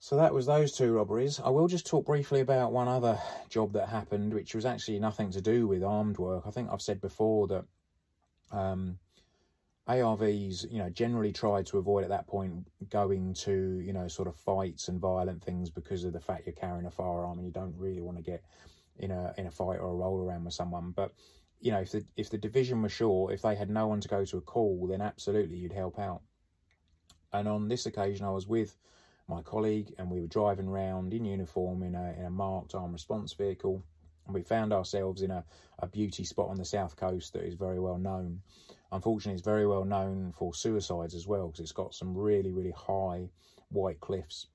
so 0.04 0.18
that 0.18 0.34
was 0.34 0.46
those 0.46 0.74
two 0.74 0.92
robberies. 0.92 1.40
I 1.42 1.50
will 1.50 1.70
just 1.70 1.88
talk 1.88 2.06
briefly 2.06 2.42
about 2.42 2.74
one 2.74 2.90
other 2.90 3.18
job 3.48 3.72
that 3.72 3.88
happened, 3.88 4.34
which 4.34 4.54
was 4.54 4.66
actually 4.66 5.00
nothing 5.00 5.32
to 5.32 5.40
do 5.40 5.66
with 5.66 5.82
armed 5.82 6.18
work. 6.18 6.44
I 6.46 6.52
think 6.52 6.68
I've 6.70 6.82
said 6.82 7.00
before 7.00 7.48
that 7.48 7.64
um, 8.52 9.00
ARVs, 9.88 10.70
you 10.70 10.80
know, 10.80 10.90
generally 10.90 11.32
try 11.32 11.64
to 11.64 11.78
avoid 11.78 12.04
at 12.04 12.10
that 12.10 12.28
point 12.28 12.68
going 12.90 13.34
to, 13.46 13.80
you 13.80 13.94
know, 13.94 14.10
sort 14.10 14.28
of 14.28 14.36
fights 14.36 14.90
and 14.90 15.00
violent 15.00 15.42
things 15.42 15.70
because 15.70 16.04
of 16.04 16.12
the 16.12 16.20
fact 16.20 16.48
you're 16.48 16.54
carrying 16.54 16.86
a 16.86 16.92
firearm 16.92 17.38
and 17.38 17.48
you 17.48 17.54
don't 17.54 17.74
really 17.78 18.02
want 18.02 18.18
to 18.18 18.24
get 18.24 18.44
in 19.00 19.10
a 19.10 19.34
in 19.38 19.48
a 19.48 19.52
fight 19.52 19.80
or 19.80 19.88
a 19.88 19.96
roll 19.96 20.20
around 20.20 20.44
with 20.44 20.54
someone. 20.54 20.92
But 20.92 21.14
you 21.62 21.72
know, 21.72 21.80
if 21.80 21.94
the 21.94 22.04
if 22.18 22.30
the 22.30 22.38
division 22.38 22.82
was 22.82 22.92
short, 22.92 23.32
if 23.32 23.42
they 23.42 23.56
had 23.56 23.70
no 23.70 23.88
one 23.88 24.02
to 24.02 24.10
go 24.10 24.26
to 24.26 24.38
a 24.38 24.42
call, 24.42 24.86
then 24.86 25.00
absolutely 25.00 25.56
you'd 25.56 25.72
help 25.72 25.98
out. 25.98 26.24
And 27.32 27.48
on 27.48 27.70
this 27.70 27.86
occasion, 27.86 28.26
I 28.26 28.32
was 28.32 28.48
with 28.48 28.76
my 29.28 29.42
colleague, 29.42 29.94
and 29.98 30.10
we 30.10 30.20
were 30.20 30.28
driving 30.28 30.68
around 30.68 31.14
in 31.14 31.26
uniform 31.26 31.84
in 31.84 31.96
a, 31.96 32.14
in 32.18 32.26
a 32.26 32.30
marked 32.30 32.76
armed 32.76 32.94
response 32.94 33.34
vehicle. 33.34 33.84
And 34.26 34.34
we 34.34 34.42
found 34.42 34.72
ourselves 34.72 35.22
in 35.22 35.32
a, 35.32 35.44
a 35.80 35.88
beauty 35.88 36.24
spot 36.24 36.50
on 36.50 36.58
the 36.58 36.66
south 36.66 36.96
coast 36.96 37.34
that 37.34 37.44
is 37.44 37.56
very 37.56 37.80
well 37.80 37.98
known. 37.98 38.42
Unfortunately, 38.92 39.34
it's 39.34 39.46
very 39.46 39.68
well 39.68 39.86
known 39.86 40.32
for 40.38 40.54
suicides 40.54 41.16
as 41.16 41.28
well 41.28 41.48
because 41.48 41.62
it's 41.62 41.72
got 41.72 41.94
some 41.94 42.16
really, 42.16 42.52
really 42.52 42.72
high 42.72 43.30
white 43.70 44.00
cliffs. 44.00 44.48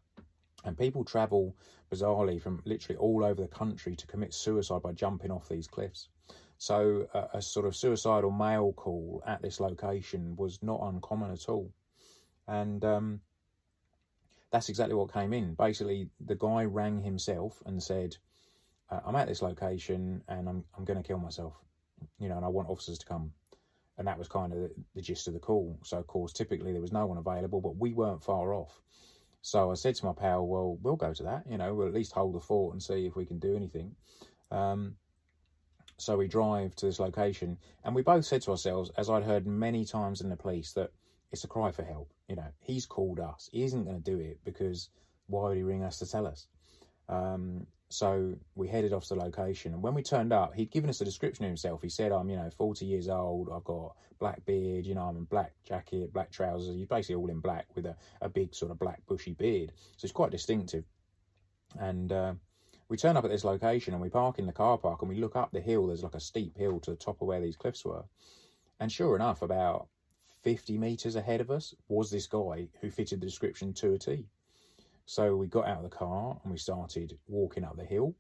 And 0.64 0.76
people 0.76 1.04
travel 1.04 1.54
bizarrely 1.90 2.40
from 2.40 2.62
literally 2.64 2.98
all 2.98 3.24
over 3.24 3.42
the 3.42 3.48
country 3.48 3.94
to 3.96 4.06
commit 4.06 4.34
suicide 4.34 4.82
by 4.82 4.92
jumping 4.92 5.30
off 5.30 5.48
these 5.48 5.66
cliffs. 5.66 6.08
So, 6.58 7.06
a 7.32 7.40
sort 7.40 7.66
of 7.66 7.76
suicidal 7.76 8.32
male 8.32 8.72
call 8.72 9.22
at 9.24 9.40
this 9.40 9.60
location 9.60 10.34
was 10.34 10.60
not 10.60 10.80
uncommon 10.82 11.30
at 11.30 11.48
all. 11.48 11.70
And 12.48 12.84
um, 12.84 13.20
that's 14.50 14.68
exactly 14.68 14.94
what 14.94 15.12
came 15.12 15.32
in. 15.32 15.54
Basically, 15.54 16.08
the 16.24 16.34
guy 16.34 16.64
rang 16.64 17.02
himself 17.02 17.62
and 17.66 17.82
said, 17.82 18.16
uh, 18.90 19.00
"I'm 19.04 19.16
at 19.16 19.28
this 19.28 19.42
location 19.42 20.22
and 20.28 20.48
I'm 20.48 20.64
I'm 20.76 20.84
going 20.84 21.00
to 21.00 21.06
kill 21.06 21.18
myself, 21.18 21.54
you 22.18 22.28
know, 22.28 22.36
and 22.36 22.44
I 22.44 22.48
want 22.48 22.68
officers 22.68 22.98
to 22.98 23.06
come." 23.06 23.32
And 23.98 24.06
that 24.06 24.18
was 24.18 24.28
kind 24.28 24.52
of 24.52 24.60
the, 24.60 24.70
the 24.94 25.02
gist 25.02 25.26
of 25.26 25.34
the 25.34 25.40
call. 25.40 25.76
So, 25.82 25.98
of 25.98 26.06
course, 26.06 26.32
typically 26.32 26.72
there 26.72 26.80
was 26.80 26.92
no 26.92 27.06
one 27.06 27.18
available, 27.18 27.60
but 27.60 27.76
we 27.76 27.92
weren't 27.92 28.22
far 28.22 28.54
off. 28.54 28.80
So 29.42 29.72
I 29.72 29.74
said 29.74 29.94
to 29.96 30.06
my 30.06 30.12
pal, 30.12 30.46
"Well, 30.46 30.78
we'll 30.82 30.96
go 30.96 31.12
to 31.12 31.22
that. 31.24 31.44
You 31.48 31.58
know, 31.58 31.74
we'll 31.74 31.88
at 31.88 31.94
least 31.94 32.12
hold 32.12 32.34
the 32.34 32.40
fort 32.40 32.74
and 32.74 32.82
see 32.82 33.06
if 33.06 33.16
we 33.16 33.26
can 33.26 33.38
do 33.38 33.56
anything." 33.56 33.96
Um, 34.50 34.96
so 35.98 36.16
we 36.16 36.28
drive 36.28 36.76
to 36.76 36.86
this 36.86 37.00
location, 37.00 37.58
and 37.84 37.94
we 37.94 38.02
both 38.02 38.24
said 38.24 38.42
to 38.42 38.52
ourselves, 38.52 38.90
as 38.96 39.10
I'd 39.10 39.24
heard 39.24 39.46
many 39.46 39.84
times 39.84 40.20
in 40.20 40.28
the 40.28 40.36
police, 40.36 40.72
that 40.74 40.92
it's 41.30 41.44
a 41.44 41.48
cry 41.48 41.70
for 41.70 41.82
help. 41.82 42.10
You 42.28 42.36
know, 42.36 42.48
he's 42.60 42.86
called 42.86 43.20
us. 43.20 43.48
He 43.52 43.62
isn't 43.64 43.84
going 43.84 44.02
to 44.02 44.10
do 44.10 44.18
it 44.18 44.38
because 44.44 44.88
why 45.26 45.48
would 45.48 45.56
he 45.56 45.62
ring 45.62 45.84
us 45.84 45.98
to 45.98 46.06
tell 46.06 46.26
us? 46.26 46.46
Um, 47.08 47.66
so 47.90 48.34
we 48.54 48.68
headed 48.68 48.92
off 48.92 49.06
to 49.06 49.14
the 49.14 49.20
location, 49.20 49.72
and 49.72 49.82
when 49.82 49.94
we 49.94 50.02
turned 50.02 50.32
up, 50.32 50.54
he'd 50.54 50.70
given 50.70 50.90
us 50.90 51.00
a 51.00 51.06
description 51.06 51.44
of 51.46 51.48
himself. 51.48 51.80
He 51.80 51.88
said, 51.88 52.12
"I'm, 52.12 52.28
you 52.28 52.36
know, 52.36 52.50
40 52.50 52.84
years 52.84 53.08
old. 53.08 53.48
I've 53.50 53.64
got 53.64 53.96
black 54.18 54.44
beard. 54.44 54.84
You 54.84 54.94
know, 54.94 55.04
I'm 55.04 55.16
in 55.16 55.24
black 55.24 55.52
jacket, 55.64 56.12
black 56.12 56.30
trousers. 56.30 56.76
He's 56.76 56.86
basically 56.86 57.14
all 57.14 57.30
in 57.30 57.40
black 57.40 57.66
with 57.74 57.86
a, 57.86 57.96
a 58.20 58.28
big 58.28 58.54
sort 58.54 58.72
of 58.72 58.78
black 58.78 59.06
bushy 59.06 59.32
beard. 59.32 59.72
So 59.96 60.04
it's 60.04 60.12
quite 60.12 60.30
distinctive." 60.30 60.84
And 61.78 62.12
uh, 62.12 62.34
we 62.88 62.98
turn 62.98 63.16
up 63.16 63.24
at 63.24 63.30
this 63.30 63.44
location, 63.44 63.94
and 63.94 64.02
we 64.02 64.10
park 64.10 64.38
in 64.38 64.46
the 64.46 64.52
car 64.52 64.76
park, 64.76 65.00
and 65.00 65.08
we 65.08 65.16
look 65.16 65.36
up 65.36 65.52
the 65.52 65.60
hill. 65.60 65.86
There's 65.86 66.04
like 66.04 66.14
a 66.14 66.20
steep 66.20 66.58
hill 66.58 66.80
to 66.80 66.90
the 66.90 66.96
top 66.96 67.22
of 67.22 67.28
where 67.28 67.40
these 67.40 67.56
cliffs 67.56 67.86
were, 67.86 68.04
and 68.80 68.92
sure 68.92 69.16
enough, 69.16 69.40
about 69.40 69.88
50 70.42 70.78
metres 70.78 71.16
ahead 71.16 71.40
of 71.40 71.50
us 71.50 71.74
was 71.88 72.10
this 72.10 72.26
guy 72.26 72.68
who 72.80 72.90
fitted 72.90 73.20
the 73.20 73.26
description 73.26 73.72
to 73.74 73.94
a 73.94 73.98
T. 73.98 74.26
So 75.06 75.36
we 75.36 75.46
got 75.46 75.66
out 75.66 75.78
of 75.78 75.90
the 75.90 75.96
car 75.96 76.38
and 76.42 76.52
we 76.52 76.58
started 76.58 77.18
walking 77.28 77.64
up 77.64 77.76
the 77.76 77.84
hill. 77.84 78.14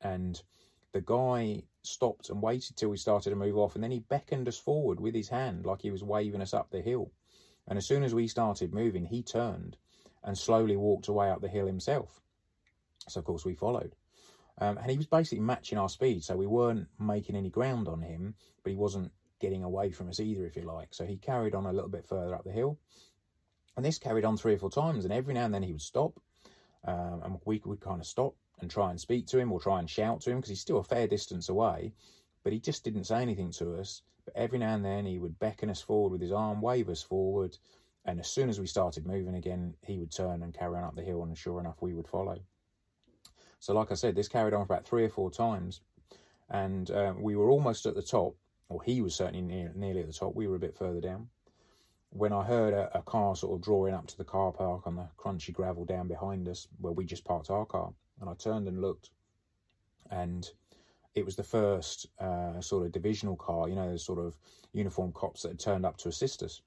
And 0.00 0.40
the 0.92 1.00
guy 1.00 1.62
stopped 1.82 2.30
and 2.30 2.42
waited 2.42 2.76
till 2.76 2.88
we 2.88 2.96
started 2.96 3.30
to 3.30 3.36
move 3.36 3.56
off. 3.56 3.74
And 3.74 3.84
then 3.84 3.90
he 3.90 4.00
beckoned 4.00 4.48
us 4.48 4.58
forward 4.58 5.00
with 5.00 5.14
his 5.14 5.28
hand 5.28 5.64
like 5.64 5.82
he 5.82 5.90
was 5.90 6.02
waving 6.02 6.42
us 6.42 6.54
up 6.54 6.70
the 6.70 6.80
hill. 6.80 7.12
And 7.68 7.78
as 7.78 7.86
soon 7.86 8.02
as 8.02 8.14
we 8.14 8.28
started 8.28 8.74
moving, 8.74 9.04
he 9.04 9.22
turned 9.22 9.76
and 10.24 10.36
slowly 10.36 10.76
walked 10.76 11.08
away 11.08 11.30
up 11.30 11.40
the 11.40 11.48
hill 11.48 11.66
himself. 11.66 12.20
So, 13.08 13.20
of 13.20 13.24
course, 13.24 13.44
we 13.44 13.54
followed. 13.54 13.94
Um, 14.58 14.78
and 14.78 14.90
he 14.90 14.96
was 14.96 15.06
basically 15.06 15.40
matching 15.40 15.78
our 15.78 15.88
speed. 15.88 16.24
So 16.24 16.36
we 16.36 16.46
weren't 16.46 16.88
making 16.98 17.36
any 17.36 17.50
ground 17.50 17.88
on 17.88 18.00
him, 18.00 18.34
but 18.62 18.70
he 18.70 18.76
wasn't 18.76 19.12
getting 19.40 19.64
away 19.64 19.90
from 19.90 20.08
us 20.08 20.20
either, 20.20 20.46
if 20.46 20.56
you 20.56 20.62
like. 20.62 20.94
So 20.94 21.04
he 21.04 21.16
carried 21.16 21.54
on 21.54 21.66
a 21.66 21.72
little 21.72 21.90
bit 21.90 22.06
further 22.06 22.34
up 22.34 22.44
the 22.44 22.52
hill. 22.52 22.78
And 23.76 23.84
this 23.84 23.98
carried 23.98 24.24
on 24.24 24.36
three 24.36 24.54
or 24.54 24.58
four 24.58 24.70
times. 24.70 25.04
And 25.04 25.12
every 25.12 25.34
now 25.34 25.44
and 25.44 25.54
then 25.54 25.62
he 25.62 25.72
would 25.72 25.82
stop. 25.82 26.18
Um, 26.84 27.20
and 27.24 27.38
we 27.44 27.60
would 27.64 27.80
kind 27.80 28.00
of 28.00 28.06
stop 28.06 28.34
and 28.60 28.70
try 28.70 28.90
and 28.90 29.00
speak 29.00 29.26
to 29.28 29.38
him 29.38 29.52
or 29.52 29.60
try 29.60 29.80
and 29.80 29.90
shout 29.90 30.20
to 30.22 30.30
him 30.30 30.38
because 30.38 30.48
he's 30.48 30.60
still 30.60 30.78
a 30.78 30.84
fair 30.84 31.06
distance 31.06 31.48
away. 31.48 31.92
But 32.42 32.52
he 32.52 32.60
just 32.60 32.84
didn't 32.84 33.04
say 33.04 33.20
anything 33.20 33.50
to 33.52 33.74
us. 33.74 34.02
But 34.24 34.36
every 34.36 34.58
now 34.58 34.74
and 34.74 34.84
then 34.84 35.04
he 35.04 35.18
would 35.18 35.38
beckon 35.38 35.70
us 35.70 35.80
forward 35.80 36.12
with 36.12 36.20
his 36.20 36.32
arm, 36.32 36.60
wave 36.60 36.88
us 36.88 37.02
forward. 37.02 37.56
And 38.04 38.20
as 38.20 38.28
soon 38.28 38.48
as 38.48 38.60
we 38.60 38.66
started 38.66 39.06
moving 39.06 39.34
again, 39.34 39.74
he 39.82 39.98
would 39.98 40.12
turn 40.12 40.42
and 40.42 40.54
carry 40.54 40.76
on 40.76 40.84
up 40.84 40.96
the 40.96 41.02
hill. 41.02 41.22
And 41.22 41.36
sure 41.36 41.60
enough, 41.60 41.82
we 41.82 41.92
would 41.92 42.08
follow. 42.08 42.38
So, 43.58 43.74
like 43.74 43.90
I 43.90 43.94
said, 43.94 44.14
this 44.14 44.28
carried 44.28 44.54
on 44.54 44.66
for 44.66 44.72
about 44.72 44.86
three 44.86 45.04
or 45.04 45.08
four 45.08 45.30
times. 45.30 45.80
And 46.48 46.90
uh, 46.90 47.14
we 47.18 47.34
were 47.34 47.50
almost 47.50 47.86
at 47.86 47.94
the 47.94 48.02
top 48.02 48.36
or 48.68 48.82
he 48.82 49.00
was 49.00 49.14
certainly 49.14 49.42
near, 49.42 49.72
nearly 49.74 50.00
at 50.00 50.06
the 50.06 50.12
top. 50.12 50.34
We 50.34 50.48
were 50.48 50.56
a 50.56 50.60
bit 50.60 50.74
further 50.74 51.00
down. 51.00 51.28
When 52.10 52.32
I 52.32 52.44
heard 52.44 52.72
a, 52.72 52.98
a, 52.98 53.02
car 53.02 53.36
sort 53.36 53.54
of 53.54 53.64
drawing 53.64 53.94
up 53.94 54.06
to 54.06 54.16
the 54.16 54.24
car 54.24 54.52
park 54.52 54.86
on 54.86 54.96
the 54.96 55.08
crunchy 55.18 55.52
gravel 55.52 55.84
down 55.84 56.08
behind 56.08 56.48
us, 56.48 56.66
where 56.80 56.92
we 56.92 57.04
just 57.04 57.24
parked 57.24 57.50
our 57.50 57.66
car, 57.66 57.92
and 58.20 58.30
I 58.30 58.34
turned 58.34 58.68
and 58.68 58.80
looked, 58.80 59.10
and 60.10 60.48
it 61.14 61.24
was 61.24 61.36
the 61.36 61.42
first 61.42 62.06
uh, 62.18 62.60
sort 62.60 62.86
of 62.86 62.92
divisional 62.92 63.36
car, 63.36 63.68
you 63.68 63.74
know, 63.74 63.92
the 63.92 63.98
sort 63.98 64.18
of 64.18 64.36
uniform 64.72 65.12
cops 65.12 65.42
that 65.42 65.48
had 65.48 65.58
turned 65.58 65.86
up 65.86 65.96
to 65.98 66.08
assist 66.08 66.42
us. 66.42 66.62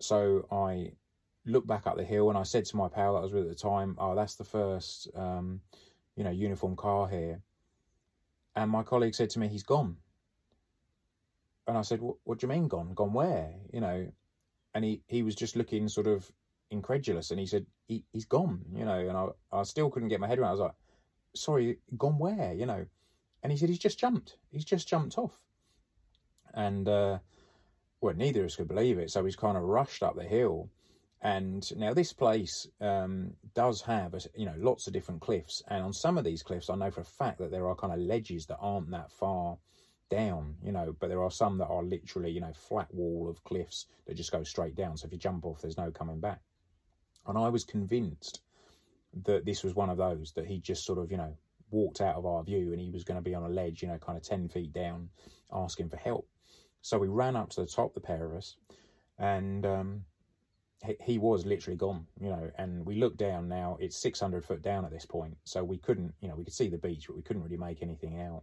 So 0.00 0.46
I 0.50 0.92
looked 1.46 1.66
back 1.66 1.86
up 1.86 1.96
the 1.96 2.04
hill 2.04 2.28
and 2.28 2.38
I 2.38 2.42
said 2.42 2.64
to 2.66 2.76
my 2.76 2.88
pal 2.88 3.14
that 3.14 3.20
I 3.20 3.22
was 3.22 3.32
with 3.32 3.44
at 3.44 3.48
the 3.48 3.54
time, 3.54 3.96
"Oh, 3.98 4.14
that's 4.14 4.36
the 4.36 4.44
first, 4.44 5.08
um, 5.14 5.60
you 6.14 6.24
know, 6.24 6.30
uniform 6.30 6.76
car 6.76 7.08
here." 7.08 7.42
And 8.54 8.70
my 8.70 8.82
colleague 8.82 9.14
said 9.14 9.30
to 9.30 9.38
me, 9.38 9.48
"He's 9.48 9.62
gone." 9.62 9.96
And 11.68 11.76
I 11.76 11.82
said, 11.82 12.00
what, 12.00 12.38
do 12.38 12.46
you 12.46 12.48
mean 12.48 12.66
gone? 12.66 12.94
Gone 12.94 13.12
where? 13.12 13.52
You 13.72 13.80
know, 13.80 14.08
and 14.74 14.84
he, 14.84 15.02
he 15.06 15.22
was 15.22 15.34
just 15.34 15.54
looking 15.54 15.88
sort 15.88 16.06
of 16.06 16.30
incredulous 16.70 17.30
and 17.30 17.38
he 17.38 17.46
said, 17.46 17.66
he, 17.86 18.04
he's 18.12 18.24
gone, 18.24 18.62
you 18.74 18.84
know, 18.84 18.98
and 18.98 19.16
I, 19.16 19.26
I 19.52 19.62
still 19.64 19.90
couldn't 19.90 20.08
get 20.08 20.20
my 20.20 20.26
head 20.26 20.38
around. 20.38 20.48
I 20.48 20.52
was 20.52 20.60
like, 20.60 20.74
sorry, 21.34 21.78
gone 21.96 22.18
where? 22.18 22.54
You 22.54 22.66
know, 22.66 22.86
and 23.42 23.52
he 23.52 23.58
said, 23.58 23.68
he's 23.68 23.78
just 23.78 23.98
jumped. 23.98 24.36
He's 24.50 24.64
just 24.64 24.88
jumped 24.88 25.18
off. 25.18 25.38
And, 26.54 26.88
uh, 26.88 27.18
well, 28.00 28.14
neither 28.14 28.40
of 28.40 28.46
us 28.46 28.56
could 28.56 28.68
believe 28.68 28.98
it. 28.98 29.10
So 29.10 29.24
he's 29.24 29.36
kind 29.36 29.56
of 29.56 29.62
rushed 29.64 30.02
up 30.02 30.16
the 30.16 30.24
hill. 30.24 30.70
And 31.20 31.68
now 31.76 31.92
this 31.92 32.12
place 32.12 32.66
um, 32.80 33.32
does 33.54 33.82
have, 33.82 34.14
a, 34.14 34.20
you 34.34 34.46
know, 34.46 34.54
lots 34.56 34.86
of 34.86 34.92
different 34.92 35.20
cliffs. 35.20 35.62
And 35.68 35.82
on 35.82 35.92
some 35.92 36.16
of 36.16 36.24
these 36.24 36.42
cliffs, 36.42 36.70
I 36.70 36.76
know 36.76 36.90
for 36.90 37.00
a 37.00 37.04
fact 37.04 37.38
that 37.38 37.50
there 37.50 37.68
are 37.68 37.74
kind 37.74 37.92
of 37.92 37.98
ledges 37.98 38.46
that 38.46 38.58
aren't 38.60 38.90
that 38.92 39.10
far 39.10 39.58
down, 40.08 40.56
you 40.62 40.72
know, 40.72 40.94
but 40.98 41.08
there 41.08 41.22
are 41.22 41.30
some 41.30 41.58
that 41.58 41.66
are 41.66 41.82
literally, 41.82 42.30
you 42.30 42.40
know, 42.40 42.52
flat 42.52 42.92
wall 42.94 43.28
of 43.28 43.42
cliffs 43.44 43.86
that 44.06 44.14
just 44.14 44.32
go 44.32 44.42
straight 44.42 44.74
down. 44.74 44.96
So 44.96 45.06
if 45.06 45.12
you 45.12 45.18
jump 45.18 45.44
off, 45.44 45.60
there's 45.60 45.76
no 45.76 45.90
coming 45.90 46.20
back. 46.20 46.40
And 47.26 47.36
I 47.36 47.48
was 47.48 47.64
convinced 47.64 48.40
that 49.24 49.44
this 49.44 49.64
was 49.64 49.74
one 49.74 49.90
of 49.90 49.98
those 49.98 50.32
that 50.32 50.46
he 50.46 50.58
just 50.58 50.84
sort 50.84 50.98
of, 50.98 51.10
you 51.10 51.16
know, 51.16 51.36
walked 51.70 52.00
out 52.00 52.16
of 52.16 52.26
our 52.26 52.42
view 52.42 52.72
and 52.72 52.80
he 52.80 52.90
was 52.90 53.04
going 53.04 53.18
to 53.18 53.22
be 53.22 53.34
on 53.34 53.44
a 53.44 53.48
ledge, 53.48 53.82
you 53.82 53.88
know, 53.88 53.98
kind 53.98 54.16
of 54.16 54.24
10 54.24 54.48
feet 54.48 54.72
down, 54.72 55.08
asking 55.52 55.88
for 55.88 55.96
help. 55.96 56.26
So 56.82 56.98
we 56.98 57.08
ran 57.08 57.36
up 57.36 57.50
to 57.50 57.60
the 57.60 57.66
top, 57.66 57.94
the 57.94 58.00
pair 58.00 58.24
of 58.24 58.34
us, 58.34 58.56
and 59.18 59.66
um, 59.66 60.04
he, 60.84 60.96
he 61.00 61.18
was 61.18 61.44
literally 61.44 61.76
gone, 61.76 62.06
you 62.20 62.30
know. 62.30 62.50
And 62.56 62.86
we 62.86 62.94
looked 62.94 63.18
down 63.18 63.48
now, 63.48 63.76
it's 63.80 63.96
600 63.96 64.44
foot 64.44 64.62
down 64.62 64.84
at 64.84 64.90
this 64.90 65.04
point. 65.04 65.36
So 65.44 65.64
we 65.64 65.78
couldn't, 65.78 66.14
you 66.20 66.28
know, 66.28 66.36
we 66.36 66.44
could 66.44 66.54
see 66.54 66.68
the 66.68 66.78
beach, 66.78 67.06
but 67.08 67.16
we 67.16 67.22
couldn't 67.22 67.42
really 67.42 67.56
make 67.56 67.82
anything 67.82 68.20
out. 68.20 68.42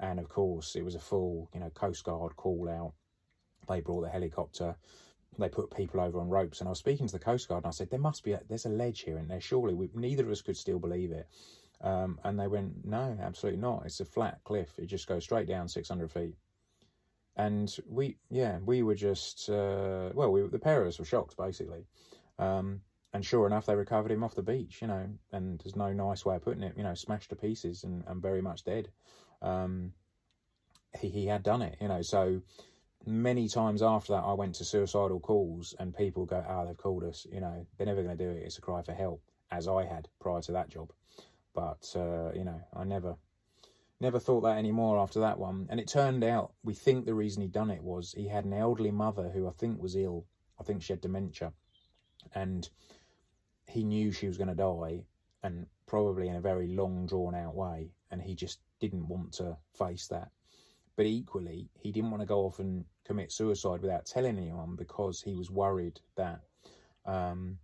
And 0.00 0.18
of 0.18 0.28
course, 0.28 0.76
it 0.76 0.84
was 0.84 0.94
a 0.94 1.00
full, 1.00 1.48
you 1.52 1.60
know, 1.60 1.70
Coast 1.70 2.04
Guard 2.04 2.36
call 2.36 2.68
out. 2.68 2.92
They 3.68 3.80
brought 3.80 4.02
the 4.02 4.08
helicopter. 4.08 4.76
they 5.38 5.48
put 5.48 5.74
people 5.74 6.00
over 6.00 6.20
on 6.20 6.28
ropes. 6.28 6.60
And 6.60 6.68
I 6.68 6.70
was 6.70 6.78
speaking 6.78 7.06
to 7.06 7.12
the 7.12 7.18
Coast 7.18 7.48
Guard 7.48 7.64
and 7.64 7.68
I 7.68 7.72
said, 7.72 7.90
there 7.90 7.98
must 7.98 8.24
be, 8.24 8.32
a, 8.32 8.40
there's 8.48 8.66
a 8.66 8.70
ledge 8.70 9.00
here 9.00 9.18
and 9.18 9.30
there. 9.30 9.40
Surely 9.40 9.74
we, 9.74 9.90
neither 9.94 10.24
of 10.24 10.30
us 10.30 10.42
could 10.42 10.56
still 10.56 10.78
believe 10.78 11.12
it. 11.12 11.28
Um, 11.80 12.18
and 12.24 12.38
they 12.38 12.48
went, 12.48 12.84
no, 12.84 13.16
absolutely 13.20 13.60
not. 13.60 13.84
It's 13.86 14.00
a 14.00 14.04
flat 14.04 14.40
cliff. 14.44 14.78
It 14.78 14.86
just 14.86 15.06
goes 15.06 15.24
straight 15.24 15.46
down 15.46 15.68
600 15.68 16.10
feet. 16.10 16.34
And 17.36 17.74
we, 17.88 18.16
yeah, 18.30 18.58
we 18.64 18.82
were 18.82 18.96
just, 18.96 19.48
uh, 19.48 20.10
well, 20.12 20.32
we, 20.32 20.42
the 20.48 20.58
pair 20.58 20.82
of 20.82 20.88
us 20.88 20.98
were 20.98 21.04
shocked 21.04 21.36
basically. 21.36 21.86
Um, 22.38 22.80
and 23.12 23.24
sure 23.24 23.46
enough, 23.46 23.66
they 23.66 23.74
recovered 23.74 24.12
him 24.12 24.22
off 24.22 24.34
the 24.34 24.42
beach, 24.42 24.82
you 24.82 24.88
know, 24.88 25.08
and 25.32 25.58
there's 25.60 25.76
no 25.76 25.92
nice 25.92 26.24
way 26.24 26.36
of 26.36 26.42
putting 26.42 26.62
it, 26.62 26.76
you 26.76 26.82
know, 26.82 26.94
smashed 26.94 27.30
to 27.30 27.36
pieces 27.36 27.84
and, 27.84 28.04
and 28.06 28.20
very 28.20 28.42
much 28.42 28.64
dead. 28.64 28.88
Um, 29.42 29.92
he, 30.98 31.08
he 31.08 31.26
had 31.26 31.42
done 31.42 31.62
it, 31.62 31.76
you 31.80 31.88
know, 31.88 32.02
so 32.02 32.42
many 33.06 33.48
times 33.48 33.82
after 33.82 34.12
that, 34.12 34.24
I 34.24 34.32
went 34.32 34.54
to 34.56 34.64
suicidal 34.64 35.20
calls 35.20 35.74
and 35.78 35.96
people 35.96 36.26
go, 36.26 36.44
oh, 36.48 36.66
they've 36.66 36.76
called 36.76 37.04
us, 37.04 37.26
you 37.30 37.40
know, 37.40 37.66
they're 37.76 37.86
never 37.86 38.02
going 38.02 38.16
to 38.16 38.24
do 38.24 38.30
it. 38.30 38.42
It's 38.44 38.58
a 38.58 38.62
cry 38.62 38.82
for 38.82 38.92
help, 38.92 39.22
as 39.50 39.68
I 39.68 39.84
had 39.84 40.08
prior 40.20 40.40
to 40.42 40.52
that 40.52 40.68
job. 40.68 40.92
But, 41.54 41.92
uh, 41.96 42.32
you 42.34 42.44
know, 42.44 42.60
I 42.74 42.84
never, 42.84 43.16
never 44.00 44.18
thought 44.18 44.42
that 44.42 44.58
anymore 44.58 44.98
after 44.98 45.20
that 45.20 45.38
one. 45.38 45.66
And 45.70 45.80
it 45.80 45.88
turned 45.88 46.22
out, 46.24 46.52
we 46.62 46.74
think 46.74 47.04
the 47.04 47.14
reason 47.14 47.42
he'd 47.42 47.52
done 47.52 47.70
it 47.70 47.82
was 47.82 48.12
he 48.12 48.28
had 48.28 48.44
an 48.44 48.52
elderly 48.52 48.90
mother 48.90 49.30
who 49.30 49.48
I 49.48 49.52
think 49.52 49.80
was 49.80 49.96
ill. 49.96 50.26
I 50.60 50.64
think 50.64 50.82
she 50.82 50.92
had 50.92 51.00
dementia. 51.00 51.52
And 52.34 52.68
he 53.66 53.84
knew 53.84 54.12
she 54.12 54.26
was 54.26 54.36
going 54.36 54.48
to 54.48 54.54
die 54.54 55.04
and 55.42 55.66
probably 55.86 56.28
in 56.28 56.36
a 56.36 56.40
very 56.40 56.68
long, 56.68 57.06
drawn 57.06 57.34
out 57.34 57.54
way. 57.54 57.90
And 58.10 58.20
he 58.20 58.34
just 58.34 58.60
didn't 58.80 59.08
want 59.08 59.32
to 59.34 59.56
face 59.72 60.06
that. 60.08 60.30
But 60.96 61.06
equally, 61.06 61.68
he 61.78 61.92
didn't 61.92 62.10
want 62.10 62.22
to 62.22 62.26
go 62.26 62.40
off 62.40 62.58
and 62.58 62.84
commit 63.04 63.30
suicide 63.30 63.82
without 63.82 64.06
telling 64.06 64.36
anyone 64.36 64.74
because 64.74 65.22
he 65.22 65.34
was 65.34 65.50
worried 65.50 66.00
that, 66.16 66.40
um, 67.06 67.58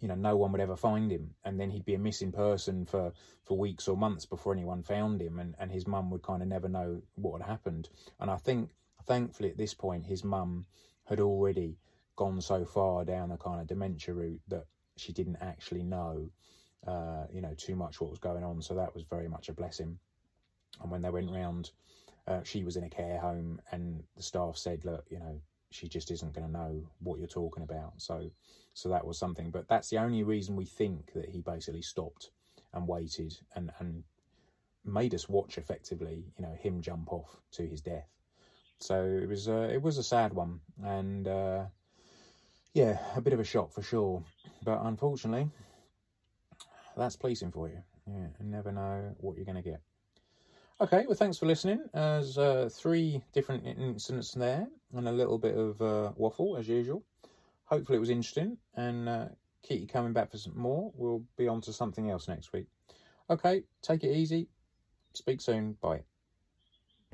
you 0.00 0.06
know, 0.06 0.14
no 0.14 0.36
one 0.36 0.52
would 0.52 0.60
ever 0.60 0.76
find 0.76 1.10
him. 1.10 1.34
And 1.44 1.58
then 1.58 1.70
he'd 1.70 1.84
be 1.84 1.94
a 1.94 1.98
missing 1.98 2.30
person 2.30 2.86
for, 2.86 3.12
for 3.44 3.58
weeks 3.58 3.88
or 3.88 3.96
months 3.96 4.26
before 4.26 4.52
anyone 4.52 4.82
found 4.84 5.20
him. 5.20 5.40
And, 5.40 5.56
and 5.58 5.72
his 5.72 5.88
mum 5.88 6.08
would 6.10 6.22
kind 6.22 6.40
of 6.40 6.46
never 6.46 6.68
know 6.68 7.02
what 7.16 7.40
had 7.40 7.50
happened. 7.50 7.88
And 8.20 8.30
I 8.30 8.36
think, 8.36 8.70
thankfully, 9.06 9.50
at 9.50 9.58
this 9.58 9.74
point, 9.74 10.06
his 10.06 10.22
mum 10.22 10.66
had 11.04 11.18
already 11.18 11.78
gone 12.14 12.40
so 12.40 12.64
far 12.64 13.04
down 13.04 13.30
the 13.30 13.36
kind 13.36 13.60
of 13.60 13.66
dementia 13.66 14.14
route 14.14 14.40
that 14.46 14.66
she 14.96 15.12
didn't 15.12 15.38
actually 15.40 15.82
know, 15.82 16.30
uh, 16.86 17.24
you 17.32 17.40
know, 17.40 17.54
too 17.56 17.74
much 17.74 18.00
what 18.00 18.10
was 18.10 18.20
going 18.20 18.44
on. 18.44 18.62
So 18.62 18.74
that 18.74 18.94
was 18.94 19.02
very 19.02 19.28
much 19.28 19.48
a 19.48 19.52
blessing. 19.52 19.98
And 20.82 20.90
when 20.90 21.02
they 21.02 21.10
went 21.10 21.30
round 21.30 21.70
uh, 22.26 22.42
she 22.44 22.64
was 22.64 22.76
in 22.76 22.84
a 22.84 22.90
care 22.90 23.18
home, 23.18 23.60
and 23.72 24.02
the 24.16 24.22
staff 24.22 24.56
said, 24.56 24.84
"Look, 24.84 25.06
you 25.10 25.18
know, 25.18 25.40
she 25.70 25.88
just 25.88 26.10
isn't 26.10 26.34
going 26.34 26.46
to 26.46 26.52
know 26.52 26.82
what 27.00 27.18
you're 27.18 27.26
talking 27.26 27.62
about." 27.62 27.94
So, 27.96 28.30
so 28.74 28.88
that 28.90 29.06
was 29.06 29.18
something. 29.18 29.50
But 29.50 29.68
that's 29.68 29.90
the 29.90 29.98
only 29.98 30.22
reason 30.22 30.54
we 30.54 30.64
think 30.64 31.12
that 31.14 31.28
he 31.28 31.40
basically 31.40 31.82
stopped 31.82 32.30
and 32.72 32.86
waited 32.86 33.36
and 33.54 33.72
and 33.78 34.04
made 34.84 35.14
us 35.14 35.28
watch 35.28 35.58
effectively, 35.58 36.24
you 36.36 36.44
know, 36.44 36.54
him 36.54 36.80
jump 36.80 37.12
off 37.12 37.36
to 37.52 37.66
his 37.66 37.80
death. 37.80 38.08
So 38.78 39.04
it 39.04 39.28
was 39.28 39.48
uh, 39.48 39.68
it 39.72 39.82
was 39.82 39.98
a 39.98 40.02
sad 40.04 40.32
one, 40.32 40.60
and 40.84 41.26
uh, 41.26 41.64
yeah, 42.72 42.98
a 43.16 43.20
bit 43.20 43.32
of 43.32 43.40
a 43.40 43.44
shock 43.44 43.72
for 43.72 43.82
sure. 43.82 44.22
But 44.64 44.80
unfortunately, 44.84 45.50
that's 46.96 47.16
policing 47.16 47.50
for 47.50 47.68
you. 47.68 47.82
Yeah, 48.06 48.28
you 48.38 48.46
never 48.46 48.70
know 48.70 49.14
what 49.18 49.36
you're 49.36 49.44
going 49.44 49.56
to 49.56 49.62
get. 49.62 49.80
Okay, 50.80 51.04
well, 51.06 51.14
thanks 51.14 51.38
for 51.38 51.46
listening. 51.46 51.80
There's 51.94 52.38
uh, 52.38 52.68
three 52.72 53.22
different 53.32 53.66
incidents 53.66 54.32
there 54.32 54.66
and 54.94 55.08
a 55.08 55.12
little 55.12 55.38
bit 55.38 55.56
of 55.56 55.80
uh, 55.80 56.12
waffle 56.16 56.56
as 56.56 56.68
usual. 56.68 57.04
Hopefully, 57.64 57.96
it 57.96 58.00
was 58.00 58.10
interesting 58.10 58.56
and 58.74 59.08
uh, 59.08 59.26
keep 59.62 59.80
you 59.80 59.86
coming 59.86 60.12
back 60.12 60.30
for 60.30 60.38
some 60.38 60.58
more. 60.58 60.90
We'll 60.96 61.22
be 61.36 61.46
on 61.46 61.60
to 61.62 61.72
something 61.72 62.10
else 62.10 62.26
next 62.26 62.52
week. 62.52 62.66
Okay, 63.30 63.62
take 63.80 64.02
it 64.02 64.14
easy. 64.14 64.48
Speak 65.14 65.40
soon. 65.40 65.74
Bye. 65.80 66.02